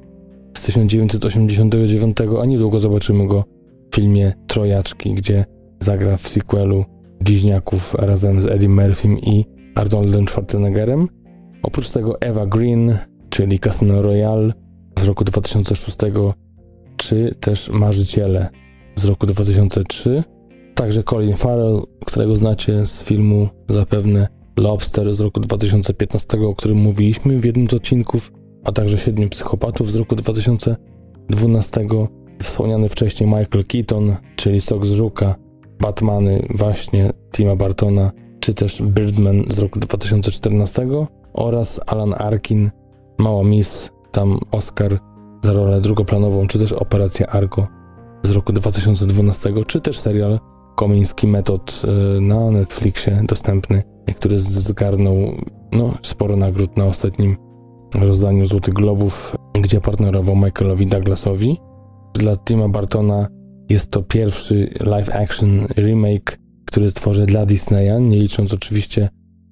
z 0.57 0.61
1989, 0.61 2.17
a 2.41 2.45
niedługo 2.45 2.79
zobaczymy 2.79 3.27
go 3.27 3.43
w 3.91 3.95
filmie 3.95 4.33
Trojaczki, 4.47 5.13
gdzie 5.13 5.45
zagra 5.79 6.17
w 6.17 6.27
sequelu 6.27 6.85
Bliźniaków 7.21 7.93
razem 7.93 8.41
z 8.41 8.45
Eddie 8.45 8.69
Murphym 8.69 9.19
i 9.19 9.45
Arnoldem 9.75 10.27
Schwarzeneggerem. 10.27 11.07
Oprócz 11.63 11.89
tego 11.89 12.21
Eva 12.21 12.45
Green, 12.45 12.97
czyli 13.29 13.59
Casino 13.59 14.01
Royale 14.01 14.53
z 14.99 15.03
roku 15.03 15.23
2006, 15.23 15.97
czy 16.97 17.35
też 17.39 17.69
Marzyciele 17.69 18.49
z 18.95 19.05
roku 19.05 19.25
2003. 19.25 20.23
Także 20.77 21.03
Colin 21.03 21.35
Farrell, 21.35 21.81
którego 22.05 22.35
znacie 22.35 22.85
z 22.85 23.03
filmu 23.03 23.49
zapewne 23.69 24.27
Lobster 24.57 25.13
z 25.13 25.19
roku 25.19 25.39
2015, 25.39 26.37
o 26.47 26.55
którym 26.55 26.77
mówiliśmy 26.77 27.39
w 27.39 27.45
jednym 27.45 27.69
z 27.69 27.73
odcinków 27.73 28.31
a 28.63 28.71
także 28.71 28.97
Siedmiu 28.97 29.29
Psychopatów 29.29 29.91
z 29.91 29.95
roku 29.95 30.15
2012, 30.15 31.87
wspomniany 32.43 32.89
wcześniej 32.89 33.29
Michael 33.29 33.65
Keaton, 33.67 34.15
czyli 34.35 34.61
Sok 34.61 34.85
z 34.85 34.91
Żuka, 34.91 35.35
Batmany 35.79 36.45
właśnie 36.49 37.11
Tima 37.31 37.55
Bartona, 37.55 38.11
czy 38.39 38.53
też 38.53 38.81
Birdman 38.81 39.43
z 39.49 39.59
roku 39.59 39.79
2014 39.79 40.87
oraz 41.33 41.81
Alan 41.87 42.13
Arkin, 42.17 42.71
Mała 43.17 43.43
Miss, 43.43 43.89
tam 44.11 44.39
Oscar 44.51 44.99
za 45.43 45.53
rolę 45.53 45.81
drugoplanową, 45.81 46.47
czy 46.47 46.59
też 46.59 46.73
Operacja 46.73 47.27
Argo 47.27 47.67
z 48.23 48.31
roku 48.31 48.53
2012, 48.53 49.53
czy 49.67 49.81
też 49.81 49.99
serial 49.99 50.39
Komiński 50.77 51.27
Metod 51.27 51.81
y, 52.17 52.21
na 52.21 52.51
Netflixie 52.51 53.21
dostępny 53.23 53.83
który 54.13 54.39
zgarnął 54.39 55.15
no, 55.71 55.97
sporo 56.01 56.35
nagród 56.35 56.77
na 56.77 56.85
ostatnim 56.85 57.35
rozdaniu 57.95 58.47
Złotych 58.47 58.73
Globów, 58.73 59.35
gdzie 59.53 59.81
partnerował 59.81 60.35
Michaelowi 60.35 60.87
Douglasowi. 60.87 61.57
Dla 62.13 62.37
Tima 62.37 62.69
Bartona 62.69 63.27
jest 63.69 63.91
to 63.91 64.03
pierwszy 64.03 64.69
live 64.79 65.15
action 65.15 65.67
remake, 65.77 66.37
który 66.65 66.91
tworzy 66.91 67.25
dla 67.25 67.45
Disneya, 67.45 68.01
nie 68.01 68.19
licząc 68.19 68.53
oczywiście 68.53 69.09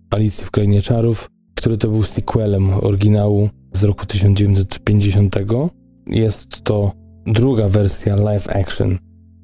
Alicji 0.10 0.46
w 0.46 0.52
Krainie 0.52 0.82
Czarów, 0.82 1.30
który 1.56 1.78
to 1.78 1.88
był 1.88 2.04
sequelem 2.04 2.74
oryginału 2.74 3.50
z 3.74 3.84
roku 3.84 4.06
1950. 4.06 5.36
Jest 6.08 6.64
to 6.64 6.92
druga 7.26 7.70
wersja 7.70 8.16
live 8.16 8.50
action, 8.50 8.98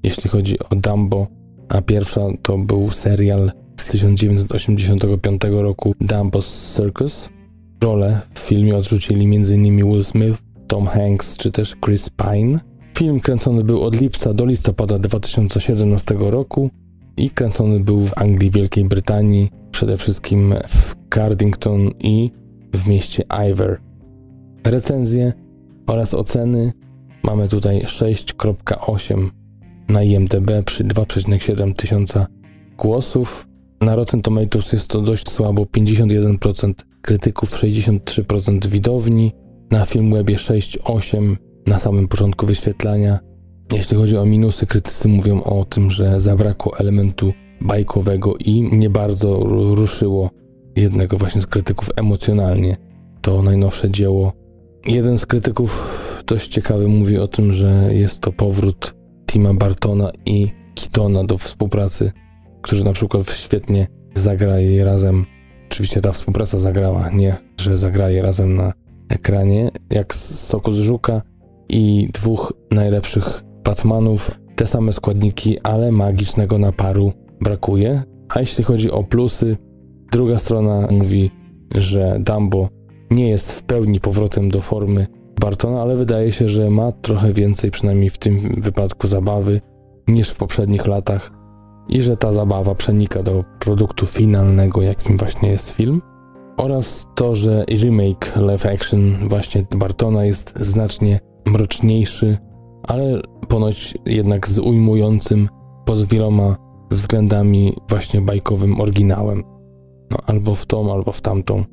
jeśli 0.04 0.30
chodzi 0.30 0.60
o 0.60 0.76
Dumbo, 0.76 1.28
a 1.72 1.82
pierwsza 1.82 2.22
to 2.42 2.58
był 2.58 2.90
serial 2.90 3.52
z 3.80 3.88
1985 3.88 5.42
roku 5.50 5.96
Dumbo's 6.02 6.76
Circus. 6.76 7.30
Rolę 7.84 8.22
w 8.34 8.40
filmie 8.40 8.76
odrzucili 8.76 9.26
m.in. 9.36 9.76
Will 9.76 10.04
Smith, 10.04 10.42
Tom 10.68 10.88
Hanks 10.88 11.38
czy 11.38 11.52
też 11.52 11.76
Chris 11.86 12.10
Pine. 12.10 12.60
Film 12.98 13.20
kręcony 13.20 13.64
był 13.64 13.84
od 13.84 14.02
lipca 14.02 14.34
do 14.34 14.46
listopada 14.46 15.00
2017 15.00 16.16
roku 16.20 16.70
i 17.18 17.30
kręcony 17.30 17.80
był 17.80 18.06
w 18.06 18.18
Anglii, 18.18 18.52
Wielkiej 18.52 18.86
Brytanii, 18.86 19.50
przede 19.72 19.98
wszystkim 19.98 20.54
w 20.68 20.96
Cardington 21.16 21.90
i 22.00 22.32
w 22.74 22.88
mieście 22.88 23.24
Iver. 23.52 23.82
Recenzje 24.64 25.34
oraz 25.88 26.14
oceny 26.14 26.72
mamy 27.24 27.48
tutaj 27.48 27.82
6.8 27.82 29.41
na 29.92 30.04
IMDb 30.04 30.52
przy 30.66 30.84
2,7 30.84 31.76
tysiąca 31.76 32.28
głosów. 32.78 33.48
Na 33.82 33.96
Rotten 33.96 34.22
Tomatoes 34.22 34.74
jest 34.74 34.88
to 34.88 35.02
dość 35.02 35.30
słabo, 35.30 35.64
51% 35.64 36.74
krytyków, 37.02 37.52
63% 37.54 38.68
widowni. 38.68 39.32
Na 39.72 39.86
Filmwebie 39.86 40.36
6,8 40.36 41.36
na 41.68 41.80
samym 41.80 42.08
początku 42.08 42.46
wyświetlania. 42.46 43.20
Jeśli 43.72 43.98
chodzi 43.98 44.18
o 44.18 44.26
minusy, 44.26 44.66
krytycy 44.66 45.08
mówią 45.08 45.44
o 45.44 45.66
tym, 45.66 45.92
że 45.92 46.20
zabrakło 46.20 46.80
elementu 46.80 47.34
bajkowego 47.62 48.34
i 48.38 48.62
nie 48.62 48.90
bardzo 48.90 49.40
ruszyło 49.76 50.30
jednego 50.76 51.18
właśnie 51.18 51.42
z 51.42 51.48
krytyków 51.48 51.90
emocjonalnie. 51.96 52.78
To 53.22 53.42
najnowsze 53.42 53.92
dzieło. 53.92 54.34
Jeden 54.86 55.18
z 55.18 55.26
krytyków 55.26 55.98
dość 56.28 56.48
ciekawy 56.48 56.88
mówi 56.88 57.18
o 57.18 57.28
tym, 57.28 57.54
że 57.54 57.90
jest 57.94 58.20
to 58.20 58.32
powrót 58.32 59.01
Tima 59.32 59.54
Bartona 59.54 60.12
i 60.26 60.48
Kitona 60.76 61.24
do 61.24 61.38
współpracy, 61.38 62.12
którzy 62.62 62.84
na 62.84 62.94
przykład 62.94 63.32
świetnie 63.32 63.88
zagrali 64.16 64.84
razem. 64.84 65.26
Oczywiście 65.72 66.02
ta 66.02 66.12
współpraca 66.12 66.60
zagrała, 66.60 67.10
nie, 67.10 67.38
że 67.58 67.78
zagrali 67.78 68.22
razem 68.22 68.56
na 68.56 68.74
ekranie, 69.10 69.70
jak 69.90 70.16
z 70.16 70.40
Soku 70.40 70.72
z 70.72 70.80
Żuka 70.80 71.22
i 71.70 72.10
dwóch 72.14 72.54
najlepszych 72.72 73.44
Batmanów. 73.64 74.32
Te 74.56 74.68
same 74.68 74.94
składniki, 74.94 75.60
ale 75.60 75.92
magicznego 75.92 76.58
naparu 76.58 77.14
brakuje. 77.42 78.04
A 78.30 78.40
jeśli 78.40 78.64
chodzi 78.64 78.92
o 78.92 79.04
plusy, 79.04 79.58
druga 80.12 80.40
strona 80.40 80.88
mówi, 80.92 81.32
że 81.76 82.18
Dumbo 82.20 82.70
nie 83.12 83.30
jest 83.30 83.52
w 83.52 83.64
pełni 83.64 84.00
powrotem 84.00 84.50
do 84.50 84.62
formy 84.62 85.08
Bartona, 85.40 85.82
ale 85.82 85.96
wydaje 85.96 86.32
się, 86.32 86.50
że 86.50 86.70
ma 86.70 86.92
trochę 86.92 87.34
więcej, 87.34 87.72
przynajmniej 87.72 88.10
w 88.10 88.18
tym 88.18 88.62
wypadku, 88.62 89.08
zabawy 89.08 89.62
niż 90.08 90.30
w 90.30 90.36
poprzednich 90.36 90.88
latach 90.88 91.32
i 91.90 92.02
że 92.02 92.18
ta 92.18 92.32
zabawa 92.32 92.76
przenika 92.76 93.24
do 93.24 93.44
produktu 93.60 94.06
finalnego, 94.06 94.82
jakim 94.82 95.18
właśnie 95.18 95.50
jest 95.50 95.70
film. 95.70 96.02
Oraz 96.58 97.08
to, 97.16 97.36
że 97.36 97.66
remake 97.70 98.36
live 98.36 98.66
action 98.66 99.00
właśnie 99.30 99.66
Bartona 99.76 100.26
jest 100.26 100.54
znacznie 100.60 101.20
mroczniejszy, 101.46 102.38
ale 102.84 103.22
ponoć 103.50 103.98
jednak 104.06 104.48
z 104.48 104.60
ujmującym 104.60 105.50
pod 105.86 106.06
wieloma 106.06 106.56
względami 106.92 107.74
właśnie 107.90 108.22
bajkowym 108.22 108.82
oryginałem. 108.82 109.44
No, 110.12 110.18
albo 110.26 110.56
w 110.56 110.66
tą, 110.66 110.94
albo 110.94 111.12
w 111.12 111.22
tamtą. 111.22 111.64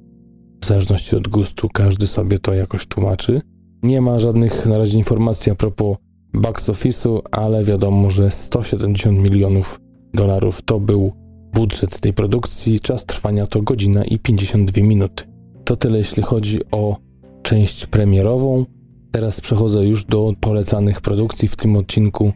W 0.61 0.67
zależności 0.67 1.17
od 1.17 1.29
gustu, 1.29 1.69
każdy 1.69 2.07
sobie 2.07 2.39
to 2.39 2.55
jakoś 2.55 2.87
tłumaczy. 2.87 3.41
Nie 3.83 4.01
ma 4.01 4.21
żadnych 4.21 4.67
na 4.67 4.79
razie 4.79 4.99
informacji 4.99 5.53
a 5.53 5.55
propos 5.55 5.97
box 6.35 6.69
office'u, 6.69 7.21
ale 7.31 7.65
wiadomo, 7.65 8.11
że 8.11 8.31
170 8.31 9.19
milionów 9.19 9.81
dolarów 10.15 10.63
to 10.63 10.81
był 10.81 11.13
budżet 11.55 12.01
tej 12.01 12.13
produkcji. 12.13 12.81
Czas 12.81 13.05
trwania 13.05 13.47
to 13.47 13.63
godzina 13.63 14.05
i 14.05 14.19
52 14.19 14.83
minuty. 14.83 15.25
To 15.65 15.77
tyle 15.77 15.99
jeśli 15.99 16.23
chodzi 16.23 16.61
o 16.71 16.97
część 17.43 17.87
premierową. 17.87 18.65
Teraz 19.13 19.41
przechodzę 19.41 19.87
już 19.87 20.05
do 20.05 20.33
polecanych 20.41 21.01
produkcji 21.01 21.49
w 21.49 21.57
tym 21.57 21.77
odcinku. 21.77 22.33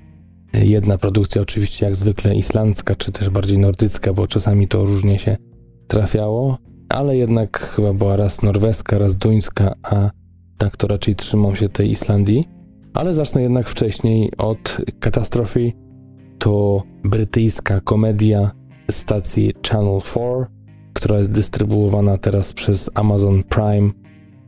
Jedna 0.52 0.98
produkcja 0.98 1.42
oczywiście 1.42 1.86
jak 1.86 1.96
zwykle 1.96 2.36
islandzka, 2.36 2.96
czy 2.96 3.12
też 3.12 3.30
bardziej 3.30 3.58
nordycka, 3.58 4.12
bo 4.12 4.26
czasami 4.26 4.68
to 4.68 4.84
różnie 4.84 5.18
się 5.18 5.36
trafiało, 5.88 6.58
ale 6.92 7.16
jednak 7.16 7.58
chyba 7.58 7.92
była 7.92 8.16
raz 8.16 8.42
norweska, 8.42 8.98
raz 8.98 9.16
duńska, 9.16 9.72
a 9.82 10.10
tak 10.58 10.76
to 10.76 10.86
raczej 10.86 11.16
trzymam 11.16 11.56
się 11.56 11.68
tej 11.68 11.90
Islandii. 11.90 12.48
Ale 12.94 13.14
zacznę 13.14 13.42
jednak 13.42 13.68
wcześniej 13.68 14.32
od 14.38 14.76
katastrofy. 15.00 15.72
To 16.38 16.82
brytyjska 17.04 17.80
komedia 17.80 18.50
stacji 18.90 19.52
Channel 19.68 20.00
4, 20.00 20.24
która 20.92 21.18
jest 21.18 21.30
dystrybuowana 21.30 22.18
teraz 22.18 22.52
przez 22.52 22.90
Amazon 22.94 23.42
Prime, 23.42 23.90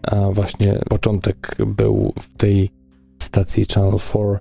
a 0.03 0.30
właśnie 0.30 0.78
początek 0.88 1.57
był 1.66 2.12
w 2.20 2.36
tej 2.36 2.70
stacji 3.22 3.64
Channel 3.74 3.99
4. 3.99 4.38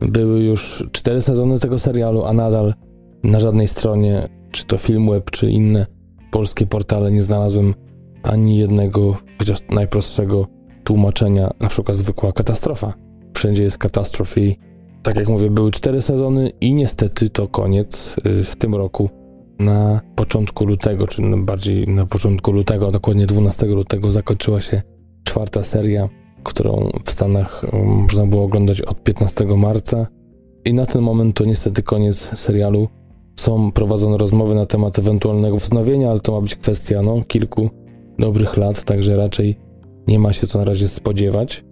Były 0.00 0.40
już 0.40 0.84
cztery 0.92 1.20
sezony 1.20 1.58
tego 1.58 1.78
serialu, 1.78 2.24
a 2.24 2.32
nadal 2.32 2.74
na 3.24 3.40
żadnej 3.40 3.68
stronie, 3.68 4.28
czy 4.50 4.66
to 4.66 4.78
Filmweb, 4.78 5.30
czy 5.30 5.50
inne 5.50 5.86
polskie 6.30 6.66
portale 6.66 7.12
nie 7.12 7.22
znalazłem 7.22 7.74
ani 8.22 8.58
jednego, 8.58 9.16
chociaż 9.38 9.58
najprostszego 9.70 10.46
tłumaczenia, 10.84 11.50
na 11.60 11.68
przykład 11.68 11.96
zwykła 11.96 12.32
katastrofa. 12.32 12.94
Wszędzie 13.34 13.62
jest 13.62 13.78
katastrofy. 13.78 14.54
Tak 15.02 15.16
jak 15.16 15.28
mówię, 15.28 15.50
były 15.50 15.70
cztery 15.70 16.02
sezony 16.02 16.50
i 16.60 16.74
niestety 16.74 17.30
to 17.30 17.48
koniec 17.48 18.16
y, 18.26 18.44
w 18.44 18.56
tym 18.56 18.74
roku. 18.74 19.10
Na 19.58 20.00
początku 20.16 20.64
lutego, 20.64 21.06
czy 21.06 21.22
bardziej 21.36 21.88
na 21.88 22.06
początku 22.06 22.52
lutego, 22.52 22.90
dokładnie 22.90 23.26
12 23.26 23.66
lutego 23.66 24.10
zakończyła 24.10 24.60
się 24.60 24.82
czwarta 25.24 25.64
seria, 25.64 26.08
którą 26.42 26.90
w 27.04 27.10
Stanach 27.10 27.64
y, 27.64 27.76
można 27.76 28.26
było 28.26 28.44
oglądać 28.44 28.80
od 28.80 29.02
15 29.02 29.44
marca. 29.44 30.06
I 30.64 30.74
na 30.74 30.86
ten 30.86 31.02
moment 31.02 31.36
to 31.36 31.44
niestety 31.44 31.82
koniec 31.82 32.38
serialu. 32.38 32.88
Są 33.40 33.72
prowadzone 33.72 34.16
rozmowy 34.16 34.54
na 34.54 34.66
temat 34.66 34.98
ewentualnego 34.98 35.56
wznowienia, 35.56 36.10
ale 36.10 36.20
to 36.20 36.32
ma 36.32 36.40
być 36.40 36.54
kwestia 36.54 37.02
no, 37.02 37.22
kilku 37.28 37.70
dobrych 38.18 38.56
lat, 38.56 38.84
także 38.84 39.16
raczej 39.16 39.58
nie 40.08 40.18
ma 40.18 40.32
się 40.32 40.46
co 40.46 40.58
na 40.58 40.64
razie 40.64 40.88
spodziewać. 40.88 41.64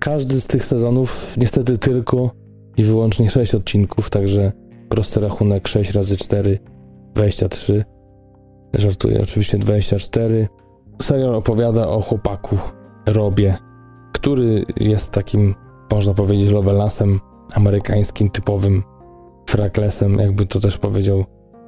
Każdy 0.00 0.40
z 0.40 0.46
tych 0.46 0.64
sezonów 0.64 1.34
niestety 1.36 1.78
tylko 1.78 2.30
i 2.76 2.84
wyłącznie 2.84 3.30
6 3.30 3.54
odcinków, 3.54 4.10
także 4.10 4.52
prosty 4.88 5.20
rachunek 5.20 5.68
6 5.68 5.92
razy 5.92 6.16
4 6.16 6.58
23. 7.14 7.84
Żartuję, 8.74 9.22
oczywiście 9.22 9.58
24. 9.58 10.48
Serial 11.02 11.34
opowiada 11.34 11.88
o 11.88 12.00
chłopaku 12.00 12.58
Robie, 13.06 13.56
który 14.12 14.64
jest 14.76 15.10
takim, 15.10 15.54
można 15.92 16.14
powiedzieć, 16.14 16.50
lovelasem 16.50 17.20
amerykańskim, 17.54 18.30
typowym 18.30 18.82
fraklesem, 19.46 20.18
jakby 20.18 20.46
to 20.46 20.60
też 20.60 20.78
powiedział 20.78 21.24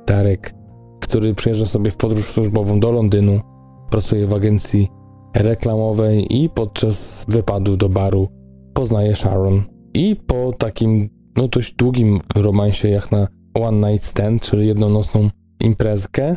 Darek, 0.07 0.55
który 1.01 1.35
przyjeżdża 1.35 1.67
sobie 1.67 1.91
w 1.91 1.97
podróż 1.97 2.25
służbową 2.25 2.81
do 2.81 2.93
Londynu, 2.93 3.41
pracuje 3.91 4.27
w 4.27 4.35
agencji 4.35 4.89
reklamowej 5.37 6.43
i 6.43 6.49
podczas 6.49 7.25
wypadu 7.29 7.77
do 7.77 7.89
baru 7.89 8.29
poznaje 8.75 9.17
Sharon. 9.17 9.63
I 9.95 10.17
po 10.17 10.53
takim 10.53 11.09
no 11.37 11.49
dość 11.49 11.75
długim 11.75 12.21
romansie 12.35 12.89
jak 12.89 13.13
na 13.13 13.29
One 13.55 13.91
Night 13.91 14.07
Stand, 14.07 14.43
czyli 14.43 14.67
jednonocną 14.67 15.29
imprezkę, 15.61 16.37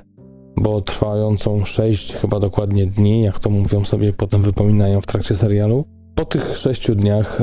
bo 0.58 0.82
trwającą 0.82 1.66
6 1.66 2.16
chyba 2.16 2.40
dokładnie 2.40 2.86
dni, 2.86 3.24
jak 3.24 3.40
to 3.40 3.50
mówią 3.50 3.86
sobie, 3.86 4.14
potem 4.14 4.42
wypominają 4.42 5.02
w 5.02 5.08
trakcie 5.08 5.36
serialu. 5.36 5.86
Po 6.16 6.26
tych 6.26 6.58
sześciu 6.58 6.96
dniach, 6.96 7.42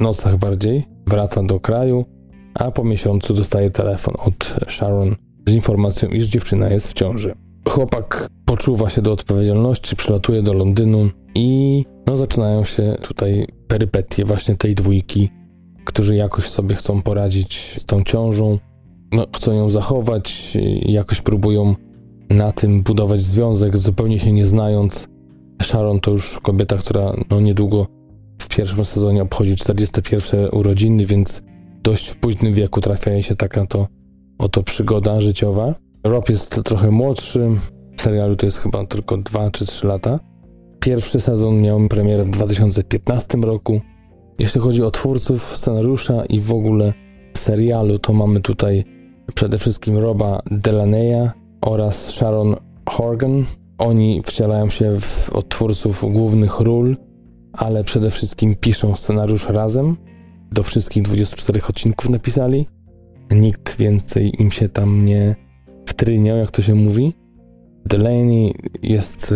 nocach 0.00 0.36
bardziej, 0.36 0.84
wraca 1.06 1.42
do 1.42 1.60
kraju, 1.60 2.04
a 2.54 2.70
po 2.70 2.84
miesiącu 2.84 3.34
dostaje 3.34 3.70
telefon 3.70 4.14
od 4.18 4.56
Sharon 4.68 5.16
z 5.46 5.52
informacją, 5.52 6.08
iż 6.08 6.26
dziewczyna 6.26 6.68
jest 6.68 6.88
w 6.88 6.92
ciąży. 6.92 7.34
Chłopak 7.68 8.28
poczuwa 8.44 8.88
się 8.90 9.02
do 9.02 9.12
odpowiedzialności, 9.12 9.96
przylatuje 9.96 10.42
do 10.42 10.52
Londynu 10.52 11.10
i 11.34 11.84
no, 12.06 12.16
zaczynają 12.16 12.64
się 12.64 12.96
tutaj 13.02 13.46
perypetie 13.68 14.24
właśnie 14.24 14.56
tej 14.56 14.74
dwójki, 14.74 15.30
którzy 15.84 16.16
jakoś 16.16 16.48
sobie 16.48 16.74
chcą 16.74 17.02
poradzić 17.02 17.76
z 17.80 17.84
tą 17.84 18.02
ciążą, 18.02 18.58
no, 19.12 19.26
chcą 19.36 19.52
ją 19.52 19.70
zachować, 19.70 20.58
jakoś 20.82 21.20
próbują 21.20 21.74
na 22.30 22.52
tym 22.52 22.82
budować 22.82 23.22
związek, 23.22 23.76
zupełnie 23.76 24.18
się 24.18 24.32
nie 24.32 24.46
znając. 24.46 25.08
Sharon 25.62 26.00
to 26.00 26.10
już 26.10 26.40
kobieta, 26.40 26.76
która 26.76 27.12
no 27.30 27.40
niedługo 27.40 27.86
w 28.42 28.48
pierwszym 28.48 28.84
sezonie 28.84 29.22
obchodzi 29.22 29.56
41 29.56 30.48
urodziny, 30.52 31.06
więc 31.06 31.42
dość 31.84 32.08
w 32.08 32.16
późnym 32.16 32.54
wieku 32.54 32.80
trafia 32.80 33.10
jej 33.10 33.22
się 33.22 33.36
taka 33.36 33.66
to 33.66 33.86
oto 34.38 34.62
przygoda 34.62 35.20
życiowa. 35.20 35.74
Rob 36.04 36.28
jest 36.28 36.60
trochę 36.64 36.90
młodszy, 36.90 37.48
w 37.96 38.02
serialu 38.02 38.36
to 38.36 38.46
jest 38.46 38.58
chyba 38.58 38.86
tylko 38.86 39.16
2 39.16 39.50
czy 39.50 39.66
3 39.66 39.86
lata. 39.86 40.20
Pierwszy 40.80 41.20
sezon 41.20 41.62
miał 41.62 41.88
premierę 41.88 42.24
w 42.24 42.30
2015 42.30 43.38
roku. 43.38 43.80
Jeśli 44.38 44.60
chodzi 44.60 44.82
o 44.82 44.90
twórców 44.90 45.56
scenariusza 45.56 46.24
i 46.24 46.40
w 46.40 46.52
ogóle 46.52 46.92
serialu, 47.36 47.98
to 47.98 48.12
mamy 48.12 48.40
tutaj 48.40 48.84
przede 49.34 49.58
wszystkim 49.58 49.98
Roba 49.98 50.40
Delaneya 50.50 51.30
oraz 51.60 52.06
Sharon 52.06 52.54
Horgan. 52.88 53.44
Oni 53.78 54.22
wcielają 54.26 54.70
się 54.70 55.00
w 55.00 55.30
odtwórców 55.32 56.12
głównych 56.12 56.60
ról, 56.60 56.96
ale 57.52 57.84
przede 57.84 58.10
wszystkim 58.10 58.54
piszą 58.54 58.96
scenariusz 58.96 59.48
razem. 59.48 59.96
Do 60.54 60.62
wszystkich 60.62 61.02
24 61.02 61.60
odcinków 61.68 62.10
napisali. 62.10 62.66
Nikt 63.30 63.76
więcej 63.76 64.42
im 64.42 64.50
się 64.50 64.68
tam 64.68 65.04
nie 65.04 65.36
wtryniał, 65.86 66.36
jak 66.36 66.50
to 66.50 66.62
się 66.62 66.74
mówi. 66.74 67.14
Delaney 67.86 68.54
jest 68.82 69.34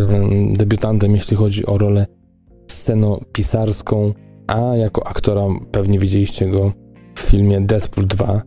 debiutantem, 0.52 1.14
jeśli 1.14 1.36
chodzi 1.36 1.66
o 1.66 1.78
rolę 1.78 2.06
scenopisarską, 2.70 4.14
a 4.46 4.60
jako 4.76 5.06
aktora 5.06 5.42
pewnie 5.72 5.98
widzieliście 5.98 6.48
go 6.50 6.72
w 7.14 7.20
filmie 7.20 7.60
Deadpool 7.60 8.06
2. 8.06 8.42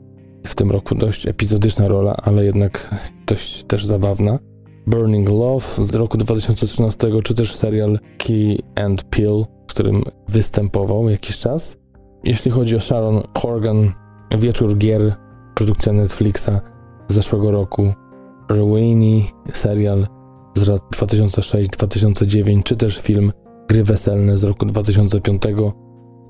W 0.48 0.56
tym 0.56 0.72
roku 0.72 0.96
dość 0.96 1.28
epizodyczna 1.28 1.88
rola, 1.88 2.16
ale 2.24 2.46
jednak 2.46 2.96
dość 3.28 3.64
też 3.64 3.86
zabawna. 3.86 4.40
Burning 4.88 5.30
Love 5.30 5.86
z 5.86 5.96
roku 5.96 6.18
2013, 6.18 7.08
czy 7.24 7.34
też 7.34 7.56
serial 7.56 8.00
Key 8.18 8.58
and 8.76 9.04
Peel, 9.04 9.46
w 9.68 9.74
którym 9.74 10.04
występował 10.28 11.10
jakiś 11.10 11.40
czas. 11.40 11.81
Jeśli 12.24 12.52
chodzi 12.52 12.76
o 12.76 12.80
Sharon 12.80 13.22
Horgan, 13.38 13.92
Wieczór 14.40 14.78
Gier, 14.78 15.16
produkcja 15.56 15.94
Netflixa 15.94 16.50
z 17.08 17.14
zeszłego 17.14 17.52
roku, 17.52 17.94
Rowani, 18.50 19.26
serial 19.54 20.08
z 20.56 20.68
lat 20.68 20.82
2006-2009, 20.96 22.64
czy 22.64 22.76
też 22.76 22.98
film 22.98 23.32
Gry 23.70 23.84
Weselne 23.84 24.38
z 24.38 24.44
roku 24.44 24.66
2005, 24.66 25.42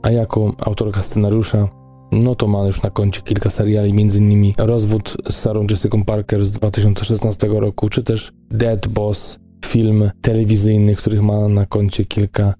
a 0.01 0.11
jako 0.11 0.53
autorka 0.65 1.03
scenariusza, 1.03 1.67
no 2.11 2.35
to 2.35 2.47
ma 2.47 2.65
już 2.65 2.81
na 2.83 2.89
koncie 2.89 3.21
kilka 3.21 3.49
seriali, 3.49 3.91
m.in. 3.91 4.53
Rozwód 4.57 5.17
z 5.29 5.35
Sarą 5.35 5.65
Jessica 5.69 5.97
Parker 6.05 6.45
z 6.45 6.51
2016 6.51 7.47
roku, 7.47 7.89
czy 7.89 8.03
też 8.03 8.33
Dead 8.49 8.87
Boss, 8.87 9.39
film 9.65 10.11
telewizyjny, 10.21 10.95
których 10.95 11.21
ma 11.21 11.47
na 11.47 11.65
koncie 11.65 12.05
kilka 12.05 12.53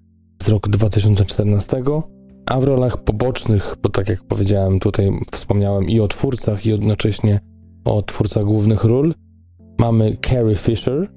z 0.44 0.50
roku 0.50 0.70
2014, 0.70 1.84
a 2.46 2.60
w 2.60 2.64
rolach 2.64 3.04
pobocznych, 3.04 3.76
bo 3.84 3.90
tak 3.90 4.10
jak 4.10 4.24
powiedziałem, 4.24 4.80
tutaj 4.80 5.12
wspomniałem 5.32 5.90
i 5.90 6.00
o 6.00 6.08
twórcach, 6.08 6.66
i 6.66 6.70
jednocześnie 6.70 7.40
o 7.86 8.02
twórcach 8.02 8.44
głównych 8.44 8.84
ról, 8.84 9.14
mamy 9.80 10.18
Carrie 10.26 10.56
Fisher, 10.56 11.08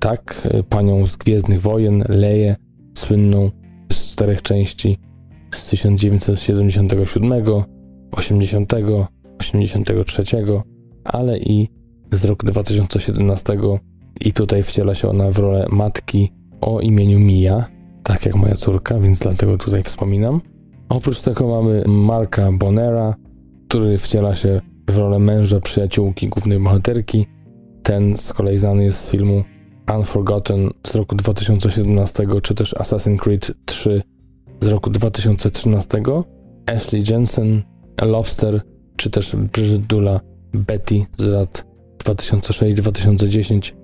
tak, 0.00 0.48
panią 0.68 1.06
z 1.06 1.16
Gwiezdnych 1.16 1.60
Wojen, 1.60 2.04
Leję, 2.08 2.56
słynną 2.98 3.50
z 3.92 4.12
czterech 4.12 4.42
części 4.42 4.98
z 5.54 5.70
1977, 5.70 7.32
80, 8.12 8.72
83, 9.38 10.24
ale 11.04 11.38
i 11.38 11.68
z 12.12 12.24
roku 12.24 12.46
2017 12.46 13.58
i 14.20 14.32
tutaj 14.32 14.62
wciela 14.62 14.94
się 14.94 15.08
ona 15.08 15.30
w 15.30 15.38
rolę 15.38 15.66
matki 15.70 16.32
o 16.60 16.80
imieniu 16.80 17.18
Mia, 17.20 17.64
tak 18.02 18.26
jak 18.26 18.36
moja 18.36 18.54
córka, 18.54 19.00
więc 19.00 19.18
dlatego 19.18 19.58
tutaj 19.58 19.82
wspominam. 19.82 20.40
Oprócz 20.88 21.20
tego 21.20 21.48
mamy 21.48 21.84
Marka 21.86 22.52
Bonera, 22.52 23.14
który 23.68 23.98
wciela 23.98 24.34
się 24.34 24.60
w 24.90 24.96
rolę 24.96 25.18
męża 25.18 25.60
przyjaciółki 25.60 26.28
głównej 26.28 26.58
bohaterki. 26.58 27.26
Ten 27.82 28.16
z 28.16 28.32
kolei 28.32 28.58
znany 28.58 28.84
jest 28.84 29.04
z 29.04 29.10
filmu 29.10 29.44
Unforgotten 29.96 30.70
z 30.86 30.94
roku 30.94 31.16
2017, 31.16 32.26
czy 32.42 32.54
też 32.54 32.74
Assassin's 32.74 33.18
Creed 33.18 33.52
3 33.64 34.02
z 34.60 34.66
roku 34.66 34.90
2013. 34.90 36.02
Ashley 36.66 37.02
Jensen, 37.10 37.62
Lobster, 38.02 38.60
czy 38.96 39.10
też 39.10 39.36
Bridget 39.36 39.86
Dula 39.86 40.20
Betty 40.52 41.06
z 41.16 41.24
lat 41.24 41.64
2006-2010. 42.04 43.74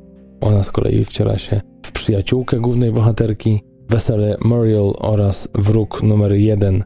Ona 0.40 0.62
z 0.62 0.70
kolei 0.70 1.04
wciela 1.04 1.38
się 1.38 1.60
w 1.86 1.92
przyjaciółkę 1.92 2.60
głównej 2.60 2.92
bohaterki. 2.92 3.62
Wesele 3.90 4.36
Muriel 4.44 4.92
oraz 4.98 5.48
Wróg 5.54 6.02
numer 6.02 6.32
1 6.32 6.84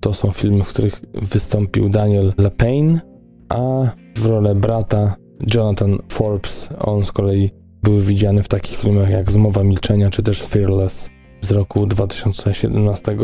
to 0.00 0.14
są 0.14 0.30
filmy, 0.30 0.64
w 0.64 0.68
których 0.68 1.00
wystąpił 1.14 1.88
Daniel 1.88 2.32
LaPaine, 2.38 3.00
a 3.48 3.90
w 4.16 4.26
rolę 4.26 4.54
brata 4.54 5.16
Jonathan 5.54 5.98
Forbes, 6.08 6.68
on 6.78 7.04
z 7.04 7.12
kolei 7.12 7.50
był 7.82 8.00
widziany 8.00 8.42
w 8.42 8.48
takich 8.48 8.78
filmach 8.78 9.10
jak 9.10 9.30
Zmowa 9.30 9.64
Milczenia 9.64 10.10
czy 10.10 10.22
też 10.22 10.42
Fearless 10.42 11.10
z 11.40 11.50
roku 11.50 11.86
2017. 11.86 13.16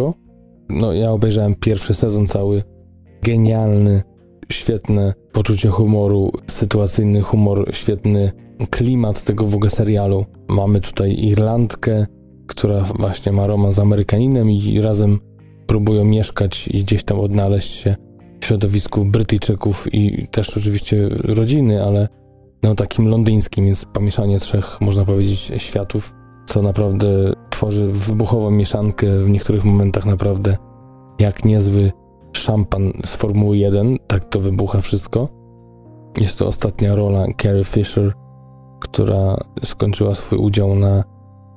No 0.68 0.92
ja 0.92 1.10
obejrzałem 1.10 1.54
pierwszy 1.54 1.94
sezon 1.94 2.26
cały, 2.26 2.62
genialny, 3.22 4.02
świetne 4.52 5.14
poczucie 5.32 5.68
humoru, 5.68 6.30
sytuacyjny 6.50 7.20
humor, 7.20 7.70
świetny 7.72 8.32
klimat 8.70 9.24
tego 9.24 9.44
w 9.44 9.54
ogóle 9.54 9.70
serialu. 9.70 10.24
Mamy 10.48 10.80
tutaj 10.80 11.12
Irlandkę, 11.12 12.06
która 12.46 12.80
właśnie 12.80 13.32
ma 13.32 13.46
romans 13.46 13.74
z 13.74 13.78
Amerykaninem 13.78 14.50
i 14.50 14.80
razem 14.80 15.18
próbują 15.66 16.04
mieszkać 16.04 16.68
i 16.68 16.84
gdzieś 16.84 17.04
tam 17.04 17.20
odnaleźć 17.20 17.72
się 17.72 17.96
w 18.40 18.44
środowisku 18.44 19.04
Brytyjczyków 19.04 19.94
i 19.94 20.28
też 20.28 20.56
oczywiście 20.56 21.08
rodziny, 21.08 21.84
ale 21.84 22.08
no 22.62 22.74
takim 22.74 23.08
londyńskim, 23.08 23.66
więc 23.66 23.84
pomieszanie 23.84 24.40
trzech, 24.40 24.80
można 24.80 25.04
powiedzieć, 25.04 25.52
światów, 25.58 26.14
co 26.46 26.62
naprawdę 26.62 27.06
tworzy 27.50 27.86
wybuchową 27.86 28.50
mieszankę 28.50 29.06
w 29.24 29.30
niektórych 29.30 29.64
momentach 29.64 30.06
naprawdę 30.06 30.56
jak 31.18 31.44
niezły 31.44 31.92
szampan 32.32 32.92
z 33.04 33.16
Formuły 33.16 33.56
1, 33.56 33.96
tak 34.06 34.24
to 34.24 34.40
wybucha 34.40 34.80
wszystko. 34.80 35.28
Jest 36.20 36.38
to 36.38 36.46
ostatnia 36.46 36.94
rola 36.94 37.26
Carrie 37.42 37.64
Fisher, 37.64 38.12
która 38.80 39.36
skończyła 39.64 40.14
swój 40.14 40.38
udział 40.38 40.74
na 40.74 41.13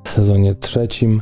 sezonie 0.10 0.56
trzecim. 0.56 1.22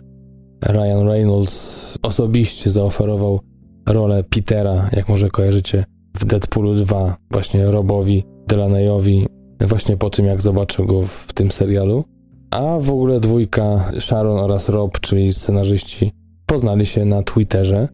Ryan 0.66 1.08
Reynolds 1.08 1.98
osobiście 2.02 2.70
zaoferował 2.70 3.40
rolę 3.88 4.24
Petera, 4.24 4.90
jak 4.94 5.10
może 5.10 5.30
kojarzycie, 5.30 5.86
w 6.18 6.26
Deadpoolu 6.26 6.76
2, 6.76 7.18
właśnie 7.32 7.72
Robowi 7.72 8.24
Delaneyowi, 8.48 9.28
właśnie 9.62 9.98
po 9.98 10.10
tym 10.10 10.26
jak 10.26 10.42
zobaczył 10.42 10.86
go 10.86 11.02
w 11.02 11.34
tym 11.34 11.52
serialu. 11.52 12.04
A 12.52 12.80
w 12.80 12.90
ogóle 12.90 13.20
dwójka 13.20 13.92
Sharon 14.00 14.40
oraz 14.40 14.70
Rob, 14.70 15.00
czyli 15.00 15.34
scenarzyści, 15.34 16.12
poznali 16.46 16.86
się 16.86 17.06
na 17.06 17.24
Twitterze. 17.24 17.88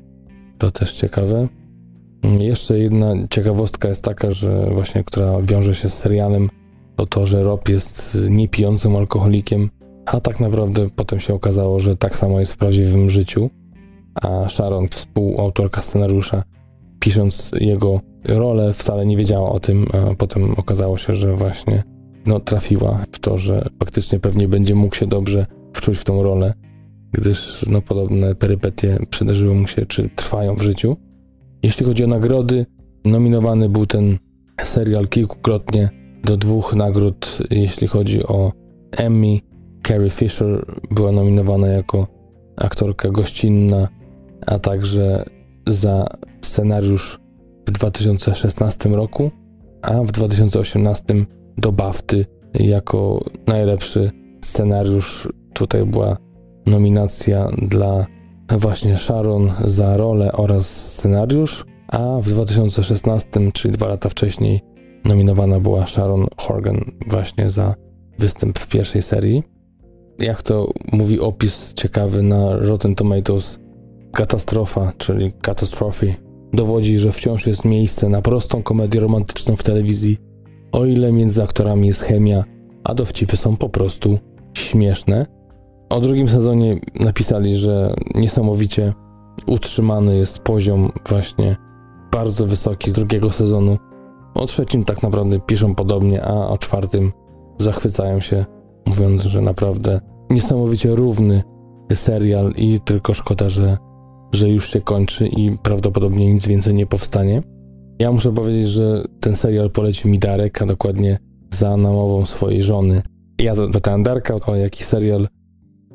To 0.58 0.72
też 0.72 0.94
ciekawe. 0.94 1.48
Jeszcze 2.40 2.80
jedna 2.80 3.14
ciekawostka 3.30 3.88
jest 3.88 4.04
taka, 4.04 4.32
że 4.32 4.66
właśnie, 4.74 5.04
która 5.04 5.42
wiąże 5.42 5.76
się 5.76 5.90
z 5.90 5.94
serialem, 5.94 6.50
to 6.96 7.06
to, 7.06 7.26
że 7.26 7.44
Rob 7.44 7.70
jest 7.70 8.18
niepijącym 8.30 8.96
alkoholikiem, 8.96 9.70
a 10.06 10.20
tak 10.20 10.40
naprawdę 10.40 10.88
potem 10.96 11.20
się 11.20 11.34
okazało, 11.34 11.80
że 11.80 11.98
tak 11.98 12.16
samo 12.16 12.40
jest 12.40 12.54
w 12.54 12.58
prawdziwym 12.58 13.10
życiu. 13.10 13.50
A 14.22 14.50
Sharon, 14.50 14.88
współautorka 14.88 15.82
scenariusza, 15.82 16.44
pisząc 17.00 17.52
jego 17.60 18.00
rolę, 18.26 18.74
wcale 18.74 19.06
nie 19.06 19.18
wiedziała 19.18 19.52
o 19.52 19.60
tym, 19.60 19.86
a 19.94 20.16
potem 20.16 20.54
okazało 20.58 20.98
się, 20.98 21.14
że 21.14 21.36
właśnie 21.36 21.84
no, 22.26 22.40
trafiła 22.40 23.06
w 23.12 23.20
to, 23.20 23.38
że 23.38 23.70
faktycznie 23.80 24.20
pewnie 24.20 24.48
będzie 24.48 24.76
mógł 24.76 24.96
się 24.96 25.08
dobrze 25.08 25.46
wczuć 25.74 25.98
w 25.98 26.04
tą 26.04 26.24
rolę, 26.24 26.54
gdyż 27.12 27.66
no, 27.70 27.82
podobne 27.82 28.36
perypetie 28.36 28.98
przydarzyły 29.10 29.56
mu 29.56 29.68
się, 29.68 29.86
czy 29.86 30.10
trwają 30.16 30.56
w 30.56 30.62
życiu. 30.62 30.98
Jeśli 31.64 31.86
chodzi 31.86 32.04
o 32.04 32.08
nagrody, 32.08 32.66
nominowany 33.06 33.70
był 33.70 33.86
ten 33.86 34.18
serial 34.64 35.08
kilkukrotnie 35.08 35.90
do 36.24 36.38
dwóch 36.38 36.76
nagród, 36.76 37.38
jeśli 37.50 37.88
chodzi 37.88 38.24
o 38.24 38.52
Emmy. 38.92 39.51
Carrie 39.88 40.10
Fisher 40.10 40.66
była 40.92 41.12
nominowana 41.12 41.68
jako 41.68 42.08
aktorka 42.58 43.10
gościnna, 43.10 43.88
a 44.48 44.60
także 44.60 45.26
za 45.68 46.08
scenariusz 46.42 47.20
w 47.68 47.72
2016 47.72 48.90
roku, 48.90 49.32
a 49.82 50.04
w 50.04 50.12
2018 50.12 51.04
do 51.58 51.72
BAFTY 51.72 52.26
jako 52.54 53.20
najlepszy 53.48 54.12
scenariusz. 54.46 55.30
Tutaj 55.54 55.86
była 55.86 56.18
nominacja 56.66 57.48
dla 57.58 58.06
właśnie 58.50 58.98
Sharon 58.98 59.52
za 59.66 59.98
rolę 59.98 60.32
oraz 60.32 60.94
scenariusz, 60.94 61.66
a 61.88 62.18
w 62.22 62.28
2016, 62.28 63.30
czyli 63.54 63.74
dwa 63.74 63.88
lata 63.88 64.10
wcześniej, 64.10 64.62
nominowana 65.06 65.60
była 65.60 65.88
Sharon 65.88 66.26
Horgan 66.38 66.82
właśnie 67.08 67.52
za 67.52 67.76
występ 68.20 68.60
w 68.60 68.68
pierwszej 68.68 69.02
serii. 69.02 69.51
Jak 70.22 70.42
to 70.42 70.72
mówi 70.92 71.20
opis 71.20 71.74
ciekawy 71.74 72.24
na 72.24 72.58
Rotten 72.58 72.96
Tomatoes, 72.96 73.60
katastrofa, 74.14 74.94
czyli 74.98 75.32
katastrofy, 75.42 76.16
dowodzi, 76.54 76.98
że 76.98 77.12
wciąż 77.12 77.48
jest 77.48 77.66
miejsce 77.66 78.10
na 78.10 78.22
prostą 78.22 78.64
komedię 78.64 79.00
romantyczną 79.00 79.56
w 79.56 79.64
telewizji, 79.64 80.18
o 80.72 80.86
ile 80.86 81.12
między 81.12 81.44
aktorami 81.44 81.88
jest 81.88 82.02
chemia, 82.02 82.44
a 82.84 82.94
dowcipy 82.94 83.38
są 83.38 83.58
po 83.58 83.70
prostu 83.70 84.20
śmieszne. 84.54 85.26
O 85.90 86.00
drugim 86.00 86.30
sezonie 86.30 86.80
napisali, 87.00 87.58
że 87.58 87.94
niesamowicie 88.16 88.94
utrzymany 89.48 90.18
jest 90.18 90.40
poziom 90.40 90.92
właśnie 91.10 91.56
bardzo 92.12 92.48
wysoki 92.48 92.92
z 92.92 92.94
drugiego 92.94 93.32
sezonu. 93.32 93.78
O 94.36 94.46
trzecim 94.46 94.86
tak 94.86 95.04
naprawdę 95.04 95.40
piszą 95.40 95.76
podobnie, 95.76 96.24
a 96.24 96.48
o 96.48 96.58
czwartym 96.58 97.12
zachwycają 97.60 98.20
się, 98.20 98.46
mówiąc, 98.86 99.22
że 99.22 99.42
naprawdę 99.42 100.11
niesamowicie 100.32 100.96
równy 100.96 101.44
serial 101.94 102.52
i 102.58 102.80
tylko 102.86 103.14
szkoda, 103.14 103.50
że, 103.50 103.78
że 104.34 104.50
już 104.50 104.70
się 104.70 104.82
kończy 104.82 105.28
i 105.28 105.58
prawdopodobnie 105.64 106.34
nic 106.34 106.48
więcej 106.48 106.74
nie 106.74 106.86
powstanie. 106.86 107.42
Ja 108.00 108.12
muszę 108.12 108.34
powiedzieć, 108.34 108.68
że 108.68 109.04
ten 109.20 109.36
serial 109.36 109.70
polecił 109.70 110.12
mi 110.12 110.20
Darek, 110.20 110.62
a 110.62 110.66
dokładnie 110.66 111.18
za 111.54 111.78
namową 111.78 112.26
swojej 112.26 112.64
żony. 112.64 113.02
Ja 113.40 113.56
zapytałem 113.56 114.04
Darka 114.04 114.36
o 114.48 114.56
jakiś 114.56 114.86
serial, 114.86 115.28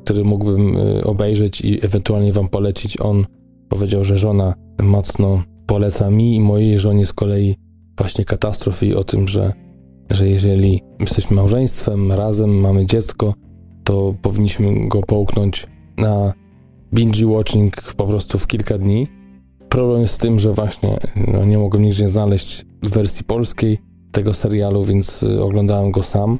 który 0.03 0.23
mógłbym 0.23 0.77
y, 0.77 1.03
obejrzeć 1.03 1.61
i 1.61 1.85
ewentualnie 1.85 2.33
wam 2.33 2.49
polecić. 2.49 3.01
On 3.01 3.25
powiedział, 3.69 4.03
że 4.03 4.17
żona 4.17 4.53
mocno 4.81 5.43
poleca 5.65 6.09
mi 6.09 6.35
i 6.35 6.39
mojej 6.39 6.79
żonie 6.79 7.05
z 7.05 7.13
kolei 7.13 7.55
właśnie 7.97 8.25
katastrofy 8.25 8.85
i 8.85 8.93
o 8.93 9.03
tym, 9.03 9.27
że, 9.27 9.53
że 10.09 10.29
jeżeli 10.29 10.81
jesteśmy 10.99 11.35
małżeństwem, 11.35 12.11
razem 12.11 12.59
mamy 12.59 12.85
dziecko, 12.85 13.33
to 13.87 14.13
powinniśmy 14.21 14.87
go 14.87 15.01
połknąć 15.01 15.67
na 15.97 16.33
binge 16.93 17.25
watching 17.25 17.93
po 17.93 18.07
prostu 18.07 18.39
w 18.39 18.47
kilka 18.47 18.77
dni. 18.77 19.07
Problem 19.69 20.01
jest 20.01 20.13
z 20.13 20.17
tym, 20.17 20.39
że 20.39 20.53
właśnie 20.53 20.97
no, 21.27 21.45
nie 21.45 21.57
mogłem 21.57 21.83
nigdzie 21.83 22.07
znaleźć 22.07 22.65
wersji 22.83 23.25
polskiej 23.25 23.77
tego 24.11 24.33
serialu, 24.33 24.83
więc 24.83 25.23
y, 25.23 25.43
oglądałem 25.43 25.91
go 25.91 26.03
sam, 26.03 26.39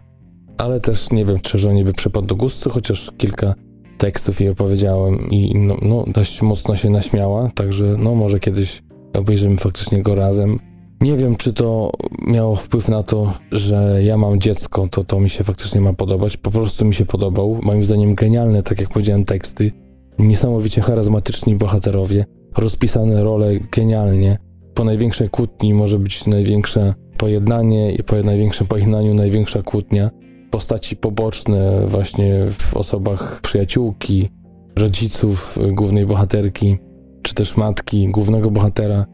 ale 0.58 0.80
też 0.80 1.12
nie 1.12 1.26
wiem, 1.26 1.40
czy 1.40 1.58
żonie 1.58 1.84
by 1.84 1.94
przypadł 1.94 2.28
do 2.28 2.36
gustu, 2.36 2.70
chociaż 2.70 3.12
kilka 3.18 3.54
tekstów 3.98 4.42
jej 4.42 4.50
opowiedziałem 4.50 5.30
i 5.32 5.56
no, 5.56 5.76
no, 5.82 6.04
dość 6.08 6.42
mocno 6.42 6.76
się 6.76 6.90
naśmiała, 6.90 7.52
także 7.56 7.96
no 8.00 8.16
może 8.16 8.40
kiedyś 8.40 8.84
obejrzymy 9.14 9.58
faktycznie 9.58 10.02
go 10.02 10.16
razem. 10.16 10.60
Nie 11.02 11.16
wiem, 11.16 11.36
czy 11.36 11.54
to 11.54 11.92
miało 12.28 12.56
wpływ 12.56 12.88
na 12.88 13.04
to, 13.04 13.34
że 13.52 14.04
ja 14.04 14.18
mam 14.18 14.40
dziecko, 14.40 14.88
to 14.92 15.04
to 15.04 15.20
mi 15.20 15.30
się 15.30 15.44
faktycznie 15.44 15.82
ma 15.82 15.94
podobać. 15.94 16.38
Po 16.38 16.52
prostu 16.52 16.86
mi 16.86 16.94
się 16.94 17.06
podobał. 17.06 17.60
Moim 17.62 17.84
zdaniem 17.84 18.16
genialne, 18.16 18.64
tak 18.64 18.80
jak 18.80 18.90
powiedziałem, 18.90 19.26
teksty. 19.26 19.72
Niesamowicie 20.20 20.82
charyzmatyczni 20.82 21.56
bohaterowie. 21.56 22.26
Rozpisane 22.58 23.24
role 23.24 23.60
genialnie. 23.72 24.38
Po 24.74 24.84
największej 24.84 25.30
kłótni 25.30 25.74
może 25.74 26.00
być 26.00 26.26
największe 26.26 26.94
pojednanie 27.18 27.92
i 27.92 28.04
po 28.04 28.16
największym 28.16 28.68
pojednaniu 28.68 29.14
największa 29.14 29.64
kłótnia. 29.64 30.10
Postaci 30.52 30.96
poboczne 30.96 31.86
właśnie 31.86 32.34
w 32.58 32.78
osobach 32.78 33.42
przyjaciółki, 33.42 34.30
rodziców 34.76 35.60
głównej 35.72 36.06
bohaterki, 36.06 36.78
czy 37.22 37.34
też 37.34 37.58
matki 37.58 38.08
głównego 38.08 38.52
bohatera 38.52 39.06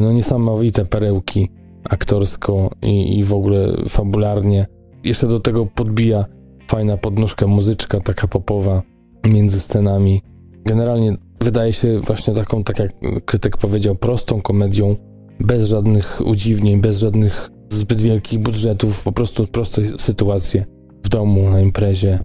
no 0.00 0.12
niesamowite 0.12 0.84
perełki 0.84 1.48
aktorsko 1.88 2.70
i, 2.82 3.18
i 3.18 3.24
w 3.24 3.32
ogóle 3.32 3.72
fabularnie. 3.88 4.66
Jeszcze 5.04 5.26
do 5.26 5.40
tego 5.40 5.66
podbija 5.66 6.24
fajna 6.70 6.96
podnóżka 6.96 7.46
muzyczka, 7.46 8.00
taka 8.00 8.28
popowa 8.28 8.82
między 9.24 9.60
scenami. 9.60 10.22
Generalnie 10.64 11.16
wydaje 11.40 11.72
się 11.72 11.98
właśnie 11.98 12.34
taką, 12.34 12.64
tak 12.64 12.78
jak 12.78 12.92
krytyk 13.24 13.56
powiedział, 13.56 13.94
prostą 13.94 14.42
komedią, 14.42 14.96
bez 15.40 15.64
żadnych 15.64 16.20
udziwnień, 16.26 16.80
bez 16.80 16.98
żadnych 16.98 17.50
zbyt 17.68 18.00
wielkich 18.00 18.38
budżetów, 18.38 19.02
po 19.02 19.12
prostu 19.12 19.46
proste 19.46 19.82
sytuacje 19.98 20.64
w 21.04 21.08
domu, 21.08 21.50
na 21.50 21.60
imprezie, 21.60 22.18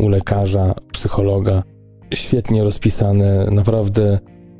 u 0.00 0.08
lekarza, 0.08 0.74
psychologa. 0.92 1.62
Świetnie 2.14 2.64
rozpisane, 2.64 3.46
naprawdę 3.50 4.18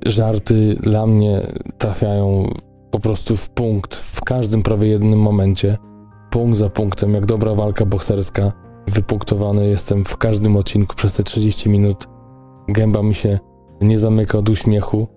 żarty 0.08 0.76
dla 0.82 1.06
mnie 1.06 1.40
trafiają 1.78 2.48
po 2.90 3.00
prostu 3.00 3.36
w 3.36 3.50
punkt 3.50 3.94
w 3.94 4.20
każdym 4.20 4.62
prawie 4.62 4.88
jednym 4.88 5.18
momencie. 5.18 5.78
Punkt 6.30 6.58
za 6.58 6.70
punktem, 6.70 7.14
jak 7.14 7.26
dobra 7.26 7.54
walka 7.54 7.86
bokserska. 7.86 8.52
Wypunktowany 8.86 9.68
jestem 9.68 10.04
w 10.04 10.16
każdym 10.16 10.56
odcinku 10.56 10.96
przez 10.96 11.14
te 11.14 11.22
30 11.22 11.68
minut. 11.68 12.08
Gęba 12.68 13.02
mi 13.02 13.14
się 13.14 13.38
nie 13.80 13.98
zamyka 13.98 14.38
od 14.38 14.48
uśmiechu. 14.48 15.08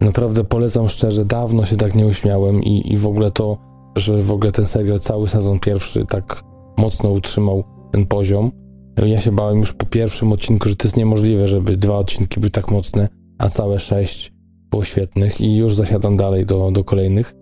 Naprawdę 0.00 0.44
polecam 0.44 0.88
szczerze, 0.88 1.24
dawno 1.24 1.64
się 1.64 1.76
tak 1.76 1.94
nie 1.94 2.06
uśmiałem 2.06 2.62
i, 2.62 2.92
i 2.92 2.96
w 2.96 3.06
ogóle 3.06 3.30
to, 3.30 3.58
że 3.96 4.22
w 4.22 4.32
ogóle 4.32 4.52
ten 4.52 4.66
serial 4.66 5.00
cały 5.00 5.28
sezon 5.28 5.60
pierwszy 5.60 6.06
tak 6.06 6.42
mocno 6.78 7.10
utrzymał 7.10 7.64
ten 7.92 8.06
poziom. 8.06 8.50
Ja 9.06 9.20
się 9.20 9.32
bałem 9.32 9.58
już 9.58 9.72
po 9.72 9.86
pierwszym 9.86 10.32
odcinku, 10.32 10.68
że 10.68 10.76
to 10.76 10.84
jest 10.88 10.96
niemożliwe, 10.96 11.48
żeby 11.48 11.76
dwa 11.76 11.96
odcinki 11.98 12.40
były 12.40 12.50
tak 12.50 12.70
mocne, 12.70 13.08
a 13.38 13.48
całe 13.48 13.78
sześć 13.78 14.35
było 14.70 14.84
świetnych 14.84 15.40
i 15.40 15.56
już 15.56 15.74
zasiadam 15.74 16.16
dalej 16.16 16.46
do, 16.46 16.70
do 16.70 16.84
kolejnych. 16.84 17.34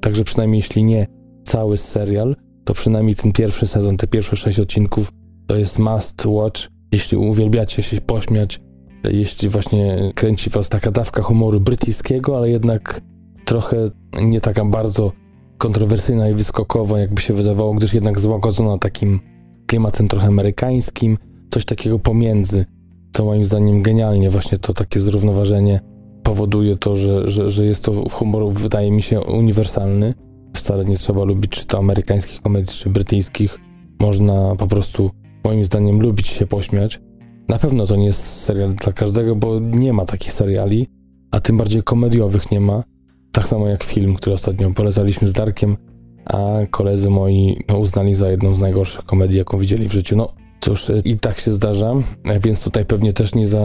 Także 0.00 0.24
przynajmniej 0.24 0.58
jeśli 0.58 0.84
nie 0.84 1.06
cały 1.44 1.76
serial, 1.76 2.36
to 2.64 2.74
przynajmniej 2.74 3.14
ten 3.14 3.32
pierwszy 3.32 3.66
sezon, 3.66 3.96
te 3.96 4.06
pierwsze 4.06 4.36
sześć 4.36 4.60
odcinków 4.60 5.12
to 5.46 5.56
jest 5.56 5.78
must 5.78 6.26
watch. 6.26 6.60
Jeśli 6.92 7.18
uwielbiacie 7.18 7.82
się 7.82 8.00
pośmiać, 8.00 8.60
jeśli 9.04 9.48
właśnie 9.48 10.12
kręci 10.14 10.50
was 10.50 10.68
taka 10.68 10.90
dawka 10.90 11.22
humoru 11.22 11.60
brytyjskiego, 11.60 12.36
ale 12.36 12.50
jednak 12.50 13.00
trochę 13.44 13.76
nie 14.22 14.40
taka 14.40 14.64
bardzo 14.64 15.12
kontrowersyjna 15.58 16.28
i 16.28 16.34
wyskokowa, 16.34 16.98
jakby 16.98 17.22
się 17.22 17.34
wydawało, 17.34 17.74
gdyż 17.74 17.94
jednak 17.94 18.20
złagodzona 18.20 18.78
takim 18.78 19.20
klimatem 19.66 20.08
trochę 20.08 20.26
amerykańskim, 20.26 21.18
coś 21.50 21.64
takiego 21.64 21.98
pomiędzy, 21.98 22.66
co 23.12 23.24
moim 23.24 23.44
zdaniem 23.44 23.82
genialnie 23.82 24.30
właśnie 24.30 24.58
to 24.58 24.72
takie 24.74 25.00
zrównoważenie 25.00 25.80
powoduje 26.22 26.76
to, 26.76 26.96
że, 26.96 27.28
że, 27.28 27.48
że 27.48 27.64
jest 27.64 27.84
to 27.84 28.08
humor, 28.10 28.52
wydaje 28.52 28.90
mi 28.90 29.02
się, 29.02 29.20
uniwersalny. 29.20 30.14
Wcale 30.56 30.84
nie 30.84 30.96
trzeba 30.96 31.24
lubić 31.24 31.50
czy 31.50 31.66
to 31.66 31.78
amerykańskich 31.78 32.42
komedii, 32.42 32.74
czy 32.74 32.90
brytyjskich. 32.90 33.58
Można 34.00 34.56
po 34.56 34.66
prostu, 34.66 35.10
moim 35.44 35.64
zdaniem, 35.64 36.00
lubić 36.00 36.26
się 36.26 36.46
pośmiać. 36.46 37.00
Na 37.48 37.58
pewno 37.58 37.86
to 37.86 37.96
nie 37.96 38.06
jest 38.06 38.24
serial 38.24 38.74
dla 38.74 38.92
każdego, 38.92 39.36
bo 39.36 39.60
nie 39.60 39.92
ma 39.92 40.04
takich 40.04 40.32
seriali, 40.32 40.86
a 41.30 41.40
tym 41.40 41.56
bardziej 41.56 41.82
komediowych 41.82 42.50
nie 42.50 42.60
ma. 42.60 42.84
Tak 43.32 43.48
samo 43.48 43.68
jak 43.68 43.84
film, 43.84 44.14
który 44.14 44.34
ostatnio 44.34 44.70
polecaliśmy 44.70 45.28
z 45.28 45.32
Darkiem, 45.32 45.76
a 46.24 46.38
koledzy 46.70 47.10
moi 47.10 47.56
no, 47.68 47.78
uznali 47.78 48.14
za 48.14 48.30
jedną 48.30 48.54
z 48.54 48.60
najgorszych 48.60 49.04
komedii, 49.04 49.38
jaką 49.38 49.58
widzieli 49.58 49.88
w 49.88 49.92
życiu. 49.92 50.16
No 50.16 50.28
cóż, 50.60 50.92
i 51.04 51.18
tak 51.18 51.38
się 51.38 51.52
zdarza, 51.52 51.94
więc 52.40 52.64
tutaj 52.64 52.84
pewnie 52.84 53.12
też 53.12 53.34
nie 53.34 53.46
za 53.46 53.62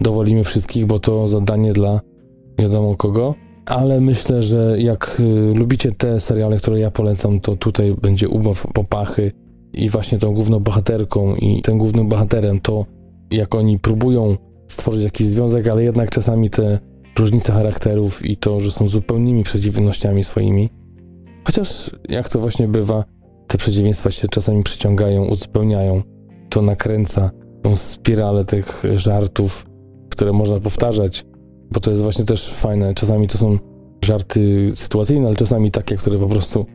dowolimy 0.00 0.44
wszystkich, 0.44 0.86
bo 0.86 0.98
to 0.98 1.28
zadanie 1.28 1.72
dla 1.72 2.00
wiadomo 2.58 2.96
kogo. 2.96 3.34
Ale 3.66 4.00
myślę, 4.00 4.42
że 4.42 4.80
jak 4.80 5.20
y, 5.20 5.54
lubicie 5.54 5.92
te 5.92 6.20
seriale, 6.20 6.56
które 6.56 6.80
ja 6.80 6.90
polecam, 6.90 7.40
to 7.40 7.56
tutaj 7.56 7.94
będzie 8.02 8.28
ubaw 8.28 8.66
popachy 8.74 9.32
i 9.72 9.88
właśnie 9.88 10.18
tą 10.18 10.34
główną 10.34 10.60
bohaterką 10.60 11.34
i 11.34 11.62
tym 11.62 11.78
głównym 11.78 12.08
bohaterem 12.08 12.60
to 12.60 12.86
jak 13.30 13.54
oni 13.54 13.78
próbują 13.78 14.36
stworzyć 14.66 15.04
jakiś 15.04 15.26
związek, 15.26 15.66
ale 15.66 15.84
jednak 15.84 16.10
czasami 16.10 16.50
te 16.50 16.78
różnice 17.18 17.52
charakterów 17.52 18.24
i 18.24 18.36
to, 18.36 18.60
że 18.60 18.70
są 18.70 18.88
zupełnymi 18.88 19.44
przeciwnościami 19.44 20.24
swoimi. 20.24 20.70
Chociaż 21.44 21.90
jak 22.08 22.28
to 22.28 22.38
właśnie 22.38 22.68
bywa, 22.68 23.04
te 23.46 23.58
przeciwieństwa 23.58 24.10
się 24.10 24.28
czasami 24.28 24.62
przyciągają, 24.62 25.24
uzupełniają. 25.24 26.02
To 26.48 26.62
nakręca 26.62 27.30
tą 27.62 27.76
spiralę 27.76 28.44
tych 28.44 28.82
żartów, 28.96 29.66
które 30.14 30.32
można 30.32 30.60
powtarzać, 30.60 31.26
bo 31.72 31.80
to 31.80 31.90
jest 31.90 32.02
właśnie 32.02 32.24
też 32.24 32.54
fajne. 32.54 32.94
Czasami 32.94 33.28
to 33.28 33.38
są 33.38 33.58
żarty 34.04 34.72
sytuacyjne, 34.74 35.26
ale 35.26 35.36
czasami 35.36 35.70
takie, 35.70 35.96
które 35.96 36.18
po 36.18 36.28
prostu 36.28 36.66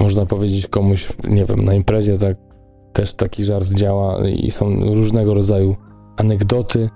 można 0.00 0.26
powiedzieć 0.26 0.66
komuś, 0.66 1.12
nie 1.28 1.44
wiem, 1.44 1.64
na 1.64 1.74
imprezie, 1.74 2.18
tak 2.18 2.36
też 2.92 3.14
taki 3.14 3.44
żart 3.44 3.68
działa 3.68 4.28
i 4.28 4.50
są 4.50 4.94
różnego 4.94 5.34
rodzaju 5.34 5.76
anegdoty. 6.16 6.88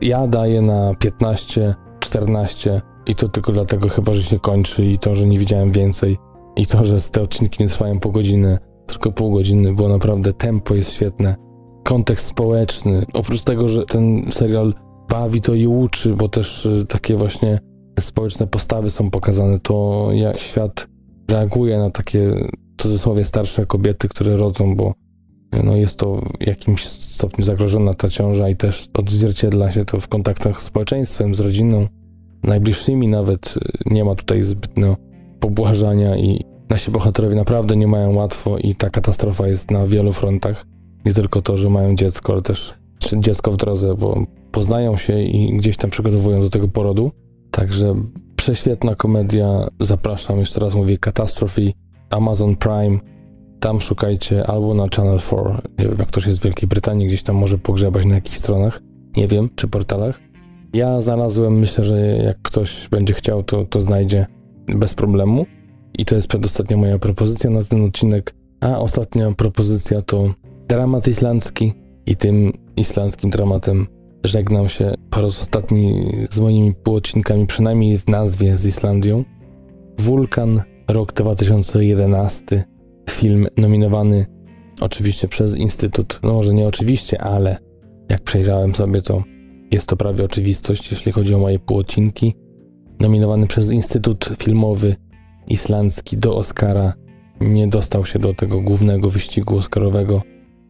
Ja 0.00 0.26
daję 0.26 0.62
na 0.62 0.94
15, 0.98 1.74
14 2.00 2.80
i 3.06 3.14
to 3.14 3.28
tylko 3.28 3.52
dlatego 3.52 3.88
chyba, 3.88 4.14
że 4.14 4.22
się 4.22 4.38
kończy 4.38 4.84
i 4.84 4.98
to, 4.98 5.14
że 5.14 5.26
nie 5.26 5.38
widziałem 5.38 5.72
więcej 5.72 6.18
i 6.56 6.66
to, 6.66 6.84
że 6.84 7.00
te 7.00 7.22
odcinki 7.22 7.62
nie 7.62 7.68
trwają 7.68 7.98
po 7.98 8.10
godzinę, 8.10 8.58
tylko 8.86 9.12
pół 9.12 9.32
godziny, 9.32 9.74
bo 9.74 9.88
naprawdę 9.88 10.32
tempo 10.32 10.74
jest 10.74 10.92
świetne. 10.92 11.36
Kontekst 11.84 12.26
społeczny. 12.26 13.06
Oprócz 13.12 13.42
tego, 13.42 13.68
że 13.68 13.84
ten 13.84 14.32
serial 14.32 14.74
bawi 15.12 15.40
to 15.40 15.54
i 15.54 15.66
uczy, 15.66 16.16
bo 16.16 16.28
też 16.28 16.66
y, 16.66 16.86
takie 16.88 17.16
właśnie 17.16 17.58
społeczne 18.00 18.46
postawy 18.46 18.90
są 18.90 19.10
pokazane, 19.10 19.60
to 19.60 20.08
jak 20.12 20.38
świat 20.38 20.86
reaguje 21.28 21.78
na 21.78 21.90
takie 21.90 22.30
w 22.78 22.82
cudzysłowie 22.82 23.24
starsze 23.24 23.66
kobiety, 23.66 24.08
które 24.08 24.36
rodzą, 24.36 24.76
bo 24.76 24.92
no 25.64 25.76
jest 25.76 25.96
to 25.96 26.14
w 26.40 26.46
jakimś 26.46 26.86
stopniu 26.86 27.44
zagrożona 27.44 27.94
ta 27.94 28.08
ciąża 28.08 28.48
i 28.48 28.56
też 28.56 28.88
odzwierciedla 28.94 29.70
się 29.70 29.84
to 29.84 30.00
w 30.00 30.08
kontaktach 30.08 30.60
z 30.60 30.64
społeczeństwem, 30.64 31.34
z 31.34 31.40
rodziną, 31.40 31.86
najbliższymi 32.42 33.08
nawet. 33.08 33.54
Nie 33.86 34.04
ma 34.04 34.14
tutaj 34.14 34.42
zbytnio 34.42 34.96
pobłażania 35.40 36.16
i 36.16 36.44
nasi 36.70 36.90
bohaterowie 36.90 37.36
naprawdę 37.36 37.76
nie 37.76 37.86
mają 37.86 38.14
łatwo 38.14 38.58
i 38.58 38.74
ta 38.74 38.90
katastrofa 38.90 39.48
jest 39.48 39.70
na 39.70 39.86
wielu 39.86 40.12
frontach. 40.12 40.66
Nie 41.04 41.14
tylko 41.14 41.42
to, 41.42 41.58
że 41.58 41.70
mają 41.70 41.94
dziecko, 41.94 42.32
ale 42.32 42.42
też 42.42 42.74
dziecko 43.12 43.50
w 43.50 43.56
drodze, 43.56 43.94
bo 43.94 44.26
poznają 44.52 44.96
się 44.96 45.22
i 45.22 45.56
gdzieś 45.56 45.76
tam 45.76 45.90
przygotowują 45.90 46.40
do 46.40 46.50
tego 46.50 46.68
porodu. 46.68 47.10
Także 47.50 47.94
prześwietna 48.36 48.94
komedia. 48.94 49.68
Zapraszam, 49.80 50.38
jeszcze 50.38 50.60
raz 50.60 50.74
mówię, 50.74 50.98
Catastrophe, 50.98 51.62
Amazon 52.10 52.56
Prime. 52.56 52.98
Tam 53.60 53.80
szukajcie 53.80 54.46
albo 54.46 54.74
na 54.74 54.86
Channel 54.96 55.18
4. 55.18 55.42
Nie 55.78 55.84
wiem, 55.84 55.96
jak 55.98 56.08
ktoś 56.08 56.26
jest 56.26 56.40
w 56.40 56.44
Wielkiej 56.44 56.68
Brytanii, 56.68 57.06
gdzieś 57.06 57.22
tam 57.22 57.36
może 57.36 57.58
pogrzebać 57.58 58.06
na 58.06 58.14
jakichś 58.14 58.38
stronach. 58.38 58.82
Nie 59.16 59.28
wiem, 59.28 59.48
czy 59.56 59.68
portalach. 59.68 60.20
Ja 60.72 61.00
znalazłem, 61.00 61.58
myślę, 61.58 61.84
że 61.84 62.00
jak 62.00 62.42
ktoś 62.42 62.88
będzie 62.88 63.14
chciał, 63.14 63.42
to, 63.42 63.64
to 63.64 63.80
znajdzie 63.80 64.26
bez 64.66 64.94
problemu. 64.94 65.46
I 65.98 66.04
to 66.04 66.14
jest 66.14 66.28
przedostatnia 66.28 66.76
moja 66.76 66.98
propozycja 66.98 67.50
na 67.50 67.64
ten 67.64 67.84
odcinek. 67.84 68.34
A 68.60 68.78
ostatnia 68.78 69.32
propozycja 69.32 70.02
to 70.02 70.34
dramat 70.68 71.08
islandzki 71.08 71.72
i 72.06 72.16
tym 72.16 72.52
islandzkim 72.76 73.30
dramatem 73.30 73.86
żegnam 74.24 74.68
się 74.68 74.94
po 75.10 75.20
raz 75.20 75.40
ostatni 75.40 76.04
z 76.30 76.40
moimi 76.40 76.74
półodcinkami, 76.74 77.46
przynajmniej 77.46 77.98
w 77.98 78.06
nazwie 78.08 78.56
z 78.56 78.66
Islandią. 78.66 79.24
Wulkan, 79.98 80.62
rok 80.88 81.12
2011, 81.12 82.64
film 83.10 83.46
nominowany 83.56 84.26
oczywiście 84.80 85.28
przez 85.28 85.56
Instytut, 85.56 86.20
no 86.22 86.32
może 86.32 86.54
nie 86.54 86.66
oczywiście, 86.66 87.20
ale 87.20 87.58
jak 88.08 88.20
przejrzałem 88.20 88.74
sobie 88.74 89.02
to 89.02 89.24
jest 89.70 89.86
to 89.86 89.96
prawie 89.96 90.24
oczywistość, 90.24 90.90
jeśli 90.90 91.12
chodzi 91.12 91.34
o 91.34 91.38
moje 91.38 91.58
półodcinki. 91.58 92.34
Nominowany 93.00 93.46
przez 93.46 93.70
Instytut 93.70 94.30
Filmowy 94.38 94.96
Islandzki 95.48 96.16
do 96.16 96.36
Oscara 96.36 96.92
nie 97.40 97.68
dostał 97.68 98.06
się 98.06 98.18
do 98.18 98.34
tego 98.34 98.60
głównego 98.60 99.10
wyścigu 99.10 99.56
oscarowego, 99.56 100.22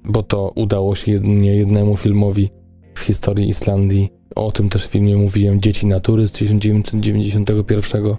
bo 0.04 0.22
to 0.22 0.52
udało 0.54 0.94
się 0.94 1.12
jedynie 1.12 1.56
jednemu 1.56 1.96
filmowi 1.96 2.50
w 2.94 3.00
historii 3.00 3.48
Islandii. 3.48 4.12
O 4.34 4.52
tym 4.52 4.68
też 4.68 4.86
w 4.86 4.90
filmie 4.90 5.16
mówiłem 5.16 5.60
Dzieci 5.60 5.86
Natury 5.86 6.28
z 6.28 6.32
1991. 6.32 8.16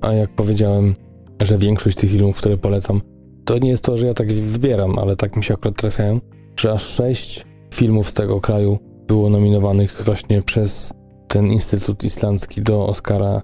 A 0.00 0.12
jak 0.12 0.34
powiedziałem, 0.34 0.94
że 1.40 1.58
większość 1.58 1.96
tych 1.96 2.10
filmów, 2.10 2.36
które 2.36 2.58
polecam, 2.58 3.00
to 3.44 3.58
nie 3.58 3.70
jest 3.70 3.84
to, 3.84 3.96
że 3.96 4.06
ja 4.06 4.14
tak 4.14 4.32
wybieram, 4.32 4.98
ale 4.98 5.16
tak 5.16 5.36
mi 5.36 5.44
się 5.44 5.54
akurat 5.54 5.76
trafiają, 5.76 6.20
że 6.56 6.72
aż 6.72 6.82
sześć 6.82 7.46
filmów 7.74 8.10
z 8.10 8.14
tego 8.14 8.40
kraju 8.40 8.78
było 9.06 9.30
nominowanych 9.30 10.02
właśnie 10.04 10.42
przez 10.42 10.92
ten 11.28 11.46
Instytut 11.46 12.04
Islandzki 12.04 12.62
do 12.62 12.86
Oscara. 12.86 13.42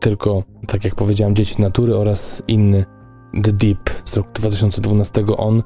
Tylko, 0.00 0.42
tak 0.66 0.84
jak 0.84 0.94
powiedziałem, 0.94 1.36
Dzieci 1.36 1.62
Natury 1.62 1.96
oraz 1.96 2.42
inny 2.48 2.84
The 3.44 3.52
Deep 3.52 3.90
z 4.04 4.16
roku 4.16 4.30
2012. 4.34 5.24
On 5.36 5.62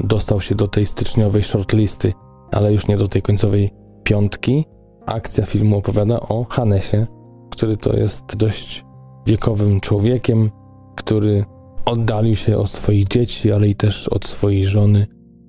dostał 0.00 0.40
się 0.40 0.54
do 0.54 0.68
tej 0.68 0.86
styczniowej 0.86 1.42
shortlisty, 1.42 2.12
ale 2.52 2.72
już 2.72 2.86
nie 2.86 2.96
do 2.96 3.08
tej 3.08 3.22
końcowej 3.22 3.70
piątki. 4.08 4.64
Akcja 5.06 5.46
filmu 5.46 5.76
opowiada 5.76 6.20
o 6.20 6.46
Hanesie, 6.50 7.06
który 7.50 7.76
to 7.76 7.96
jest 7.96 8.36
dość 8.36 8.84
wiekowym 9.26 9.80
człowiekiem, 9.80 10.50
który 10.96 11.44
oddalił 11.84 12.36
się 12.36 12.56
od 12.56 12.70
swoich 12.70 13.08
dzieci, 13.08 13.52
ale 13.52 13.68
i 13.68 13.74
też 13.74 14.08
od 14.08 14.26
swojej 14.26 14.64
żony 14.64 15.06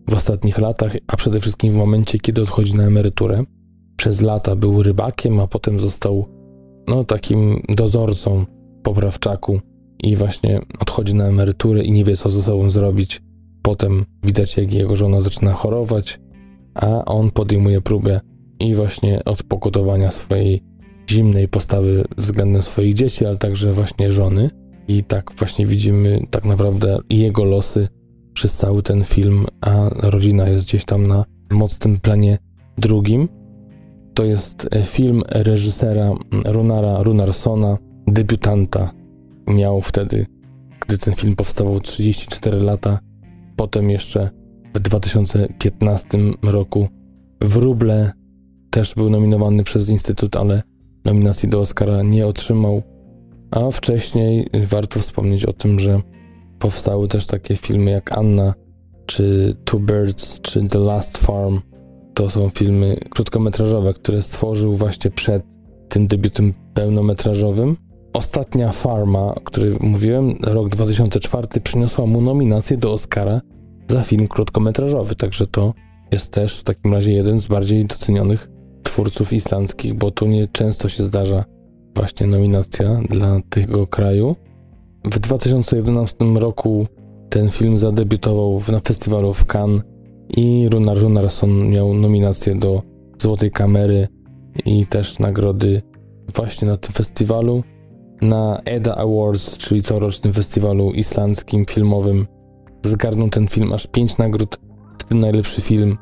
w 0.09 0.13
ostatnich 0.13 0.57
latach, 0.57 0.91
a 1.07 1.15
przede 1.15 1.39
wszystkim 1.39 1.73
w 1.73 1.75
momencie, 1.75 2.19
kiedy 2.19 2.41
odchodzi 2.41 2.73
na 2.73 2.83
emeryturę. 2.83 3.43
Przez 3.97 4.21
lata 4.21 4.55
był 4.55 4.83
rybakiem, 4.83 5.39
a 5.39 5.47
potem 5.47 5.79
został 5.79 6.25
no, 6.87 7.03
takim 7.03 7.61
dozorcą 7.69 8.45
poprawczaku 8.83 9.59
i 10.03 10.15
właśnie 10.15 10.59
odchodzi 10.79 11.15
na 11.15 11.25
emeryturę 11.25 11.83
i 11.83 11.91
nie 11.91 12.03
wie, 12.03 12.17
co 12.17 12.29
ze 12.29 12.43
sobą 12.43 12.69
zrobić. 12.69 13.21
Potem 13.61 14.05
widać, 14.23 14.57
jak 14.57 14.73
jego 14.73 14.95
żona 14.95 15.21
zaczyna 15.21 15.53
chorować, 15.53 16.19
a 16.75 17.05
on 17.05 17.31
podejmuje 17.31 17.81
próbę 17.81 18.19
i 18.59 18.75
właśnie 18.75 19.23
odpokutowania 19.25 20.11
swojej 20.11 20.63
zimnej 21.09 21.47
postawy 21.47 22.05
względem 22.17 22.63
swoich 22.63 22.93
dzieci, 22.93 23.25
ale 23.25 23.37
także 23.37 23.73
właśnie 23.73 24.11
żony. 24.11 24.49
I 24.87 25.03
tak 25.03 25.31
właśnie 25.37 25.65
widzimy 25.65 26.19
tak 26.29 26.45
naprawdę 26.45 26.97
jego 27.09 27.43
losy 27.43 27.87
przez 28.33 28.53
cały 28.53 28.83
ten 28.83 29.03
film, 29.03 29.45
a 29.61 29.89
rodzina 29.89 30.49
jest 30.49 30.65
gdzieś 30.65 30.85
tam 30.85 31.07
na 31.07 31.25
mocnym 31.51 31.99
planie 31.99 32.37
drugim. 32.77 33.29
To 34.13 34.23
jest 34.23 34.67
e, 34.71 34.83
film 34.83 35.21
reżysera 35.29 36.11
Runara 36.45 37.03
Runarsona, 37.03 37.77
debiutanta. 38.07 38.91
Miał 39.47 39.81
wtedy, 39.81 40.25
gdy 40.87 40.97
ten 40.97 41.13
film 41.13 41.35
powstawał, 41.35 41.79
34 41.79 42.59
lata. 42.59 42.99
Potem 43.55 43.89
jeszcze 43.89 44.29
w 44.75 44.79
2015 44.79 46.17
roku 46.43 46.87
Wróble 47.41 48.11
też 48.69 48.95
był 48.95 49.09
nominowany 49.09 49.63
przez 49.63 49.89
Instytut, 49.89 50.35
ale 50.35 50.63
nominacji 51.05 51.49
do 51.49 51.59
Oscara 51.59 52.03
nie 52.03 52.27
otrzymał. 52.27 52.81
A 53.51 53.71
wcześniej 53.71 54.47
warto 54.67 54.99
wspomnieć 54.99 55.45
o 55.45 55.53
tym, 55.53 55.79
że 55.79 56.01
powstały 56.59 57.07
też 57.07 57.27
takie 57.27 57.55
filmy 57.55 57.91
jak 57.91 58.17
Anna, 58.17 58.53
czy 59.05 59.55
Two 59.65 59.79
Birds, 59.79 60.39
czy 60.41 60.67
The 60.67 60.79
Last 60.79 61.17
Farm. 61.17 61.59
To 62.13 62.29
są 62.29 62.49
filmy 62.49 62.97
krótkometrażowe, 63.09 63.93
które 63.93 64.21
stworzył 64.21 64.75
właśnie 64.75 65.11
przed 65.11 65.43
tym 65.89 66.07
debiutem 66.07 66.53
pełnometrażowym. 66.73 67.77
Ostatnia 68.13 68.71
Farma, 68.71 69.35
o 69.35 69.41
której 69.41 69.77
mówiłem, 69.79 70.37
rok 70.41 70.69
2004, 70.69 71.47
przyniosła 71.63 72.05
mu 72.05 72.21
nominację 72.21 72.77
do 72.77 72.91
Oscara 72.91 73.41
za 73.89 74.03
film 74.03 74.27
krótkometrażowy, 74.27 75.15
także 75.15 75.47
to 75.47 75.73
jest 76.11 76.31
też 76.31 76.59
w 76.59 76.63
takim 76.63 76.93
razie 76.93 77.11
jeden 77.11 77.39
z 77.39 77.47
bardziej 77.47 77.85
docenionych 77.85 78.48
twórców 78.83 79.33
islandzkich, 79.33 79.93
bo 79.93 80.11
tu 80.11 80.27
nie 80.27 80.47
często 80.47 80.89
się 80.89 81.03
zdarza 81.03 81.45
właśnie 81.95 82.27
nominacja 82.27 82.99
dla 83.09 83.41
tego 83.49 83.87
kraju. 83.87 84.35
W 85.05 85.19
2011 85.19 86.25
roku 86.35 86.87
ten 87.29 87.49
film 87.49 87.77
zadebiutował 87.77 88.61
na 88.71 88.79
festiwalu 88.79 89.33
w 89.33 89.45
Cannes 89.45 89.81
i 90.37 90.69
Runar 90.71 90.97
Runarsson 90.97 91.69
miał 91.69 91.93
nominację 91.93 92.55
do 92.55 92.81
Złotej 93.21 93.51
Kamery 93.51 94.07
i 94.65 94.87
też 94.87 95.19
nagrody 95.19 95.81
właśnie 96.35 96.67
na 96.67 96.77
tym 96.77 96.93
festiwalu. 96.93 97.63
Na 98.21 98.59
EDA 98.65 98.95
Awards, 98.95 99.57
czyli 99.57 99.83
corocznym 99.83 100.33
festiwalu 100.33 100.91
islandzkim 100.91 101.65
filmowym, 101.65 102.27
zgarnął 102.85 103.29
ten 103.29 103.47
film 103.47 103.73
aż 103.73 103.87
5 103.87 104.17
nagród, 104.17 104.59
w 104.99 105.03
tym 105.03 105.19
najlepszy 105.19 105.61
film, 105.61 105.97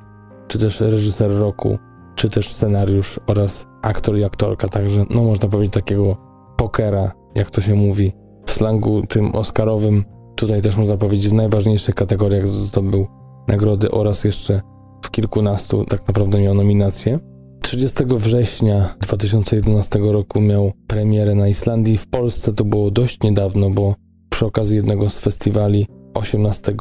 czy 0.48 0.60
też 0.60 0.82
reżyser 0.82 1.32
roku, 1.32 1.78
czy 2.18 2.30
też 2.30 2.53
scenariusz 2.53 3.20
oraz 3.28 3.65
aktor 3.82 4.18
i 4.18 4.24
aktorka, 4.24 4.68
także 4.68 5.05
no 5.09 5.24
można 5.24 5.49
powiedzieć 5.49 5.74
takiego 5.74 6.18
pokera, 6.57 7.11
jak 7.36 7.51
to 7.51 7.61
się 7.61 7.76
mówi 7.76 8.13
w 8.45 8.51
slangu 8.51 9.01
tym 9.07 9.36
oscarowym. 9.36 10.03
Tutaj 10.36 10.61
też 10.61 10.78
można 10.78 10.97
powiedzieć 10.97 11.30
w 11.30 11.34
najważniejszych 11.34 11.95
kategoriach 11.95 12.47
zdobył 12.47 13.07
nagrody 13.47 13.91
oraz 13.91 14.24
jeszcze 14.24 14.61
w 15.01 15.11
kilkunastu 15.11 15.86
tak 15.86 16.07
naprawdę 16.07 16.41
miał 16.41 16.53
nominacje. 16.53 17.20
30 17.61 18.05
września 18.05 18.95
2011 18.99 19.99
roku 19.99 20.41
miał 20.41 20.72
premierę 20.88 21.36
na 21.36 21.47
Islandii. 21.47 21.97
W 21.97 22.07
Polsce 22.07 22.53
to 22.53 22.65
było 22.65 22.91
dość 22.91 23.24
niedawno, 23.24 23.70
bo 23.70 23.95
przy 24.30 24.45
okazji 24.45 24.76
jednego 24.76 25.09
z 25.09 25.20
festiwali 25.20 25.88
18 26.13 26.76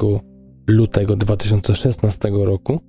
lutego 0.67 1.17
2016 1.17 2.31
roku 2.31 2.81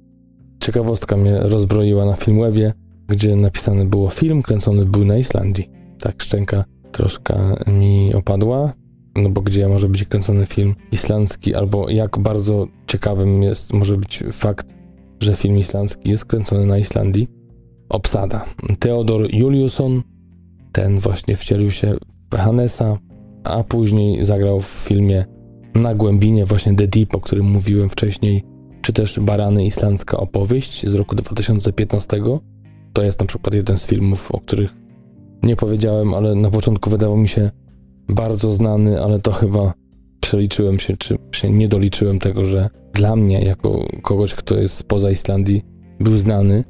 Ciekawostka 0.59 1.17
mnie 1.17 1.39
rozbroiła 1.39 2.05
na 2.05 2.13
Filmwebie, 2.13 2.73
gdzie 3.07 3.35
napisane 3.35 3.85
było 3.85 4.09
film 4.09 4.41
kręcony 4.41 4.85
był 4.85 5.05
na 5.05 5.17
Islandii. 5.17 5.69
Tak 5.99 6.23
szczęka 6.23 6.63
troszkę 6.91 7.55
mi 7.67 8.15
opadła, 8.15 8.73
no 9.15 9.29
bo 9.29 9.41
gdzie 9.41 9.67
może 9.67 9.89
być 9.89 10.05
kręcony 10.05 10.45
film 10.45 10.75
islandzki, 10.91 11.55
albo 11.55 11.89
jak 11.89 12.19
bardzo 12.19 12.67
ciekawym 12.87 13.43
jest, 13.43 13.73
może 13.73 13.97
być 13.97 14.23
fakt, 14.31 14.67
że 15.19 15.35
film 15.35 15.57
islandzki 15.57 16.09
jest 16.09 16.25
kręcony 16.25 16.65
na 16.65 16.77
Islandii. 16.77 17.27
Obsada. 17.89 18.45
Theodor 18.79 19.33
Juliusson, 19.33 20.01
ten 20.71 20.99
właśnie 20.99 21.35
wcielił 21.35 21.71
się 21.71 21.95
w 22.33 22.35
Hannesa, 22.35 22.97
a 23.43 23.63
później 23.63 24.25
zagrał 24.25 24.61
w 24.61 24.65
filmie 24.67 25.25
Na 25.75 25.95
Głębinie, 25.95 26.45
właśnie 26.45 26.75
The 26.75 26.87
Deep, 26.87 27.15
o 27.15 27.19
którym 27.19 27.45
mówiłem 27.45 27.89
wcześniej, 27.89 28.43
czy 28.87 28.93
też 28.93 29.19
Barany 29.19 29.65
Islandzka 29.65 30.17
opowieść 30.17 30.87
z 30.89 30.95
roku 30.95 31.15
2015. 31.15 32.21
To 32.93 33.03
jest 33.03 33.19
na 33.19 33.25
przykład 33.25 33.53
jeden 33.53 33.77
z 33.77 33.85
filmów, 33.85 34.31
o 34.31 34.39
których 34.39 34.75
nie 35.43 35.55
powiedziałem, 35.55 36.13
ale 36.13 36.35
na 36.35 36.51
początku 36.51 36.89
wydawał 36.89 37.17
mi 37.17 37.27
się 37.27 37.51
bardzo 38.09 38.51
znany, 38.51 39.03
ale 39.03 39.19
to 39.19 39.31
chyba 39.31 39.73
przeliczyłem 40.21 40.79
się, 40.79 40.97
czy 40.97 41.15
się 41.31 41.51
nie 41.51 41.67
doliczyłem 41.67 42.19
tego, 42.19 42.45
że 42.45 42.69
dla 42.93 43.15
mnie, 43.15 43.41
jako 43.41 43.85
kogoś, 44.01 44.33
kto 44.33 44.55
jest 44.55 44.75
spoza 44.75 45.11
Islandii, 45.11 45.65
był 45.99 46.17
znany 46.17 46.63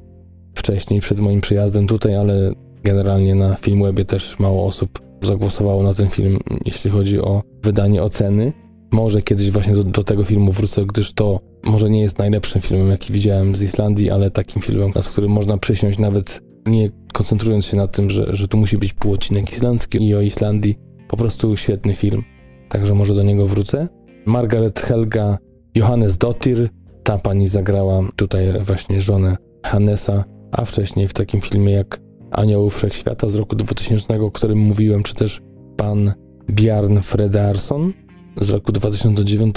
wcześniej, 0.56 1.02
przed 1.02 1.20
moim 1.20 1.42
przyjazdem 1.42 1.88
tutaj, 1.88 2.16
ale 2.16 2.52
generalnie 2.84 3.36
na 3.36 3.56
Filmwebie 3.56 4.06
też 4.06 4.40
mało 4.40 4.66
osób 4.66 5.02
zagłosowało 5.22 5.84
na 5.84 5.94
ten 5.94 6.10
film, 6.10 6.40
jeśli 6.66 6.90
chodzi 6.90 7.22
o 7.22 7.42
wydanie 7.64 8.04
oceny. 8.04 8.54
Może 8.92 9.22
kiedyś 9.22 9.52
właśnie 9.52 9.76
do, 9.76 9.84
do, 9.84 10.04
tego 10.04 10.24
filmu 10.24 10.52
wrócę, 10.52 10.86
gdyż 10.86 11.14
to 11.14 11.40
może 11.64 11.90
nie 11.90 12.02
jest 12.02 12.18
najlepszym 12.18 12.62
filmem, 12.62 12.90
jaki 12.90 13.14
widziałem 13.14 13.56
z 13.56 13.62
Islandii, 13.62 14.12
ale 14.12 14.32
takim 14.32 14.62
filmem, 14.62 14.92
nad 14.96 15.08
którym 15.08 15.32
można 15.32 15.58
przysiąść 15.58 16.00
nawet 16.00 16.42
nie 16.66 16.90
koncentrując 17.14 17.66
się 17.66 17.78
na 17.78 17.88
tym, 17.88 18.10
że, 18.10 18.36
że 18.36 18.48
tu 18.48 18.58
musi 18.58 18.78
być 18.78 18.94
półodcinek 18.94 19.54
islandzki 19.54 20.08
i 20.08 20.16
o 20.16 20.22
Islandii. 20.22 20.78
Po 21.08 21.18
prostu 21.18 21.58
świetny 21.58 21.96
film. 21.96 22.24
Także 22.70 22.94
może 22.94 23.16
do 23.16 23.24
niego 23.24 23.48
wrócę. 23.48 23.88
Margaret 24.26 24.80
Helga 24.80 25.38
Johannes 25.76 26.18
Dottir. 26.18 26.70
Ta 27.04 27.18
pani 27.18 27.48
zagrała 27.48 28.02
tutaj 28.16 28.46
właśnie 28.64 29.02
żonę 29.02 29.38
Hannesa, 29.66 30.24
a 30.52 30.66
wcześniej 30.66 31.08
w 31.08 31.14
takim 31.14 31.42
filmie 31.42 31.72
jak 31.72 32.00
Anioł 32.32 32.70
Wszechświata 32.70 33.30
z 33.30 33.36
roku 33.36 33.56
2000, 33.56 34.22
o 34.22 34.32
którym 34.32 34.58
mówiłem, 34.58 35.04
czy 35.04 35.14
też 35.14 35.42
pan 35.78 36.14
Bjarn 36.50 37.00
Fredarsson 37.00 37.94
z 38.42 38.50
roku 38.50 38.72
2009. 38.72 39.56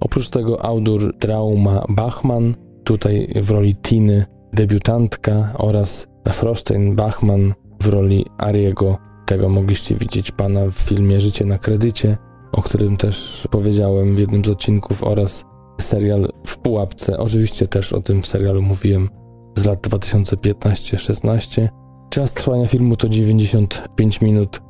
Oprócz 0.00 0.28
tego 0.28 0.64
autor 0.64 1.18
Trauma 1.18 1.84
Bachmann, 1.88 2.54
tutaj 2.84 3.28
w 3.36 3.50
roli 3.50 3.76
Tiny, 3.76 4.24
debiutantka 4.52 5.52
oraz 5.58 6.06
Frostein 6.28 6.96
Bachmann 6.96 7.54
w 7.80 7.86
roli 7.86 8.26
Ariego. 8.38 8.98
Tego 9.26 9.48
mogliście 9.48 9.94
widzieć 9.94 10.30
pana 10.30 10.60
w 10.72 10.74
filmie 10.74 11.20
Życie 11.20 11.44
na 11.44 11.58
kredycie, 11.58 12.16
o 12.52 12.62
którym 12.62 12.96
też 12.96 13.48
powiedziałem 13.50 14.14
w 14.14 14.18
jednym 14.18 14.44
z 14.44 14.48
odcinków 14.48 15.04
oraz 15.04 15.44
serial 15.80 16.28
W 16.46 16.58
pułapce. 16.58 17.18
Oczywiście 17.18 17.66
też 17.68 17.92
o 17.92 18.00
tym 18.00 18.24
serialu 18.24 18.62
mówiłem 18.62 19.08
z 19.56 19.64
lat 19.64 19.86
2015-16. 19.86 21.68
Czas 22.10 22.34
trwania 22.34 22.66
filmu 22.66 22.96
to 22.96 23.08
95 23.08 24.20
minut. 24.20 24.60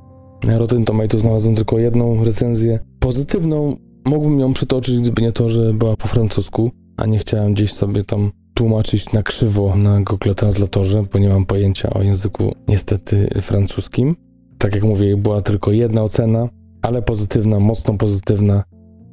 Rotten 0.45 0.84
Tomatoes 0.84 1.20
znalazłem 1.20 1.55
tylko 1.55 1.78
jedną 1.78 2.24
recenzję 2.24 2.78
pozytywną. 3.01 3.76
Mógłbym 4.07 4.40
ją 4.40 4.55
przytoczyć, 4.55 5.01
gdyby 5.01 5.22
nie 5.22 5.32
to, 5.32 5.49
że 5.49 5.74
była 5.74 5.97
po 5.97 6.09
francusku, 6.09 6.70
a 6.97 7.07
nie 7.07 7.18
chciałem 7.18 7.55
gdzieś 7.55 7.72
sobie 7.72 8.05
tam 8.05 8.30
tłumaczyć 8.55 9.12
na 9.12 9.22
krzywo 9.22 9.76
na 9.76 10.01
Google 10.01 10.34
Translatorze, 10.34 11.05
bo 11.12 11.18
nie 11.18 11.28
mam 11.28 11.47
pojęcia 11.47 11.90
o 11.90 12.03
języku 12.03 12.53
niestety 12.68 13.28
francuskim. 13.40 14.16
Tak 14.59 14.74
jak 14.74 14.84
mówię, 14.84 15.16
była 15.16 15.40
tylko 15.40 15.72
jedna 15.72 16.03
ocena, 16.03 16.49
ale 16.82 17.03
pozytywna, 17.03 17.61
mocno 17.61 17.99
pozytywna, 17.99 18.64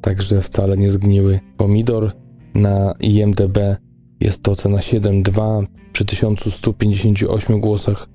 także 0.01 0.41
wcale 0.41 0.77
nie 0.77 0.89
zgniły. 0.89 1.39
Pomidor 1.57 2.11
na 2.53 2.93
IMDB 2.99 3.57
jest 4.19 4.43
to 4.43 4.51
ocena 4.51 4.77
7.2 4.77 5.65
przy 5.93 6.05
1158 6.05 7.59
głosach, 7.59 8.07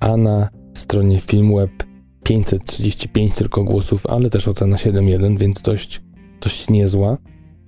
a 0.00 0.16
na 0.16 0.48
stronie 0.74 1.20
Filmweb 1.20 1.89
535 2.30 3.34
tylko 3.34 3.64
głosów, 3.64 4.06
ale 4.06 4.30
też 4.30 4.48
ocena 4.48 4.76
7.1, 4.76 5.38
więc 5.38 5.62
dość, 5.62 6.02
dość 6.40 6.68
niezła. 6.68 7.16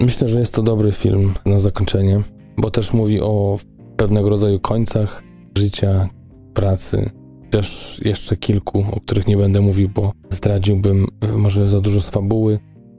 Myślę, 0.00 0.28
że 0.28 0.40
jest 0.40 0.54
to 0.54 0.62
dobry 0.62 0.92
film 0.92 1.34
na 1.46 1.60
zakończenie, 1.60 2.20
bo 2.56 2.70
też 2.70 2.92
mówi 2.92 3.20
o 3.20 3.58
pewnego 3.96 4.28
rodzaju 4.28 4.60
końcach 4.60 5.22
życia, 5.58 6.08
pracy, 6.54 7.10
też 7.50 8.00
jeszcze 8.04 8.36
kilku, 8.36 8.84
o 8.92 9.00
których 9.00 9.26
nie 9.26 9.36
będę 9.36 9.60
mówił, 9.60 9.88
bo 9.88 10.12
zdradziłbym 10.30 11.06
e, 11.20 11.32
może 11.32 11.68
za 11.68 11.80
dużo 11.80 12.00
z 12.00 12.10
fabuły. 12.10 12.58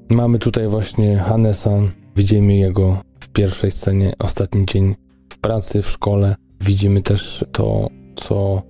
Mamy 0.10 0.40
tutaj 0.40 0.68
właśnie 0.68 1.18
Hannesa, 1.18 1.72
widzimy 2.16 2.56
jego 2.56 2.98
w 3.20 3.30
pierwszej 3.30 3.72
scenie, 3.72 4.14
ostatni 4.20 4.66
dzień 4.66 4.96
w 5.34 5.38
pracy, 5.38 5.82
w 5.82 5.90
szkole. 5.90 6.36
Widzimy 6.62 7.02
też 7.02 7.46
to, 7.52 7.88
co 8.16 8.62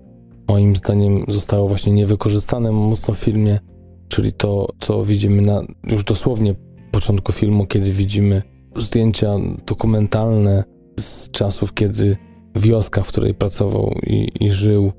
moim 0.48 0.76
zdaniem 0.76 1.24
zostało 1.28 1.68
właśnie 1.68 1.94
niewykorzystane 1.94 2.72
mocno 2.72 3.14
w 3.14 3.18
filmie, 3.18 3.60
czyli 4.08 4.34
to, 4.34 4.68
co 4.80 5.04
widzimy 5.04 5.42
na 5.42 5.62
już 5.84 6.04
dosłownie 6.04 6.56
początku 6.92 7.32
filmu, 7.32 7.66
kiedy 7.66 7.92
widzimy 7.92 8.42
zdjęcia 8.78 9.32
dokumentalne 9.66 10.64
z 11.00 11.32
czasów, 11.32 11.74
kiedy 11.74 12.18
wioska, 12.56 13.04
w 13.04 13.08
której 13.08 13.34
pracował 13.34 13.94
i, 14.08 14.30
i 14.40 14.50
żył 14.50 14.92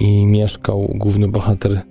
i 0.00 0.26
mieszkał 0.26 0.92
główny 0.94 1.28
bohater 1.28 1.82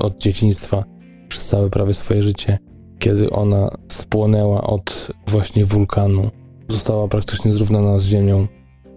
od 0.00 0.18
dzieciństwa 0.18 0.84
przez 1.28 1.48
całe 1.48 1.70
prawie 1.70 1.94
swoje 1.94 2.22
życie, 2.22 2.58
kiedy 2.98 3.30
ona 3.30 3.68
spłonęła 3.88 4.62
od 4.62 5.10
właśnie 5.26 5.64
wulkanu, 5.64 6.30
została 6.68 7.08
praktycznie 7.08 7.52
zrównana 7.52 7.98
z 7.98 8.04
ziemią. 8.04 8.46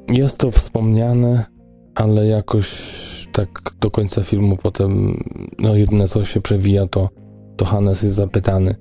Jest 0.08 0.38
to 0.38 0.52
wspomniane, 0.52 1.46
ale 1.96 2.28
jakoś 2.28 2.68
tak 3.34 3.62
do 3.80 3.92
końca 3.92 4.24
filmu 4.24 4.58
potem, 4.58 5.18
no 5.60 5.76
jedyne 5.76 6.08
co 6.08 6.26
się 6.26 6.42
przewija 6.42 6.88
to, 6.88 7.10
to 7.58 7.66
Hannes 7.66 8.04
jest 8.04 8.16
zapytany 8.16 8.76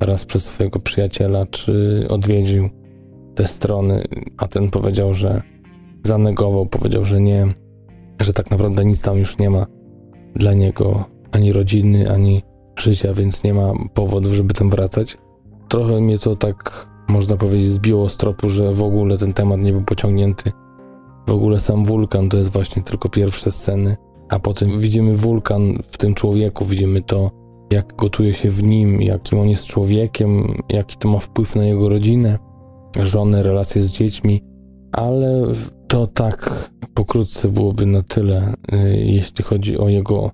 raz 0.00 0.24
przez 0.24 0.44
swojego 0.44 0.80
przyjaciela, 0.80 1.46
czy 1.46 2.06
odwiedził 2.10 2.68
te 3.34 3.46
strony, 3.46 4.04
a 4.38 4.48
ten 4.48 4.70
powiedział, 4.70 5.14
że 5.14 5.42
zanegował, 6.04 6.66
powiedział, 6.66 7.04
że 7.04 7.20
nie, 7.20 7.46
że 8.20 8.32
tak 8.32 8.50
naprawdę 8.50 8.84
nic 8.84 9.00
tam 9.00 9.18
już 9.18 9.38
nie 9.38 9.50
ma 9.50 9.66
dla 10.34 10.52
niego, 10.52 11.04
ani 11.32 11.52
rodziny, 11.52 12.10
ani 12.10 12.42
życia, 12.78 13.14
więc 13.14 13.44
nie 13.44 13.54
ma 13.54 13.72
powodów, 13.94 14.32
żeby 14.32 14.54
tam 14.54 14.70
wracać. 14.70 15.18
Trochę 15.68 16.00
mnie 16.00 16.18
to 16.18 16.36
tak, 16.36 16.86
można 17.08 17.36
powiedzieć, 17.36 17.68
zbiło 17.68 18.08
z 18.08 18.16
tropu, 18.16 18.48
że 18.48 18.72
w 18.72 18.82
ogóle 18.82 19.18
ten 19.18 19.32
temat 19.32 19.60
nie 19.60 19.72
był 19.72 19.82
pociągnięty. 19.82 20.52
W 21.26 21.30
ogóle 21.30 21.60
sam 21.60 21.84
wulkan 21.84 22.28
to 22.28 22.36
jest 22.36 22.50
właśnie 22.50 22.82
tylko 22.82 23.08
pierwsze 23.08 23.50
sceny, 23.50 23.96
a 24.28 24.38
potem 24.38 24.80
widzimy 24.80 25.16
wulkan 25.16 25.78
w 25.90 25.98
tym 25.98 26.14
człowieku, 26.14 26.64
widzimy 26.64 27.02
to, 27.02 27.30
jak 27.70 27.96
gotuje 27.96 28.34
się 28.34 28.50
w 28.50 28.62
nim, 28.62 29.02
jakim 29.02 29.38
on 29.38 29.48
jest 29.48 29.66
człowiekiem, 29.66 30.54
jaki 30.68 30.96
to 30.96 31.08
ma 31.08 31.18
wpływ 31.18 31.56
na 31.56 31.64
jego 31.64 31.88
rodzinę, 31.88 32.38
żonę, 33.02 33.42
relacje 33.42 33.82
z 33.82 33.92
dziećmi, 33.92 34.42
ale 34.92 35.46
to 35.88 36.06
tak 36.06 36.70
pokrótce 36.94 37.48
byłoby 37.48 37.86
na 37.86 38.02
tyle, 38.02 38.54
y, 38.72 38.96
jeśli 38.96 39.44
chodzi 39.44 39.78
o 39.78 39.88
jego 39.88 40.30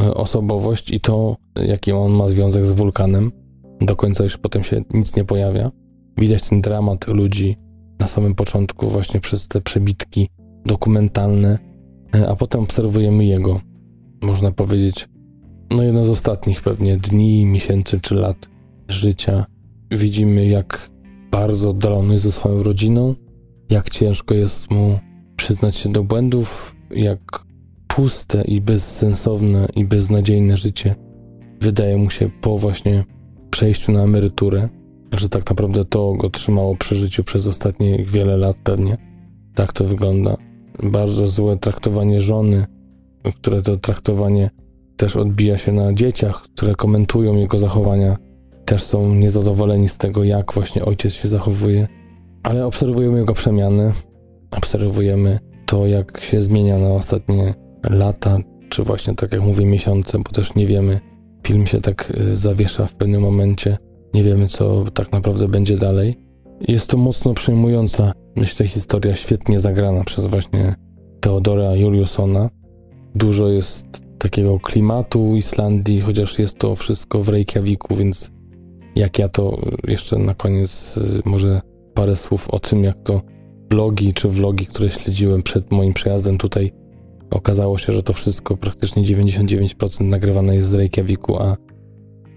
y, 0.00 0.14
osobowość 0.14 0.90
i 0.90 1.00
to, 1.00 1.36
jaki 1.66 1.92
on 1.92 2.12
ma 2.12 2.28
związek 2.28 2.66
z 2.66 2.72
wulkanem. 2.72 3.32
Do 3.80 3.96
końca 3.96 4.24
już 4.24 4.38
potem 4.38 4.62
się 4.62 4.82
nic 4.94 5.16
nie 5.16 5.24
pojawia. 5.24 5.70
Widać 6.18 6.48
ten 6.48 6.60
dramat 6.60 7.08
ludzi 7.08 7.56
na 7.98 8.08
samym 8.08 8.34
początku, 8.34 8.88
właśnie 8.88 9.20
przez 9.20 9.48
te 9.48 9.60
przebitki 9.60 10.28
dokumentalne, 10.66 11.58
y, 12.16 12.28
a 12.28 12.36
potem 12.36 12.60
obserwujemy 12.60 13.24
jego, 13.24 13.60
można 14.22 14.52
powiedzieć, 14.52 15.08
no 15.70 15.82
jedno 15.82 16.04
z 16.04 16.10
ostatnich 16.10 16.62
pewnie 16.62 16.96
dni, 16.96 17.46
miesięcy 17.46 18.00
czy 18.00 18.14
lat 18.14 18.48
życia. 18.88 19.46
Widzimy, 19.90 20.46
jak 20.46 20.90
bardzo 21.30 21.70
oddalony 21.70 22.18
ze 22.18 22.32
swoją 22.32 22.62
rodziną, 22.62 23.14
jak 23.70 23.90
ciężko 23.90 24.34
jest 24.34 24.70
mu 24.70 24.98
przyznać 25.36 25.76
się 25.76 25.92
do 25.92 26.04
błędów, 26.04 26.76
jak 26.90 27.44
puste 27.88 28.42
i 28.42 28.60
bezsensowne 28.60 29.68
i 29.76 29.84
beznadziejne 29.84 30.56
życie 30.56 30.94
wydaje 31.60 31.96
mu 31.96 32.10
się 32.10 32.30
po 32.40 32.58
właśnie 32.58 33.04
przejściu 33.50 33.92
na 33.92 34.02
emeryturę, 34.02 34.68
że 35.12 35.28
tak 35.28 35.50
naprawdę 35.50 35.84
to 35.84 36.14
go 36.14 36.30
trzymało 36.30 36.76
przy 36.76 36.94
życiu 36.94 37.24
przez 37.24 37.46
ostatnie 37.46 38.04
wiele 38.04 38.36
lat 38.36 38.56
pewnie. 38.64 38.96
Tak 39.54 39.72
to 39.72 39.84
wygląda. 39.84 40.36
Bardzo 40.82 41.28
złe 41.28 41.56
traktowanie 41.56 42.20
żony, 42.20 42.66
które 43.36 43.62
to 43.62 43.76
traktowanie 43.76 44.50
też 44.96 45.16
odbija 45.16 45.58
się 45.58 45.72
na 45.72 45.94
dzieciach, 45.94 46.42
które 46.42 46.74
komentują 46.74 47.34
jego 47.34 47.58
zachowania, 47.58 48.16
też 48.64 48.82
są 48.82 49.14
niezadowoleni 49.14 49.88
z 49.88 49.98
tego, 49.98 50.24
jak 50.24 50.52
właśnie 50.54 50.84
ojciec 50.84 51.12
się 51.12 51.28
zachowuje. 51.28 51.88
Ale 52.42 52.66
obserwujemy 52.66 53.18
jego 53.18 53.34
przemiany, 53.34 53.92
obserwujemy 54.50 55.38
to, 55.66 55.86
jak 55.86 56.20
się 56.20 56.40
zmienia 56.40 56.78
na 56.78 56.88
ostatnie 56.88 57.54
lata, 57.90 58.38
czy 58.68 58.82
właśnie 58.82 59.14
tak 59.14 59.32
jak 59.32 59.42
mówię, 59.42 59.66
miesiące, 59.66 60.18
bo 60.18 60.30
też 60.30 60.54
nie 60.54 60.66
wiemy. 60.66 61.00
Film 61.46 61.66
się 61.66 61.80
tak 61.80 62.12
y, 62.20 62.36
zawiesza 62.36 62.86
w 62.86 62.94
pewnym 62.94 63.22
momencie, 63.22 63.78
nie 64.14 64.24
wiemy, 64.24 64.48
co 64.48 64.84
tak 64.94 65.12
naprawdę 65.12 65.48
będzie 65.48 65.76
dalej. 65.76 66.16
Jest 66.68 66.86
to 66.86 66.96
mocno 66.96 67.34
przejmująca, 67.34 68.12
myślę, 68.36 68.66
historia, 68.66 69.14
świetnie 69.14 69.60
zagrana 69.60 70.04
przez 70.04 70.26
właśnie 70.26 70.74
Teodora 71.20 71.74
Juliusona. 71.74 72.50
Dużo 73.14 73.48
jest 73.48 73.84
takiego 74.18 74.60
klimatu 74.60 75.36
Islandii, 75.36 76.00
chociaż 76.00 76.38
jest 76.38 76.58
to 76.58 76.76
wszystko 76.76 77.22
w 77.22 77.28
Reykjaviku, 77.28 77.96
więc 77.96 78.30
jak 78.96 79.18
ja 79.18 79.28
to 79.28 79.58
y, 79.88 79.90
jeszcze 79.90 80.18
na 80.18 80.34
koniec 80.34 80.96
y, 80.96 81.22
może 81.24 81.60
parę 81.94 82.16
słów 82.16 82.50
o 82.50 82.58
tym, 82.58 82.84
jak 82.84 83.02
to 83.02 83.20
blogi 83.68 84.14
czy 84.14 84.28
vlogi, 84.28 84.66
które 84.66 84.90
śledziłem 84.90 85.42
przed 85.42 85.72
moim 85.72 85.94
przyjazdem 85.94 86.38
tutaj, 86.38 86.72
okazało 87.30 87.78
się, 87.78 87.92
że 87.92 88.02
to 88.02 88.12
wszystko 88.12 88.56
praktycznie 88.56 89.02
99% 89.02 90.04
nagrywane 90.04 90.56
jest 90.56 90.68
z 90.68 90.74
Reykjaviku, 90.74 91.42
a 91.42 91.56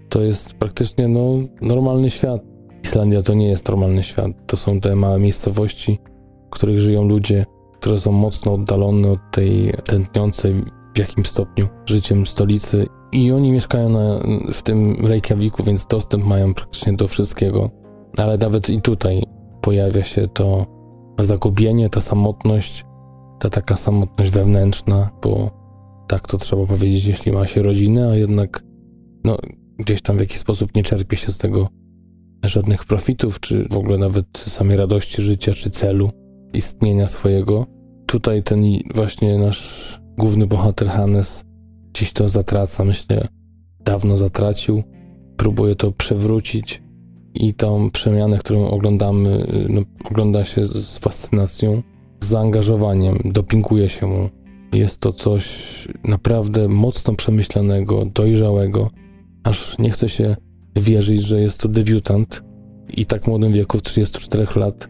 to 0.08 0.22
jest 0.22 0.54
praktycznie 0.54 1.08
no, 1.08 1.20
normalny 1.62 2.10
świat 2.10 2.53
Islandia 2.84 3.22
to 3.22 3.34
nie 3.34 3.48
jest 3.48 3.68
normalny 3.68 4.02
świat. 4.02 4.32
To 4.46 4.56
są 4.56 4.80
te 4.80 4.96
małe 4.96 5.20
miejscowości, 5.20 5.98
w 6.46 6.50
których 6.50 6.80
żyją 6.80 7.08
ludzie, 7.08 7.46
które 7.80 7.98
są 7.98 8.12
mocno 8.12 8.54
oddalone 8.54 9.08
od 9.08 9.20
tej 9.32 9.72
tętniącej 9.84 10.54
w 10.94 10.98
jakimś 10.98 11.28
stopniu 11.28 11.68
życiem 11.86 12.26
stolicy. 12.26 12.86
I 13.12 13.32
oni 13.32 13.52
mieszkają 13.52 13.88
na, 13.88 14.20
w 14.52 14.62
tym 14.62 15.06
Reykjaviku, 15.06 15.62
więc 15.62 15.86
dostęp 15.86 16.26
mają 16.26 16.54
praktycznie 16.54 16.92
do 16.92 17.08
wszystkiego. 17.08 17.70
Ale 18.16 18.38
nawet 18.38 18.70
i 18.70 18.82
tutaj 18.82 19.22
pojawia 19.60 20.02
się 20.02 20.28
to 20.28 20.66
zagubienie, 21.18 21.90
ta 21.90 22.00
samotność, 22.00 22.84
ta 23.40 23.50
taka 23.50 23.76
samotność 23.76 24.30
wewnętrzna, 24.30 25.10
bo 25.22 25.50
tak 26.08 26.28
to 26.28 26.38
trzeba 26.38 26.66
powiedzieć, 26.66 27.04
jeśli 27.04 27.32
ma 27.32 27.46
się 27.46 27.62
rodzinę, 27.62 28.10
a 28.10 28.14
jednak 28.14 28.62
no, 29.24 29.36
gdzieś 29.78 30.02
tam 30.02 30.16
w 30.16 30.20
jakiś 30.20 30.38
sposób 30.38 30.76
nie 30.76 30.82
czerpie 30.82 31.16
się 31.16 31.32
z 31.32 31.38
tego 31.38 31.68
żadnych 32.48 32.84
profitów, 32.84 33.40
czy 33.40 33.68
w 33.70 33.76
ogóle 33.76 33.98
nawet 33.98 34.38
samej 34.38 34.76
radości 34.76 35.22
życia, 35.22 35.52
czy 35.54 35.70
celu 35.70 36.10
istnienia 36.52 37.06
swojego. 37.06 37.66
Tutaj 38.06 38.42
ten 38.42 38.64
właśnie 38.94 39.38
nasz 39.38 40.00
główny 40.18 40.46
bohater 40.46 40.88
Hannes 40.88 41.44
gdzieś 41.92 42.12
to 42.12 42.28
zatraca, 42.28 42.84
myślę, 42.84 43.28
dawno 43.80 44.16
zatracił, 44.16 44.82
próbuje 45.36 45.76
to 45.76 45.92
przewrócić 45.92 46.82
i 47.34 47.54
tą 47.54 47.90
przemianę, 47.90 48.38
którą 48.38 48.68
oglądamy, 48.68 49.46
no, 49.68 49.80
ogląda 50.10 50.44
się 50.44 50.66
z 50.66 50.98
fascynacją, 50.98 51.82
z 52.20 52.26
zaangażowaniem, 52.26 53.18
dopinguje 53.24 53.88
się 53.88 54.06
mu. 54.06 54.28
Jest 54.72 54.98
to 54.98 55.12
coś 55.12 55.44
naprawdę 56.04 56.68
mocno 56.68 57.14
przemyślanego, 57.14 58.04
dojrzałego, 58.04 58.90
aż 59.44 59.78
nie 59.78 59.90
chce 59.90 60.08
się 60.08 60.36
wierzyć, 60.76 61.22
że 61.22 61.40
jest 61.40 61.58
to 61.58 61.68
debiutant 61.68 62.42
i 62.88 63.06
tak 63.06 63.26
młodym 63.26 63.52
wieku, 63.52 63.78
w 63.78 63.82
34 63.82 64.46
lat, 64.56 64.88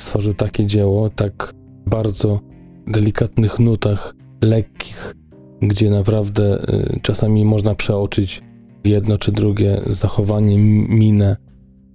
stworzył 0.00 0.34
takie 0.34 0.66
dzieło, 0.66 1.10
tak 1.10 1.54
bardzo 1.86 2.40
delikatnych 2.86 3.58
nutach, 3.58 4.14
lekkich, 4.42 5.14
gdzie 5.62 5.90
naprawdę 5.90 6.62
y, 6.74 7.00
czasami 7.02 7.44
można 7.44 7.74
przeoczyć 7.74 8.42
jedno 8.84 9.18
czy 9.18 9.32
drugie 9.32 9.80
zachowanie, 9.86 10.58
minę, 10.88 11.36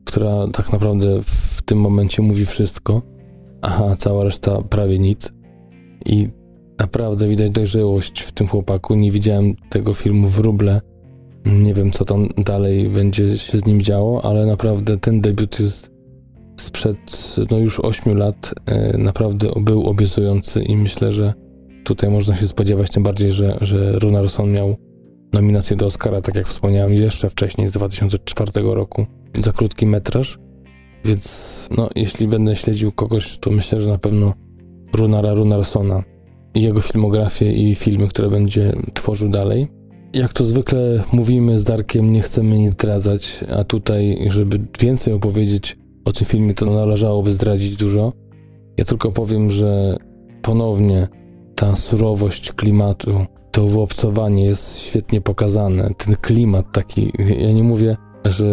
która 0.06 0.48
tak 0.48 0.72
naprawdę 0.72 1.24
w 1.24 1.62
tym 1.62 1.80
momencie 1.80 2.22
mówi 2.22 2.46
wszystko, 2.46 3.02
aha, 3.62 3.96
cała 4.00 4.24
reszta 4.24 4.62
prawie 4.62 5.00
nic. 5.00 5.34
I 6.06 6.28
naprawdę 6.80 7.28
widać 7.28 7.52
dojrzałość 7.52 8.22
w 8.22 8.32
tym 8.32 8.48
chłopaku. 8.48 8.96
Nie 8.96 9.12
widziałem 9.12 9.54
tego 9.70 9.94
filmu 9.94 10.28
w 10.28 10.40
ruble. 10.40 10.82
Nie 11.46 11.74
wiem, 11.74 11.92
co 11.92 12.06
tam 12.06 12.28
dalej 12.38 12.90
będzie 12.90 13.38
się 13.38 13.60
z 13.60 13.66
nim 13.66 13.82
działo, 13.82 14.26
ale 14.26 14.46
naprawdę 14.46 14.98
ten 14.98 15.22
debiut 15.22 15.60
jest 15.60 15.92
sprzed 16.60 17.36
no 17.52 17.58
już 17.58 17.80
8 17.80 18.18
lat. 18.18 18.54
E, 18.66 18.98
naprawdę 18.98 19.48
był 19.62 19.88
obiecujący 19.88 20.62
i 20.62 20.78
myślę, 20.78 21.12
że 21.12 21.34
tutaj 21.84 22.10
można 22.10 22.36
się 22.36 22.48
spodziewać, 22.48 22.92
tym 22.92 23.04
bardziej, 23.04 23.32
że, 23.32 23.58
że 23.62 24.00
Runarsson 24.00 24.52
miał 24.52 24.76
nominację 25.34 25.76
do 25.76 25.86
Oscara, 25.86 26.22
tak 26.22 26.36
jak 26.36 26.48
wspomniałem, 26.48 26.94
jeszcze 26.94 27.30
wcześniej, 27.30 27.70
z 27.70 27.72
2004 27.72 28.52
roku, 28.56 29.06
za 29.44 29.52
krótki 29.54 29.86
metraż. 29.86 30.40
Więc 31.06 31.68
no, 31.78 31.90
jeśli 31.96 32.28
będę 32.28 32.56
śledził 32.56 32.92
kogoś, 32.92 33.38
to 33.38 33.52
myślę, 33.52 33.82
że 33.82 33.90
na 33.90 33.98
pewno 33.98 34.34
Runara 34.94 35.34
Runarsona 35.34 36.04
i 36.54 36.62
jego 36.62 36.82
filmografię 36.82 37.54
i 37.54 37.76
filmy, 37.76 38.08
które 38.08 38.30
będzie 38.30 38.74
tworzył 38.94 39.30
dalej. 39.30 39.68
Jak 40.14 40.34
to 40.34 40.44
zwykle 40.44 41.04
mówimy 41.14 41.60
z 41.60 41.64
Darkiem, 41.64 42.14
nie 42.14 42.22
chcemy 42.22 42.58
nic 42.58 42.74
zdradzać, 42.74 43.46
a 43.58 43.64
tutaj, 43.64 44.28
żeby 44.30 44.60
więcej 44.80 45.14
opowiedzieć 45.14 45.78
o 46.06 46.12
tym 46.12 46.28
filmie, 46.28 46.54
to 46.54 46.66
należałoby 46.66 47.32
zdradzić 47.32 47.76
dużo. 47.76 48.14
Ja 48.78 48.86
tylko 48.86 49.12
powiem, 49.12 49.52
że 49.52 49.98
ponownie 50.42 51.08
ta 51.56 51.76
surowość 51.76 52.52
klimatu, 52.52 53.26
to 53.52 53.68
wyobcowanie 53.68 54.46
jest 54.46 54.80
świetnie 54.80 55.22
pokazane. 55.22 55.90
Ten 55.98 56.16
klimat 56.16 56.66
taki, 56.74 57.12
ja 57.40 57.54
nie 57.54 57.64
mówię, 57.64 57.98
że 58.26 58.46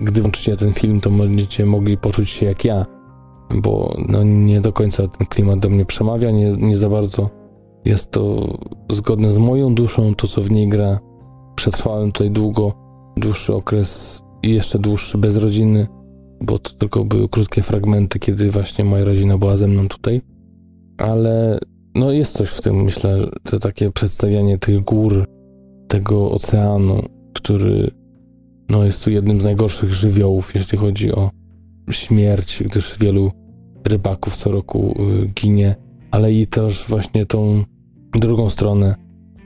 gdy 0.00 0.20
włączycie 0.20 0.56
ten 0.56 0.72
film, 0.72 1.00
to 1.00 1.10
będziecie 1.10 1.66
mogli 1.66 1.98
poczuć 1.98 2.30
się 2.30 2.46
jak 2.46 2.64
ja, 2.64 2.86
bo 3.62 3.94
no 4.08 4.22
nie 4.24 4.60
do 4.60 4.72
końca 4.72 5.08
ten 5.08 5.26
klimat 5.26 5.58
do 5.58 5.68
mnie 5.68 5.84
przemawia, 5.84 6.30
nie, 6.30 6.52
nie 6.52 6.76
za 6.76 6.88
bardzo 6.88 7.39
jest 7.84 8.10
to 8.10 8.54
zgodne 8.90 9.30
z 9.30 9.38
moją 9.38 9.74
duszą, 9.74 10.14
to 10.14 10.26
co 10.26 10.42
w 10.42 10.50
niej 10.50 10.68
gra. 10.68 10.98
Przetrwałem 11.56 12.12
tutaj 12.12 12.30
długo, 12.30 12.72
dłuższy 13.16 13.54
okres 13.54 14.22
i 14.42 14.54
jeszcze 14.54 14.78
dłuższy 14.78 15.18
bez 15.18 15.36
rodziny, 15.36 15.86
bo 16.40 16.58
to 16.58 16.70
tylko 16.70 17.04
były 17.04 17.28
krótkie 17.28 17.62
fragmenty, 17.62 18.18
kiedy 18.18 18.50
właśnie 18.50 18.84
moja 18.84 19.04
rodzina 19.04 19.38
była 19.38 19.56
ze 19.56 19.66
mną 19.66 19.88
tutaj. 19.88 20.20
Ale 20.98 21.58
no 21.94 22.10
jest 22.10 22.32
coś 22.32 22.48
w 22.48 22.62
tym, 22.62 22.82
myślę, 22.82 23.26
to 23.44 23.58
takie 23.58 23.90
przedstawianie 23.90 24.58
tych 24.58 24.80
gór, 24.80 25.26
tego 25.88 26.30
oceanu, 26.30 27.02
który 27.34 27.90
no, 28.68 28.84
jest 28.84 29.04
tu 29.04 29.10
jednym 29.10 29.40
z 29.40 29.44
najgorszych 29.44 29.92
żywiołów, 29.92 30.54
jeśli 30.54 30.78
chodzi 30.78 31.12
o 31.12 31.30
śmierć, 31.90 32.62
gdyż 32.66 32.98
wielu 32.98 33.30
rybaków 33.84 34.36
co 34.36 34.50
roku 34.50 34.94
y, 35.22 35.26
ginie, 35.26 35.76
ale 36.10 36.32
i 36.32 36.46
też 36.46 36.84
właśnie 36.88 37.26
tą 37.26 37.64
drugą 38.12 38.50
stronę, 38.50 38.94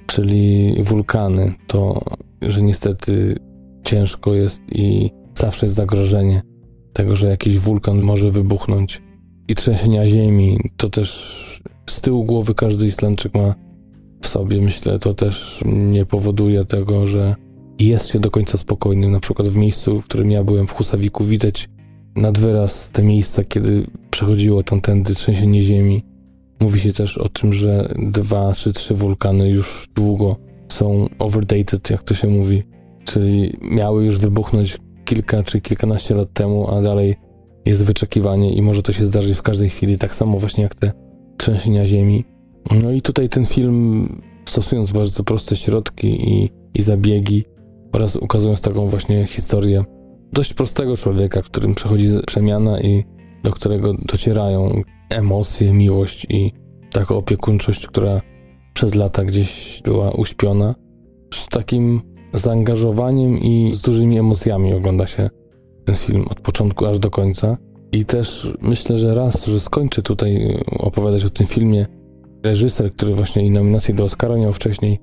czyli 0.07 0.75
wulkany, 0.83 1.53
to, 1.67 2.01
że 2.43 2.63
niestety 2.63 3.37
ciężko 3.85 4.35
jest 4.35 4.63
i 4.73 5.11
zawsze 5.35 5.67
jest 5.67 5.77
zagrożenie 5.77 6.43
tego, 6.93 7.17
że 7.17 7.29
jakiś 7.29 7.59
wulkan 7.59 8.01
może 8.01 8.31
wybuchnąć 8.31 9.03
i 9.49 9.55
trzęsienia 9.55 10.07
ziemi, 10.07 10.59
to 10.77 10.91
też 10.91 11.63
z 11.91 12.01
tyłu 12.01 12.25
głowy 12.25 12.55
każdy 12.55 12.87
Islandczyk 12.87 13.35
ma 13.35 13.55
w 14.23 14.29
sobie, 14.29 14.63
myślę, 14.63 14.99
to 14.99 15.15
też 15.15 15.61
nie 15.67 16.07
powoduje 16.07 16.65
tego, 16.65 17.07
że 17.07 17.35
jest 17.79 18.09
się 18.09 18.21
do 18.21 18.31
końca 18.31 18.59
spokojnym. 18.59 19.13
Na 19.13 19.21
przykład 19.21 19.49
w 19.49 19.57
miejscu, 19.57 20.01
w 20.01 20.05
którym 20.05 20.31
ja 20.31 20.45
byłem 20.45 20.67
w 20.67 20.73
Husawiku, 20.73 21.25
widać 21.25 21.69
nad 22.17 22.39
wyraz 22.39 22.91
te 22.91 23.03
miejsca, 23.03 23.45
kiedy 23.45 23.87
przechodziło 24.11 24.63
tamtędy 24.63 25.15
trzęsienie 25.15 25.61
ziemi. 25.61 26.05
Mówi 26.61 26.81
się 26.81 26.93
też 26.93 27.19
o 27.19 27.29
tym, 27.29 27.53
że 27.53 27.89
dwa 27.99 28.55
czy 28.55 28.73
trzy 28.73 28.95
wulkany 28.95 29.51
już 29.51 29.89
długo 29.95 30.37
są 30.69 31.07
overdated, 31.19 31.91
jak 31.91 32.03
to 32.03 32.15
się 32.15 32.29
mówi, 32.29 32.63
czyli 33.05 33.53
miały 33.63 34.05
już 34.05 34.19
wybuchnąć 34.19 34.79
kilka 35.05 35.43
czy 35.43 35.61
kilkanaście 35.61 36.15
lat 36.15 36.33
temu, 36.33 36.71
a 36.71 36.83
dalej 36.83 37.15
jest 37.67 37.85
wyczekiwanie 37.85 38.55
i 38.55 38.63
może 38.63 38.83
to 38.83 38.93
się 38.93 39.05
zdarzyć 39.05 39.39
w 39.39 39.43
każdej 39.43 39.69
chwili, 39.69 39.99
tak 39.99 40.15
samo 40.15 40.39
właśnie 40.39 40.63
jak 40.63 40.75
te 40.75 40.93
trzęsienia 41.37 41.87
ziemi. 41.87 42.25
No 42.83 42.93
i 42.93 43.03
tutaj 43.03 43.29
ten 43.29 43.47
film, 43.47 44.09
stosując 44.49 44.93
bardzo 44.93 45.25
proste 45.25 45.57
środki 45.57 46.33
i, 46.33 46.51
i 46.75 46.83
zabiegi, 46.83 47.45
oraz 47.93 48.17
ukazując 48.17 48.61
taką 48.61 48.89
właśnie 48.89 49.27
historię 49.27 49.85
dość 50.33 50.55
prostego 50.55 50.97
człowieka, 50.97 51.43
którym 51.43 51.75
przechodzi 51.75 52.09
przemiana 52.27 52.81
i 52.81 53.05
do 53.45 53.51
którego 53.51 53.95
docierają 53.95 54.83
emocje, 55.15 55.73
miłość 55.73 56.27
i 56.31 56.53
taka 56.93 57.15
opiekuńczość, 57.15 57.87
która 57.87 58.21
przez 58.75 58.95
lata 58.95 59.25
gdzieś 59.25 59.81
była 59.85 60.11
uśpiona. 60.11 60.75
Z 61.35 61.49
takim 61.49 62.01
zaangażowaniem 62.33 63.39
i 63.39 63.73
z 63.75 63.81
dużymi 63.81 64.19
emocjami 64.19 64.75
ogląda 64.75 65.07
się 65.07 65.31
ten 65.85 65.97
film 65.97 66.25
od 66.31 66.41
początku 66.41 66.87
aż 66.87 66.99
do 66.99 67.11
końca. 67.11 67.57
I 67.93 68.05
też 68.05 68.53
myślę, 68.63 68.99
że 68.99 69.15
raz, 69.15 69.47
że 69.47 69.61
skończę 69.61 70.03
tutaj 70.03 70.59
opowiadać 70.79 71.25
o 71.25 71.31
tym 71.31 71.47
filmie, 71.47 71.87
reżyser, 72.45 72.93
który 72.93 73.15
właśnie 73.15 73.47
i 73.47 73.51
nominację 73.51 73.95
do 73.95 74.05
Oscara 74.05 74.37
miał 74.37 74.53
wcześniej, 74.53 75.01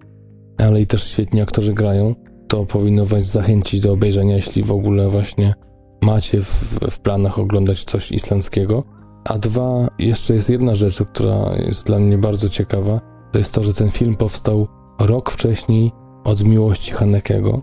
ale 0.57 0.81
i 0.81 0.87
też 0.87 1.03
świetni 1.03 1.41
aktorzy 1.41 1.73
grają, 1.73 2.15
to 2.47 2.65
powinno 2.65 3.05
was 3.05 3.25
zachęcić 3.25 3.79
do 3.79 3.93
obejrzenia, 3.93 4.35
jeśli 4.35 4.63
w 4.63 4.71
ogóle 4.71 5.09
właśnie 5.09 5.53
macie 6.01 6.41
w, 6.41 6.79
w 6.91 6.99
planach 6.99 7.39
oglądać 7.39 7.83
coś 7.83 8.11
islandzkiego. 8.11 8.83
A 9.25 9.37
dwa, 9.37 9.87
jeszcze 9.99 10.33
jest 10.33 10.49
jedna 10.49 10.75
rzecz, 10.75 11.03
która 11.13 11.55
jest 11.57 11.85
dla 11.85 11.99
mnie 11.99 12.17
bardzo 12.17 12.49
ciekawa. 12.49 13.01
To 13.31 13.37
jest 13.37 13.53
to, 13.53 13.63
że 13.63 13.73
ten 13.73 13.91
film 13.91 14.15
powstał 14.15 14.67
rok 14.99 15.31
wcześniej 15.31 15.91
od 16.23 16.43
miłości 16.43 16.91
Hanekego, 16.91 17.61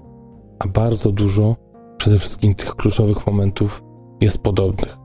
a 0.59 0.69
bardzo 0.69 1.13
dużo 1.13 1.57
przede 1.99 2.19
wszystkim 2.19 2.55
tych 2.55 2.77
kluczowych 2.77 3.27
momentów 3.27 3.83
jest 4.21 4.39
podobnych. 4.39 4.97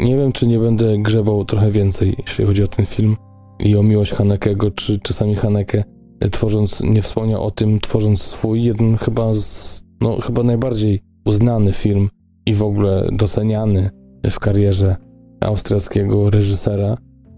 Nie 0.00 0.16
wiem, 0.16 0.32
czy 0.32 0.46
nie 0.46 0.58
będę 0.58 0.98
grzebał 0.98 1.44
trochę 1.44 1.70
więcej, 1.70 2.16
jeśli 2.26 2.44
chodzi 2.44 2.62
o 2.62 2.68
ten 2.68 2.86
film 2.86 3.16
i 3.58 3.76
o 3.76 3.82
miłość 3.82 4.12
Hanekego, 4.12 4.70
czy 4.70 5.00
czasami 5.00 5.34
Haneke 5.34 5.84
tworząc, 6.32 6.80
nie 6.80 7.02
wspomniał 7.02 7.44
o 7.44 7.50
tym, 7.50 7.80
tworząc 7.80 8.22
swój 8.22 8.64
jeden 8.64 8.96
chyba 8.96 9.34
z, 9.34 9.80
no 10.00 10.20
chyba 10.20 10.42
najbardziej 10.42 11.02
uznany 11.24 11.72
film 11.72 12.08
i 12.46 12.54
w 12.54 12.62
ogóle 12.62 13.08
doceniany 13.12 13.90
w 14.30 14.38
karierze 14.38 14.96
austriackiego 15.40 16.30
reżysera. 16.30 16.96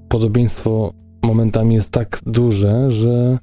Podobieństwo 0.09 0.91
momentami 1.25 1.75
jest 1.75 1.91
tak 1.91 2.21
duże, 2.27 2.91
że 2.91 3.39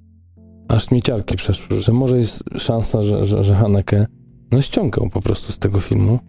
aż 0.67 0.91
mieciarki 0.91 1.35
przeszły, 1.35 1.81
że 1.81 1.93
może 1.93 2.17
jest 2.17 2.43
szansa, 2.57 3.03
że, 3.03 3.25
że, 3.25 3.43
że 3.43 3.55
Haneke 3.55 4.05
no 4.51 4.61
ściągał 4.61 5.09
po 5.09 5.21
prostu 5.21 5.51
z 5.51 5.59
tego 5.59 5.79
filmu. 5.79 6.19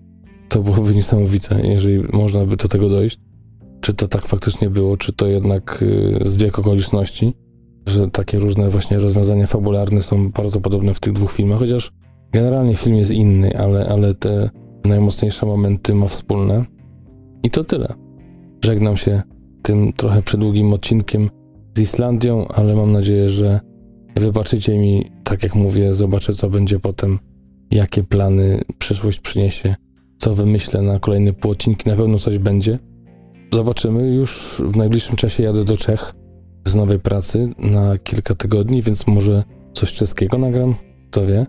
to 0.49 0.63
byłoby 0.63 0.95
niesamowite, 1.01 1.61
jeżeli 1.65 2.05
można 2.13 2.47
by 2.47 2.57
do 2.57 2.69
tego 2.69 2.89
dojść. 2.89 3.19
Czy 3.81 3.95
to 3.95 4.09
tak 4.09 4.27
faktycznie 4.27 4.71
było, 4.71 4.97
czy 4.97 5.13
to 5.13 5.27
jednak 5.27 5.83
y, 5.83 6.19
zbieg 6.25 6.59
okoliczności, 6.59 7.35
że 7.87 8.11
takie 8.11 8.39
różne 8.39 8.71
właśnie 8.71 8.99
rozwiązania 8.99 9.47
fabularne 9.47 10.03
są 10.03 10.31
bardzo 10.31 10.61
podobne 10.61 10.95
w 10.95 11.01
tych 11.01 11.13
dwóch 11.13 11.33
filmach, 11.33 11.59
chociaż 11.59 11.93
generalnie 12.33 12.77
film 12.77 12.97
jest 12.97 13.11
inny, 13.11 13.59
ale, 13.59 13.89
ale 13.89 14.15
te 14.15 14.51
najmocniejsze 14.85 15.47
momenty 15.47 15.95
ma 15.95 16.07
wspólne. 16.07 16.65
I 17.43 17.51
to 17.51 17.65
tyle. 17.65 18.08
Żegnam 18.65 18.97
się 18.97 19.23
tym 19.63 19.93
trochę 19.93 20.23
przedługim 20.23 20.73
odcinkiem 20.73 21.31
z 21.77 21.81
Islandią, 21.81 22.49
ale 22.49 22.75
mam 22.75 22.93
nadzieję, 22.93 23.29
że 23.29 23.61
wybaczycie 24.17 24.79
mi, 24.79 25.05
tak 25.25 25.43
jak 25.43 25.55
mówię, 25.55 25.95
zobaczę 25.95 26.33
co 26.33 26.51
będzie 26.51 26.81
potem, 26.81 27.19
jakie 27.71 28.03
plany 28.03 28.61
przyszłość 28.79 29.21
przyniesie, 29.21 29.75
co 30.19 30.35
wymyślę 30.35 30.83
na 30.83 30.99
kolejne 30.99 31.33
pół 31.33 31.51
odcinki, 31.51 31.91
na 31.91 31.97
pewno 31.97 32.19
coś 32.19 32.39
będzie. 32.39 32.79
Zobaczymy, 33.53 34.15
już 34.15 34.63
w 34.73 34.77
najbliższym 34.77 35.17
czasie 35.17 35.43
jadę 35.43 35.65
do 35.65 35.77
Czech 35.77 36.15
z 36.67 36.75
nowej 36.75 36.99
pracy 36.99 37.53
na 37.59 37.99
kilka 37.99 38.35
tygodni, 38.35 38.83
więc 38.83 39.07
może 39.07 39.45
coś 39.73 39.93
czeskiego 39.93 40.39
nagram, 40.39 40.75
kto 41.11 41.27
wie. 41.27 41.47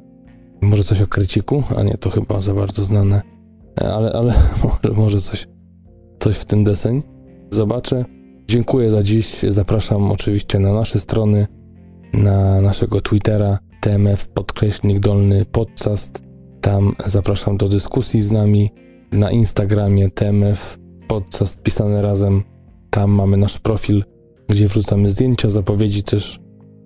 Może 0.61 0.84
coś 0.84 1.02
o 1.02 1.07
kryciku, 1.07 1.64
a 1.77 1.84
nie, 1.84 1.98
to 1.98 2.10
chyba 2.10 2.41
za 2.41 2.53
bardzo 2.53 2.84
znane, 2.84 3.22
ale, 3.76 4.14
ale 4.14 4.34
może, 4.64 4.95
może 4.95 5.22
coś, 5.22 5.48
coś 6.19 6.37
w 6.37 6.45
tym 6.45 6.63
deseń. 6.63 7.03
Zobaczę. 7.51 8.05
Dziękuję 8.47 8.89
za 8.89 9.03
dziś. 9.03 9.45
Zapraszam 9.47 10.11
oczywiście 10.11 10.59
na 10.59 10.73
nasze 10.73 10.99
strony, 10.99 11.47
na 12.13 12.61
naszego 12.61 13.01
Twittera 13.01 13.59
TMF 13.81 14.27
podkreślnik 14.27 14.99
dolny 14.99 15.45
podcast. 15.45 16.23
Tam 16.61 16.93
zapraszam 17.05 17.57
do 17.57 17.69
dyskusji 17.69 18.21
z 18.21 18.31
nami. 18.31 18.69
Na 19.11 19.31
Instagramie 19.31 20.09
TMF 20.09 20.77
podcast 21.07 21.61
pisane 21.61 22.01
razem. 22.01 22.43
Tam 22.89 23.11
mamy 23.11 23.37
nasz 23.37 23.59
profil, 23.59 24.03
gdzie 24.49 24.67
wrzucamy 24.67 25.09
zdjęcia, 25.09 25.49
zapowiedzi 25.49 26.03
też 26.03 26.39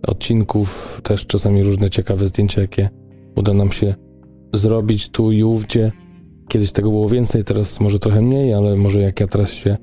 odcinków, 0.07 1.01
też 1.03 1.25
czasami 1.25 1.63
różne 1.63 1.89
ciekawe 1.89 2.27
zdjęcia, 2.27 2.61
jakie 2.61 2.89
uda 3.35 3.53
nam 3.53 3.71
się 3.71 3.95
zrobić 4.53 5.09
tu 5.09 5.31
i 5.31 5.43
ówdzie. 5.43 5.91
Kiedyś 6.47 6.71
tego 6.71 6.89
było 6.89 7.09
więcej, 7.09 7.43
teraz 7.43 7.79
może 7.79 7.99
trochę 7.99 8.21
mniej, 8.21 8.53
ale 8.53 8.75
może 8.75 8.99
jak 8.99 9.19
ja 9.19 9.27
teraz 9.27 9.49
się 9.49 9.77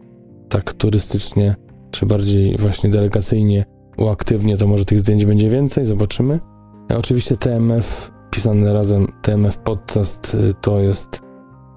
tak 0.49 0.73
turystycznie, 0.73 1.57
czy 1.91 2.07
bardziej 2.07 2.57
właśnie 2.57 2.91
delegacyjnie 2.91 3.65
uaktywnię, 3.99 4.57
to 4.57 4.67
może 4.67 4.85
tych 4.85 5.01
zdjęć 5.01 5.25
będzie 5.25 5.49
więcej, 5.49 5.87
zobaczymy. 5.87 6.41
A 6.89 6.97
oczywiście 6.97 7.37
TMF, 7.37 8.11
pisane 8.31 8.73
razem 8.73 9.07
TMF 9.23 9.59
Podcast, 9.59 10.35
y, 10.35 10.55
to 10.61 10.81
jest 10.81 11.21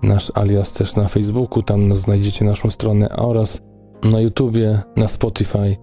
nasz 0.03 0.31
alias 0.35 0.73
też 0.73 0.95
na 0.95 1.07
Facebooku, 1.07 1.63
tam 1.63 1.95
znajdziecie 1.95 2.45
naszą 2.45 2.69
stronę 2.69 3.09
oraz 3.09 3.61
na 4.03 4.19
YouTubie, 4.19 4.81
na 4.97 5.07
Spotify, 5.07 5.77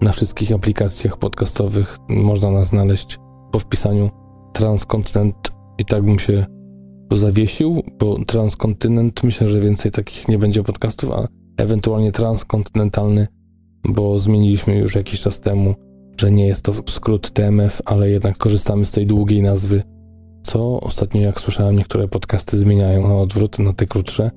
na 0.00 0.12
wszystkich 0.12 0.52
aplikacjach 0.52 1.16
podcastowych. 1.16 1.98
Można 2.08 2.50
nas 2.50 2.66
znaleźć 2.66 3.18
po 3.52 3.58
wpisaniu 3.58 4.10
Transkontynent 4.52 5.52
i 5.78 5.84
tak 5.84 6.02
bym 6.02 6.18
się 6.18 6.46
zawiesił, 7.16 7.82
bo 7.98 8.24
Transkontynent 8.24 9.22
myślę, 9.22 9.48
że 9.48 9.60
więcej 9.60 9.90
takich 9.90 10.28
nie 10.28 10.38
będzie 10.38 10.62
podcastów, 10.62 11.10
a 11.12 11.28
ewentualnie 11.56 12.12
transkontynentalny, 12.12 13.26
bo 13.88 14.18
zmieniliśmy 14.18 14.76
już 14.76 14.94
jakiś 14.94 15.20
czas 15.20 15.40
temu, 15.40 15.74
że 16.20 16.30
nie 16.30 16.46
jest 16.46 16.62
to 16.62 16.72
skrót 16.88 17.30
TMF, 17.30 17.82
ale 17.84 18.10
jednak 18.10 18.36
korzystamy 18.36 18.86
z 18.86 18.90
tej 18.90 19.06
długiej 19.06 19.42
nazwy, 19.42 19.82
co 20.42 20.80
ostatnio, 20.80 21.20
jak 21.20 21.40
słyszałem, 21.40 21.76
niektóre 21.76 22.08
podcasty 22.08 22.56
zmieniają 22.56 23.08
na 23.08 23.14
odwrót, 23.14 23.58
na 23.58 23.72
te 23.72 23.86
krótsze. 23.86 24.30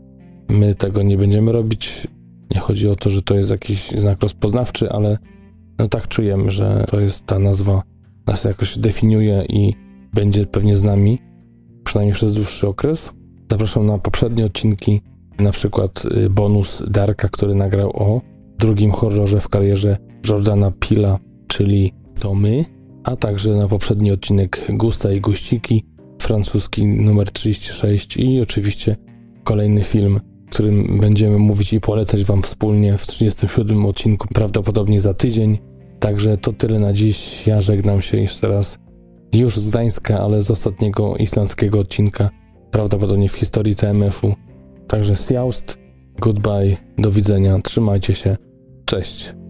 My 0.49 0.75
tego 0.75 1.03
nie 1.03 1.17
będziemy 1.17 1.51
robić. 1.51 2.07
Nie 2.55 2.59
chodzi 2.59 2.89
o 2.89 2.95
to, 2.95 3.09
że 3.09 3.21
to 3.21 3.35
jest 3.35 3.51
jakiś 3.51 3.91
znak 3.91 4.21
rozpoznawczy, 4.21 4.89
ale 4.89 5.17
no 5.79 5.87
tak 5.87 6.07
czujemy, 6.07 6.51
że 6.51 6.85
to 6.87 6.99
jest 6.99 7.25
ta 7.25 7.39
nazwa, 7.39 7.81
nas 8.27 8.43
jakoś 8.43 8.77
definiuje 8.77 9.45
i 9.49 9.73
będzie 10.13 10.45
pewnie 10.45 10.77
z 10.77 10.83
nami, 10.83 11.19
przynajmniej 11.83 12.15
przez 12.15 12.33
dłuższy 12.33 12.67
okres. 12.67 13.11
Zapraszam 13.51 13.85
na 13.85 13.97
poprzednie 13.97 14.45
odcinki 14.45 15.01
na 15.39 15.51
przykład 15.51 16.03
y, 16.05 16.29
bonus 16.29 16.83
Darka, 16.87 17.29
który 17.29 17.55
nagrał 17.55 17.89
o 17.89 18.21
drugim 18.59 18.91
horrorze 18.91 19.39
w 19.39 19.49
karierze 19.49 19.97
Jordana 20.29 20.71
Pila, 20.79 21.19
czyli 21.47 21.93
To 22.19 22.35
My, 22.35 22.65
a 23.03 23.15
także 23.15 23.51
na 23.51 23.67
poprzedni 23.67 24.11
odcinek 24.11 24.65
Gusta 24.69 25.11
i 25.11 25.21
Guściki, 25.21 25.85
francuski 26.21 26.85
numer 26.85 27.31
36 27.31 28.17
i 28.17 28.41
oczywiście 28.41 28.95
kolejny 29.43 29.83
film, 29.83 30.19
którym 30.49 30.99
będziemy 30.99 31.37
mówić 31.37 31.73
i 31.73 31.81
polecać 31.81 32.23
Wam 32.23 32.41
wspólnie 32.41 32.97
w 32.97 33.07
37 33.07 33.85
odcinku, 33.85 34.27
prawdopodobnie 34.33 35.01
za 35.01 35.13
tydzień. 35.13 35.57
Także 35.99 36.37
to 36.37 36.53
tyle 36.53 36.79
na 36.79 36.93
dziś. 36.93 37.47
Ja 37.47 37.61
żegnam 37.61 38.01
się 38.01 38.17
jeszcze 38.17 38.47
raz 38.47 38.79
już 39.33 39.57
z 39.57 39.69
Gdańska, 39.69 40.19
ale 40.19 40.41
z 40.41 40.51
ostatniego 40.51 41.15
islandzkiego 41.15 41.79
odcinka, 41.79 42.29
prawdopodobnie 42.71 43.29
w 43.29 43.35
historii 43.35 43.75
TMF-u. 43.75 44.35
Także 44.87 45.15
Sjaust, 45.15 45.77
goodbye, 46.19 46.77
do 46.97 47.11
widzenia, 47.11 47.59
trzymajcie 47.59 48.15
się, 48.15 48.37
cześć. 48.85 49.40